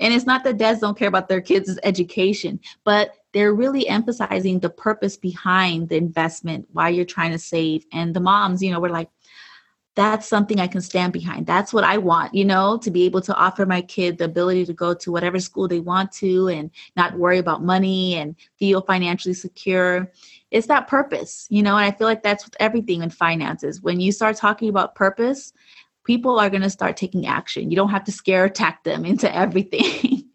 And 0.01 0.13
it's 0.13 0.27
not 0.27 0.45
that 0.45 0.59
dads 0.59 0.81
don't 0.81 0.99
care 0.99 1.09
about 1.09 1.29
their 1.29 1.41
kids' 1.41 1.79
education, 1.83 2.61
but 2.85 3.15
they're 3.33 3.55
really 3.55 3.89
emphasizing 3.89 4.61
the 4.61 4.71
purpose 4.71 5.17
behind 5.17 5.89
the 5.89 5.97
investment, 5.97 6.67
why 6.73 6.89
you're 6.89 7.05
trying 7.05 7.33
to 7.33 7.39
save. 7.39 7.85
And 7.93 8.15
the 8.15 8.21
moms, 8.21 8.63
you 8.63 8.71
know, 8.71 8.81
we're 8.81 8.89
like, 8.89 9.11
that's 9.95 10.27
something 10.27 10.59
I 10.59 10.67
can 10.67 10.81
stand 10.81 11.13
behind. 11.13 11.47
That's 11.47 11.73
what 11.73 11.85
I 11.85 11.99
want, 11.99 12.35
you 12.35 12.45
know, 12.45 12.79
to 12.79 12.91
be 12.91 13.05
able 13.05 13.21
to 13.23 13.35
offer 13.35 13.65
my 13.65 13.81
kid 13.81 14.19
the 14.19 14.25
ability 14.25 14.67
to 14.67 14.73
go 14.73 14.93
to 14.95 15.13
whatever 15.13 15.39
school 15.39 15.69
they 15.69 15.81
want 15.81 16.11
to 16.13 16.49
and 16.49 16.71
not 16.97 17.17
worry 17.17 17.39
about 17.39 17.63
money 17.63 18.17
and 18.17 18.35
feel 18.59 18.81
financially 18.81 19.35
secure. 19.35 20.11
It's 20.51 20.67
that 20.67 20.89
purpose, 20.89 21.47
you 21.49 21.63
know, 21.63 21.77
and 21.77 21.85
I 21.85 21.97
feel 21.97 22.09
like 22.09 22.23
that's 22.23 22.45
with 22.45 22.57
everything 22.59 23.03
in 23.03 23.11
finances. 23.11 23.83
When 23.83 24.01
you 24.01 24.11
start 24.11 24.37
talking 24.37 24.69
about 24.69 24.97
purpose, 24.97 25.53
people 26.05 26.39
are 26.41 26.51
going 26.51 26.63
to 26.63 26.71
start 26.71 26.97
taking 26.97 27.27
action. 27.27 27.71
You 27.71 27.77
don't 27.77 27.91
have 27.91 28.05
to 28.05 28.13
scare 28.13 28.45
attack 28.45 28.83
them 28.85 29.05
into 29.05 29.35
everything. 29.35 30.29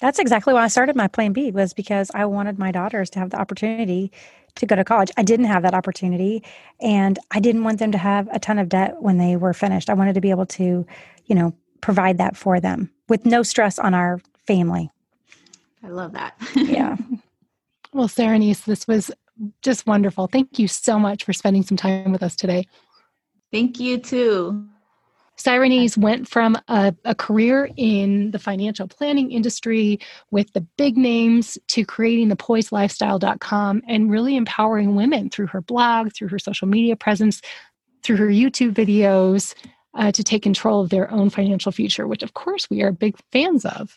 That's 0.00 0.18
exactly 0.18 0.54
why 0.54 0.64
I 0.64 0.68
started 0.68 0.94
my 0.96 1.08
plan 1.08 1.32
B 1.32 1.50
was 1.50 1.72
because 1.74 2.10
I 2.14 2.24
wanted 2.26 2.58
my 2.58 2.70
daughters 2.70 3.10
to 3.10 3.18
have 3.18 3.30
the 3.30 3.40
opportunity 3.40 4.12
to 4.54 4.66
go 4.66 4.76
to 4.76 4.84
college. 4.84 5.10
I 5.16 5.22
didn't 5.22 5.46
have 5.46 5.62
that 5.62 5.74
opportunity 5.74 6.42
and 6.80 7.18
I 7.30 7.40
didn't 7.40 7.64
want 7.64 7.78
them 7.78 7.92
to 7.92 7.98
have 7.98 8.28
a 8.32 8.38
ton 8.38 8.58
of 8.58 8.68
debt 8.68 9.02
when 9.02 9.18
they 9.18 9.36
were 9.36 9.52
finished. 9.52 9.90
I 9.90 9.94
wanted 9.94 10.14
to 10.14 10.20
be 10.20 10.30
able 10.30 10.46
to, 10.46 10.86
you 11.26 11.34
know, 11.34 11.52
provide 11.80 12.18
that 12.18 12.36
for 12.36 12.60
them 12.60 12.90
with 13.08 13.24
no 13.24 13.42
stress 13.42 13.78
on 13.78 13.94
our 13.94 14.20
family. 14.46 14.90
I 15.82 15.88
love 15.88 16.12
that. 16.12 16.34
yeah. 16.54 16.96
Well, 17.90 18.06
Cyrenese, 18.06 18.66
this 18.66 18.86
was 18.86 19.10
just 19.62 19.86
wonderful. 19.86 20.26
Thank 20.26 20.58
you 20.58 20.68
so 20.68 20.98
much 20.98 21.24
for 21.24 21.32
spending 21.32 21.62
some 21.62 21.78
time 21.78 22.12
with 22.12 22.22
us 22.22 22.36
today. 22.36 22.66
Thank 23.50 23.80
you 23.80 23.96
too. 23.96 24.68
Cyrenese 25.38 25.96
went 25.96 26.28
from 26.28 26.56
a, 26.68 26.94
a, 27.04 27.14
career 27.14 27.70
in 27.76 28.32
the 28.32 28.38
financial 28.38 28.88
planning 28.88 29.30
industry 29.30 30.00
with 30.30 30.52
the 30.52 30.60
big 30.60 30.96
names 30.96 31.56
to 31.68 31.84
creating 31.84 32.28
the 32.28 32.36
poisedlifestyle.com 32.36 33.82
and 33.86 34.10
really 34.10 34.36
empowering 34.36 34.96
women 34.96 35.30
through 35.30 35.46
her 35.46 35.60
blog, 35.60 36.12
through 36.12 36.28
her 36.28 36.38
social 36.38 36.66
media 36.66 36.96
presence, 36.96 37.40
through 38.02 38.16
her 38.16 38.28
YouTube 38.28 38.72
videos 38.72 39.54
uh, 39.94 40.10
to 40.12 40.24
take 40.24 40.42
control 40.42 40.80
of 40.80 40.90
their 40.90 41.10
own 41.10 41.30
financial 41.30 41.72
future, 41.72 42.06
which 42.06 42.22
of 42.22 42.34
course 42.34 42.68
we 42.68 42.82
are 42.82 42.92
big 42.92 43.16
fans 43.32 43.64
of. 43.64 43.96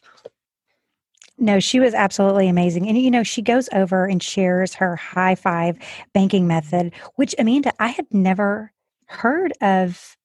No, 1.38 1.60
she 1.60 1.80
was 1.80 1.96
absolutely 1.96 2.50
amazing. 2.50 2.88
And, 2.88 2.98
you 2.98 3.10
know, 3.10 3.24
she 3.24 3.42
goes 3.42 3.68
over 3.74 4.06
and 4.06 4.22
shares 4.22 4.76
her 4.76 4.96
high 4.96 5.34
five 5.34 5.76
banking 6.14 6.46
method, 6.46 6.94
which, 7.16 7.34
Amanda, 7.40 7.74
I 7.80 7.88
had 7.88 8.06
never 8.14 8.72
heard 9.08 9.52
of 9.60 10.18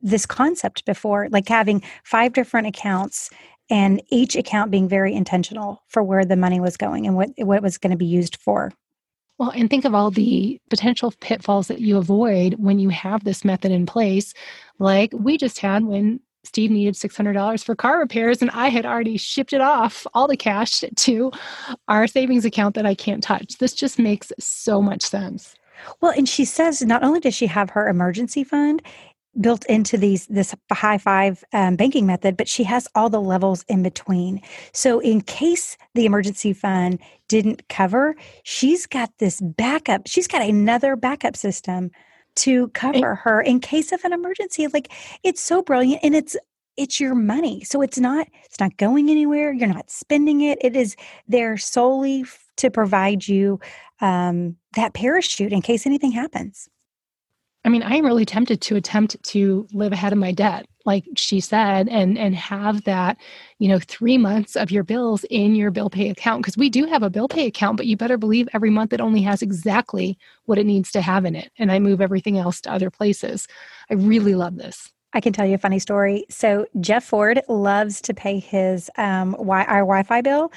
this 0.00 0.26
concept 0.26 0.84
before, 0.84 1.28
like 1.30 1.48
having 1.48 1.82
five 2.04 2.32
different 2.32 2.66
accounts 2.66 3.30
and 3.70 4.02
each 4.08 4.36
account 4.36 4.70
being 4.70 4.88
very 4.88 5.14
intentional 5.14 5.82
for 5.88 6.02
where 6.02 6.24
the 6.24 6.36
money 6.36 6.60
was 6.60 6.76
going 6.76 7.06
and 7.06 7.16
what, 7.16 7.30
what 7.38 7.58
it 7.58 7.62
was 7.62 7.78
going 7.78 7.90
to 7.90 7.96
be 7.96 8.06
used 8.06 8.36
for. 8.36 8.72
Well, 9.38 9.50
and 9.50 9.70
think 9.70 9.84
of 9.84 9.94
all 9.94 10.10
the 10.10 10.60
potential 10.68 11.12
pitfalls 11.20 11.68
that 11.68 11.80
you 11.80 11.96
avoid 11.96 12.54
when 12.58 12.78
you 12.78 12.88
have 12.88 13.22
this 13.22 13.44
method 13.44 13.70
in 13.70 13.86
place, 13.86 14.34
like 14.78 15.12
we 15.12 15.38
just 15.38 15.60
had 15.60 15.84
when 15.84 16.20
Steve 16.44 16.70
needed 16.70 16.94
$600 16.94 17.62
for 17.62 17.76
car 17.76 17.98
repairs, 17.98 18.40
and 18.40 18.50
I 18.52 18.68
had 18.68 18.86
already 18.86 19.16
shipped 19.16 19.52
it 19.52 19.60
off, 19.60 20.06
all 20.14 20.26
the 20.26 20.36
cash, 20.36 20.82
to 20.96 21.30
our 21.88 22.06
savings 22.06 22.44
account 22.44 22.74
that 22.74 22.86
I 22.86 22.94
can't 22.94 23.22
touch. 23.22 23.58
This 23.58 23.74
just 23.74 23.98
makes 23.98 24.32
so 24.40 24.80
much 24.80 25.02
sense. 25.02 25.54
Well, 26.00 26.12
and 26.16 26.28
she 26.28 26.44
says 26.44 26.82
not 26.82 27.04
only 27.04 27.20
does 27.20 27.34
she 27.34 27.46
have 27.46 27.70
her 27.70 27.88
emergency 27.88 28.44
fund, 28.44 28.82
built 29.40 29.64
into 29.66 29.96
these 29.96 30.26
this 30.26 30.54
high 30.72 30.98
five 30.98 31.44
um, 31.52 31.76
banking 31.76 32.06
method 32.06 32.36
but 32.36 32.48
she 32.48 32.64
has 32.64 32.88
all 32.94 33.08
the 33.08 33.20
levels 33.20 33.64
in 33.68 33.82
between. 33.82 34.40
So 34.72 35.00
in 35.00 35.20
case 35.20 35.76
the 35.94 36.06
emergency 36.06 36.52
fund 36.52 36.98
didn't 37.28 37.68
cover 37.68 38.16
she's 38.42 38.86
got 38.86 39.10
this 39.18 39.40
backup 39.40 40.02
she's 40.06 40.28
got 40.28 40.42
another 40.42 40.96
backup 40.96 41.36
system 41.36 41.90
to 42.38 42.68
cover 42.68 43.16
her 43.16 43.40
in 43.40 43.60
case 43.60 43.92
of 43.92 44.04
an 44.04 44.12
emergency. 44.12 44.66
Like 44.68 44.92
it's 45.22 45.42
so 45.42 45.62
brilliant 45.62 46.00
and 46.04 46.14
it's 46.14 46.36
it's 46.76 47.00
your 47.00 47.16
money. 47.16 47.64
So 47.64 47.82
it's 47.82 47.98
not 47.98 48.28
it's 48.44 48.60
not 48.60 48.76
going 48.76 49.10
anywhere. 49.10 49.52
You're 49.52 49.68
not 49.68 49.90
spending 49.90 50.42
it. 50.42 50.58
It 50.60 50.76
is 50.76 50.96
there 51.26 51.56
solely 51.56 52.24
to 52.56 52.70
provide 52.70 53.26
you 53.26 53.58
um, 54.00 54.56
that 54.76 54.94
parachute 54.94 55.52
in 55.52 55.60
case 55.62 55.86
anything 55.86 56.12
happens 56.12 56.68
I 57.64 57.70
mean, 57.70 57.82
I'm 57.82 58.06
really 58.06 58.24
tempted 58.24 58.60
to 58.62 58.76
attempt 58.76 59.22
to 59.24 59.66
live 59.72 59.92
ahead 59.92 60.12
of 60.12 60.18
my 60.18 60.32
debt, 60.32 60.66
like 60.86 61.04
she 61.16 61.40
said, 61.40 61.88
and 61.88 62.16
and 62.16 62.34
have 62.34 62.84
that, 62.84 63.18
you 63.58 63.68
know, 63.68 63.78
three 63.78 64.16
months 64.16 64.56
of 64.56 64.70
your 64.70 64.84
bills 64.84 65.24
in 65.24 65.54
your 65.54 65.70
bill 65.70 65.90
pay 65.90 66.08
account 66.08 66.42
because 66.42 66.56
we 66.56 66.70
do 66.70 66.86
have 66.86 67.02
a 67.02 67.10
bill 67.10 67.28
pay 67.28 67.46
account, 67.46 67.76
but 67.76 67.86
you 67.86 67.96
better 67.96 68.16
believe 68.16 68.48
every 68.52 68.70
month 68.70 68.92
it 68.92 69.00
only 69.00 69.22
has 69.22 69.42
exactly 69.42 70.16
what 70.44 70.58
it 70.58 70.66
needs 70.66 70.90
to 70.92 71.02
have 71.02 71.24
in 71.24 71.34
it, 71.34 71.50
and 71.58 71.72
I 71.72 71.78
move 71.78 72.00
everything 72.00 72.38
else 72.38 72.60
to 72.62 72.72
other 72.72 72.90
places. 72.90 73.46
I 73.90 73.94
really 73.94 74.34
love 74.34 74.56
this. 74.56 74.90
I 75.12 75.20
can 75.20 75.32
tell 75.32 75.46
you 75.46 75.54
a 75.54 75.58
funny 75.58 75.78
story. 75.78 76.26
So 76.28 76.66
Jeff 76.80 77.04
Ford 77.04 77.40
loves 77.48 78.00
to 78.02 78.14
pay 78.14 78.38
his 78.38 78.90
um, 78.98 79.32
wi- 79.32 79.64
our 79.64 79.80
Wi-Fi 79.80 80.20
bill 80.20 80.52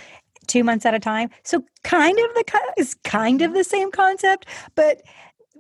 two 0.48 0.64
months 0.64 0.86
at 0.86 0.94
a 0.94 1.00
time. 1.00 1.30
So 1.44 1.64
kind 1.84 2.18
of 2.18 2.34
the 2.36 2.62
is 2.78 2.96
kind 3.04 3.42
of 3.42 3.54
the 3.54 3.64
same 3.64 3.92
concept, 3.92 4.46
but 4.76 5.02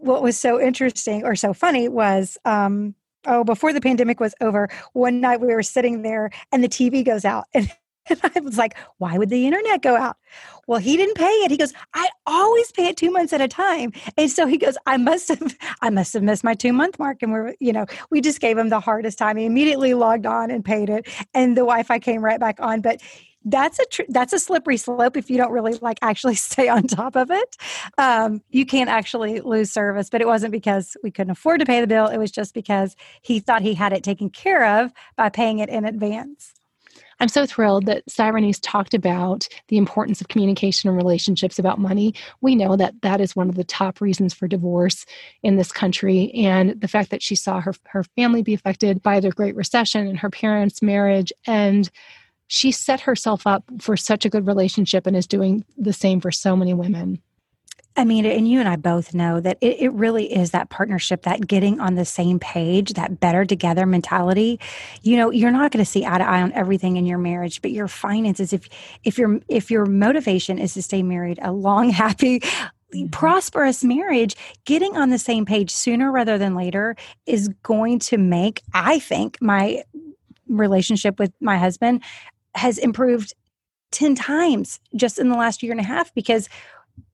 what 0.01 0.23
was 0.23 0.37
so 0.37 0.59
interesting 0.59 1.23
or 1.23 1.35
so 1.35 1.53
funny 1.53 1.87
was 1.87 2.37
um, 2.45 2.95
oh 3.27 3.43
before 3.43 3.71
the 3.73 3.81
pandemic 3.81 4.19
was 4.19 4.33
over 4.41 4.67
one 4.93 5.21
night 5.21 5.41
we 5.41 5.53
were 5.53 5.63
sitting 5.63 6.01
there 6.01 6.31
and 6.51 6.63
the 6.63 6.69
tv 6.69 7.05
goes 7.05 7.25
out. 7.25 7.45
And, 7.53 7.71
and 8.09 8.19
i 8.35 8.39
was 8.39 8.57
like 8.57 8.75
why 8.97 9.17
would 9.17 9.29
the 9.29 9.45
internet 9.45 9.81
go 9.81 9.95
out? 9.95 10.17
Well 10.67 10.79
he 10.79 10.97
didn't 10.97 11.15
pay 11.15 11.25
it. 11.25 11.51
He 11.51 11.57
goes 11.57 11.73
i 11.93 12.09
always 12.25 12.71
pay 12.71 12.87
it 12.87 12.97
two 12.97 13.11
months 13.11 13.31
at 13.31 13.41
a 13.41 13.47
time. 13.47 13.93
And 14.17 14.29
so 14.29 14.47
he 14.47 14.57
goes 14.57 14.75
i 14.87 14.97
must 14.97 15.29
have 15.29 15.55
i 15.81 15.89
must 15.89 16.13
have 16.13 16.23
missed 16.23 16.43
my 16.43 16.55
two 16.55 16.73
month 16.73 16.97
mark. 16.97 17.21
And 17.21 17.31
we're 17.31 17.53
you 17.59 17.71
know 17.71 17.85
we 18.09 18.21
just 18.21 18.41
gave 18.41 18.57
him 18.57 18.69
the 18.69 18.79
hardest 18.79 19.17
time. 19.19 19.37
He 19.37 19.45
immediately 19.45 19.93
logged 19.93 20.25
on 20.25 20.49
and 20.49 20.65
paid 20.65 20.89
it. 20.89 21.07
And 21.33 21.55
the 21.55 21.61
wi-fi 21.61 21.99
came 21.99 22.25
right 22.25 22.39
back 22.39 22.59
on. 22.59 22.81
But 22.81 23.01
that's 23.45 23.79
a 23.79 23.85
tr- 23.85 24.01
that's 24.09 24.33
a 24.33 24.39
slippery 24.39 24.77
slope 24.77 25.17
if 25.17 25.29
you 25.29 25.37
don't 25.37 25.51
really 25.51 25.73
like 25.81 25.97
actually 26.01 26.35
stay 26.51 26.67
on 26.67 26.83
top 26.83 27.15
of 27.15 27.31
it 27.31 27.57
um, 27.97 28.41
you 28.49 28.65
can't 28.65 28.89
actually 28.89 29.41
lose 29.41 29.71
service 29.71 30.09
but 30.09 30.21
it 30.21 30.27
wasn't 30.27 30.51
because 30.51 30.95
we 31.03 31.11
couldn't 31.11 31.31
afford 31.31 31.59
to 31.59 31.65
pay 31.65 31.81
the 31.81 31.87
bill 31.87 32.07
it 32.07 32.17
was 32.17 32.31
just 32.31 32.53
because 32.53 32.95
he 33.21 33.39
thought 33.39 33.61
he 33.61 33.73
had 33.73 33.93
it 33.93 34.03
taken 34.03 34.29
care 34.29 34.81
of 34.81 34.91
by 35.15 35.29
paying 35.29 35.59
it 35.59 35.69
in 35.69 35.85
advance 35.85 36.53
I'm 37.21 37.27
so 37.27 37.45
thrilled 37.45 37.85
that 37.85 38.03
Cyrenese 38.07 38.59
talked 38.63 38.95
about 38.95 39.47
the 39.67 39.77
importance 39.77 40.21
of 40.21 40.27
communication 40.29 40.89
and 40.89 40.97
relationships 40.97 41.59
about 41.59 41.77
money. 41.77 42.15
We 42.41 42.55
know 42.55 42.75
that 42.75 42.99
that 43.03 43.21
is 43.21 43.35
one 43.35 43.47
of 43.47 43.53
the 43.53 43.63
top 43.63 44.01
reasons 44.01 44.33
for 44.33 44.47
divorce 44.47 45.05
in 45.43 45.55
this 45.55 45.71
country. 45.71 46.31
And 46.33 46.81
the 46.81 46.87
fact 46.87 47.11
that 47.11 47.21
she 47.21 47.35
saw 47.35 47.61
her, 47.61 47.75
her 47.85 48.03
family 48.03 48.41
be 48.41 48.55
affected 48.55 49.03
by 49.03 49.19
the 49.19 49.29
Great 49.29 49.55
Recession 49.55 50.07
and 50.07 50.17
her 50.17 50.31
parents' 50.31 50.81
marriage 50.81 51.31
and 51.45 51.91
she 52.53 52.69
set 52.69 52.99
herself 52.99 53.47
up 53.47 53.63
for 53.79 53.95
such 53.95 54.25
a 54.25 54.29
good 54.29 54.45
relationship 54.45 55.07
and 55.07 55.15
is 55.15 55.25
doing 55.25 55.63
the 55.77 55.93
same 55.93 56.19
for 56.19 56.31
so 56.31 56.53
many 56.53 56.73
women. 56.73 57.17
I 57.95 58.03
mean, 58.03 58.25
and 58.25 58.45
you 58.45 58.59
and 58.59 58.67
I 58.67 58.75
both 58.75 59.13
know 59.13 59.39
that 59.39 59.57
it, 59.61 59.79
it, 59.79 59.93
really 59.93 60.33
is 60.33 60.51
that 60.51 60.69
partnership, 60.69 61.21
that 61.21 61.47
getting 61.47 61.79
on 61.79 61.95
the 61.95 62.03
same 62.03 62.39
page, 62.39 62.91
that 62.93 63.21
better 63.21 63.45
together 63.45 63.85
mentality. 63.85 64.59
You 65.01 65.15
know, 65.15 65.31
you're 65.31 65.49
not 65.51 65.71
going 65.71 65.83
to 65.83 65.89
see 65.89 66.05
eye 66.05 66.17
to 66.17 66.27
eye 66.27 66.41
on 66.41 66.51
everything 66.51 66.97
in 66.97 67.05
your 67.05 67.17
marriage, 67.17 67.61
but 67.61 67.71
your 67.71 67.87
finances, 67.87 68.51
if 68.51 68.67
if 69.05 69.17
your 69.17 69.39
if 69.47 69.71
your 69.71 69.85
motivation 69.85 70.59
is 70.59 70.73
to 70.73 70.81
stay 70.81 71.03
married, 71.03 71.39
a 71.41 71.53
long, 71.53 71.89
happy, 71.89 72.41
mm-hmm. 72.41 73.07
prosperous 73.07 73.81
marriage, 73.81 74.35
getting 74.65 74.97
on 74.97 75.09
the 75.09 75.19
same 75.19 75.45
page 75.45 75.71
sooner 75.71 76.11
rather 76.11 76.37
than 76.37 76.53
later 76.53 76.97
is 77.25 77.47
going 77.63 77.99
to 77.99 78.17
make, 78.17 78.61
I 78.73 78.99
think, 78.99 79.37
my 79.41 79.83
relationship 80.51 81.17
with 81.17 81.31
my 81.39 81.57
husband 81.57 82.03
has 82.55 82.77
improved 82.77 83.33
10 83.91 84.15
times 84.15 84.79
just 84.95 85.19
in 85.19 85.29
the 85.29 85.35
last 85.35 85.61
year 85.61 85.71
and 85.71 85.81
a 85.81 85.85
half 85.85 86.13
because 86.13 86.49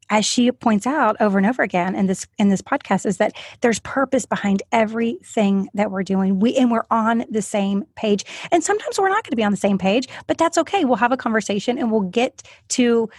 as 0.09 0.25
she 0.25 0.51
points 0.51 0.87
out 0.87 1.17
over 1.19 1.37
and 1.37 1.45
over 1.45 1.61
again 1.61 1.95
in 1.95 2.07
this 2.07 2.27
in 2.37 2.49
this 2.49 2.61
podcast 2.61 3.05
is 3.05 3.17
that 3.17 3.35
there's 3.61 3.79
purpose 3.79 4.25
behind 4.25 4.63
everything 4.71 5.69
that 5.73 5.91
we're 5.91 6.03
doing. 6.03 6.39
We 6.39 6.55
and 6.55 6.71
we're 6.71 6.85
on 6.89 7.25
the 7.29 7.41
same 7.41 7.83
page. 7.95 8.23
And 8.51 8.63
sometimes 8.63 8.97
we're 8.97 9.09
not 9.09 9.23
going 9.23 9.31
to 9.31 9.35
be 9.35 9.43
on 9.43 9.51
the 9.51 9.57
same 9.57 9.77
page 9.77 10.07
but 10.27 10.37
that's 10.37 10.57
okay. 10.57 10.85
We'll 10.85 10.95
have 10.97 11.11
a 11.11 11.17
conversation 11.17 11.77
and 11.77 11.91
we'll 11.91 12.01
get 12.01 12.43
to 12.69 13.09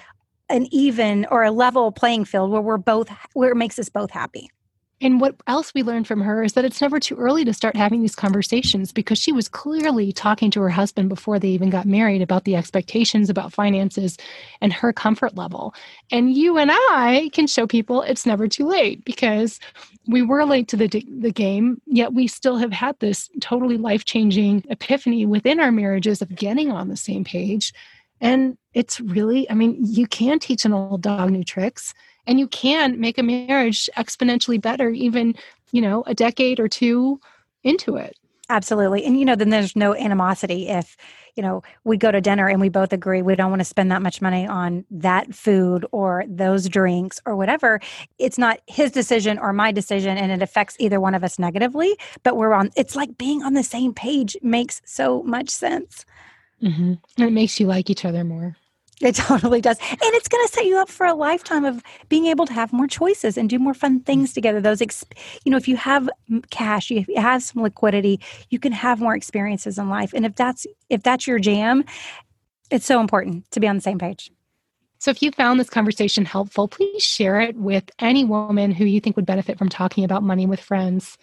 an 0.49 0.67
even 0.73 1.27
or 1.31 1.45
a 1.45 1.51
level 1.51 1.93
playing 1.93 2.25
field 2.25 2.51
where 2.51 2.63
we're 2.63 2.79
both 2.79 3.11
where 3.35 3.51
it 3.51 3.57
makes 3.57 3.79
us 3.79 3.89
both 3.89 4.11
happy 4.11 4.49
and 5.01 5.21
what 5.21 5.37
else 5.47 5.73
we 5.75 5.85
learned 5.85 6.09
from 6.09 6.21
her 6.21 6.43
is 6.43 6.55
that 6.55 6.65
it's 6.65 6.81
never 6.81 6.99
too 6.99 7.15
early 7.15 7.45
to 7.45 7.55
start 7.55 7.77
having 7.77 8.01
these 8.01 8.17
conversations 8.17 8.91
because 8.91 9.19
she 9.19 9.31
was 9.31 9.49
clearly 9.49 10.13
talking 10.13 10.51
to 10.51 10.61
her 10.61 10.69
husband 10.69 11.09
before 11.09 11.39
they 11.39 11.49
even 11.49 11.71
got 11.71 11.87
married 11.87 12.21
about 12.21 12.45
the 12.45 12.57
expectations 12.57 13.31
about 13.31 13.53
finances 13.53 14.17
and 14.61 14.73
her 14.73 14.93
comfort 14.93 15.37
level. 15.37 15.73
And 16.11 16.35
you 16.35 16.59
and 16.59 16.71
I 16.73 17.31
can 17.33 17.47
show 17.47 17.67
people 17.67 18.03
it's 18.03 18.27
never 18.27 18.49
too 18.49 18.67
late 18.67 19.05
because 19.05 19.61
we 20.09 20.23
were 20.23 20.45
late 20.45 20.67
to 20.69 20.77
the, 20.77 20.89
the 20.89 21.33
game, 21.33 21.81
yet 21.87 22.13
we 22.13 22.27
still 22.27 22.57
have 22.57 22.73
had 22.73 22.99
this 22.99 23.31
totally 23.41 23.77
life 23.77 24.05
changing 24.05 24.65
epiphany 24.69 25.27
within 25.27 25.61
our 25.61 25.71
marriages 25.71 26.23
of 26.23 26.35
getting 26.35 26.73
on 26.73 26.89
the 26.89 26.97
same 26.97 27.23
page. 27.23 27.73
And 28.21 28.59
it's 28.75 29.01
really, 29.01 29.49
I 29.49 29.55
mean, 29.55 29.77
you 29.79 30.09
can 30.09 30.41
teach 30.41 30.65
an 30.65 30.73
old 30.73 31.03
dog 31.03 31.31
new 31.31 31.45
tricks 31.45 31.95
and 32.29 32.39
you 32.39 32.47
can 32.47 33.01
make 33.01 33.19
a 33.19 33.25
marriage 33.25 33.91
exponentially 33.97 34.61
better 34.61 34.91
even 34.91 35.35
you 35.73 35.83
know 35.83 36.05
a 36.07 36.15
decade 36.15 36.61
or 36.61 36.69
two 36.69 37.21
into 37.65 37.97
it. 37.97 38.17
Absolutely. 38.51 39.05
And, 39.05 39.19
you 39.19 39.27
know, 39.27 39.35
then 39.35 39.51
there's 39.51 39.77
no 39.77 39.95
animosity 39.95 40.69
if, 40.69 40.97
you 41.37 41.43
know, 41.43 41.63
we 41.85 41.99
go 41.99 42.11
to 42.11 42.21
dinner 42.21 42.49
and 42.49 42.61
we 42.61 42.71
both 42.71 42.95
agree 42.95 43.21
we 43.21 43.37
don't 43.37 43.51
want 43.51 43.61
to 43.61 43.65
spend 43.65 43.93
that 43.93 44.01
much 44.01 44.23
money 44.23 44.47
on 44.47 44.87
that 44.91 45.35
food 45.35 45.85
or 45.93 46.25
those 46.27 46.67
drinks 46.67 47.21
or 47.27 47.37
whatever. 47.37 47.79
It's 48.19 48.39
not 48.39 48.61
his 48.67 48.91
decision 48.91 49.39
or 49.39 49.53
my 49.53 49.71
decision 49.71 50.17
and 50.17 50.33
it 50.33 50.41
affects 50.41 50.77
either 50.79 50.99
one 50.99 51.15
of 51.15 51.23
us 51.23 51.39
negatively, 51.39 51.95
but 52.23 52.37
we're 52.37 52.55
on, 52.55 52.71
it's 52.75 52.97
like 52.97 53.19
being 53.19 53.43
on 53.43 53.53
the 53.53 53.63
same 53.63 53.93
page 53.93 54.35
makes 54.43 54.81
so 54.87 55.23
much 55.25 55.51
sense. 55.51 56.07
Mm-hmm. 56.63 56.95
And 57.19 57.29
it 57.29 57.33
makes 57.33 57.61
you 57.61 57.67
like 57.67 57.91
each 57.91 58.07
other 58.07 58.25
more. 58.25 58.57
It 59.01 59.15
totally 59.17 59.61
does. 59.61 59.79
And 59.79 59.99
it's 60.01 60.29
going 60.29 60.47
to 60.47 60.53
set 60.53 60.65
you 60.67 60.79
up 60.79 60.89
for 60.89 61.07
a 61.07 61.15
lifetime 61.15 61.65
of 61.65 61.83
being 62.09 62.27
able 62.27 62.47
to 62.47 62.53
have 62.53 62.73
more 62.73 62.87
choices 62.87 63.37
and 63.37 63.49
do 63.49 63.59
more 63.59 63.75
fun 63.75 64.01
things 64.01 64.33
together. 64.33 64.61
Those, 64.61 64.81
you 65.45 65.51
know, 65.51 65.57
if 65.57 65.69
you 65.69 65.77
have 65.77 66.09
cash, 66.51 66.91
if 66.91 67.09
you 67.09 67.21
have 67.21 67.43
some 67.43 67.63
liquidity, 67.63 68.21
you 68.51 68.59
can 68.59 68.73
have 68.73 69.01
more 69.01 69.15
experiences 69.15 69.79
in 69.79 69.89
life. 69.89 70.13
And 70.15 70.27
if 70.27 70.35
that's 70.35 70.67
if 70.89 71.03
that's 71.03 71.27
your 71.27 71.39
jam, 71.39 71.85
it's 72.71 72.87
so 72.87 73.01
important 73.01 73.51
to 73.53 73.61
be 73.61 73.69
on 73.69 73.77
the 73.77 73.83
same 73.83 73.99
page. 73.99 74.31
So 75.01 75.13
if 75.13 75.23
you 75.23 75.31
found 75.31 75.61
this 75.61 75.71
conversation 75.71 76.25
helpful, 76.25 76.67
please 76.67 77.05
share 77.05 77.41
it 77.41 77.57
with 77.57 77.89
any 78.01 78.25
woman 78.25 78.73
who 78.73 78.85
you 78.85 79.01
think 79.01 79.15
would 79.15 79.27
benefit 79.27 79.57
from 79.57 79.69
talking 79.69 80.03
about 80.03 80.25
money 80.25 80.45
with 80.45 80.61
friends. 80.61 81.17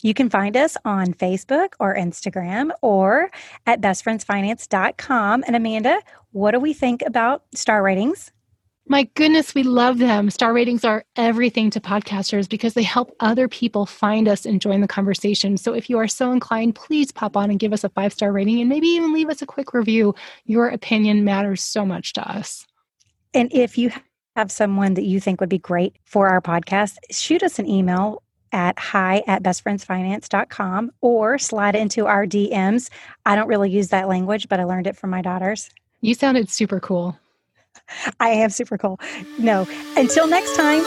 You 0.00 0.14
can 0.14 0.30
find 0.30 0.56
us 0.56 0.76
on 0.84 1.14
Facebook 1.14 1.72
or 1.80 1.94
Instagram 1.94 2.70
or 2.82 3.30
at 3.66 3.80
bestfriendsfinance.com. 3.80 5.44
And 5.46 5.56
Amanda, 5.56 6.00
what 6.32 6.52
do 6.52 6.60
we 6.60 6.72
think 6.72 7.02
about 7.02 7.42
star 7.54 7.82
ratings? 7.82 8.30
My 8.90 9.02
goodness, 9.14 9.54
we 9.54 9.64
love 9.64 9.98
them. 9.98 10.30
Star 10.30 10.54
ratings 10.54 10.82
are 10.82 11.04
everything 11.14 11.68
to 11.70 11.80
podcasters 11.80 12.48
because 12.48 12.72
they 12.72 12.82
help 12.82 13.14
other 13.20 13.46
people 13.46 13.84
find 13.84 14.26
us 14.26 14.46
and 14.46 14.62
join 14.62 14.80
the 14.80 14.88
conversation. 14.88 15.58
So 15.58 15.74
if 15.74 15.90
you 15.90 15.98
are 15.98 16.08
so 16.08 16.32
inclined, 16.32 16.74
please 16.74 17.12
pop 17.12 17.36
on 17.36 17.50
and 17.50 17.58
give 17.58 17.74
us 17.74 17.84
a 17.84 17.90
five 17.90 18.14
star 18.14 18.32
rating 18.32 18.60
and 18.60 18.68
maybe 18.68 18.86
even 18.86 19.12
leave 19.12 19.28
us 19.28 19.42
a 19.42 19.46
quick 19.46 19.74
review. 19.74 20.14
Your 20.46 20.68
opinion 20.68 21.22
matters 21.22 21.62
so 21.62 21.84
much 21.84 22.14
to 22.14 22.26
us. 22.26 22.66
And 23.34 23.52
if 23.52 23.76
you 23.76 23.90
have 24.36 24.50
someone 24.50 24.94
that 24.94 25.04
you 25.04 25.20
think 25.20 25.40
would 25.40 25.50
be 25.50 25.58
great 25.58 25.96
for 26.04 26.28
our 26.28 26.40
podcast, 26.40 26.94
shoot 27.10 27.42
us 27.42 27.58
an 27.58 27.68
email 27.68 28.22
at 28.52 28.78
hi 28.78 29.22
at 29.26 29.42
bestfriendsfinance.com 29.42 30.92
or 31.00 31.38
slide 31.38 31.76
into 31.76 32.06
our 32.06 32.26
DMs. 32.26 32.90
I 33.26 33.36
don't 33.36 33.48
really 33.48 33.70
use 33.70 33.88
that 33.88 34.08
language, 34.08 34.48
but 34.48 34.60
I 34.60 34.64
learned 34.64 34.86
it 34.86 34.96
from 34.96 35.10
my 35.10 35.22
daughters. 35.22 35.70
You 36.00 36.14
sounded 36.14 36.50
super 36.50 36.80
cool. 36.80 37.18
I 38.20 38.30
am 38.30 38.50
super 38.50 38.78
cool. 38.78 39.00
No. 39.38 39.66
Until 39.96 40.26
next 40.26 40.56
time. 40.56 40.82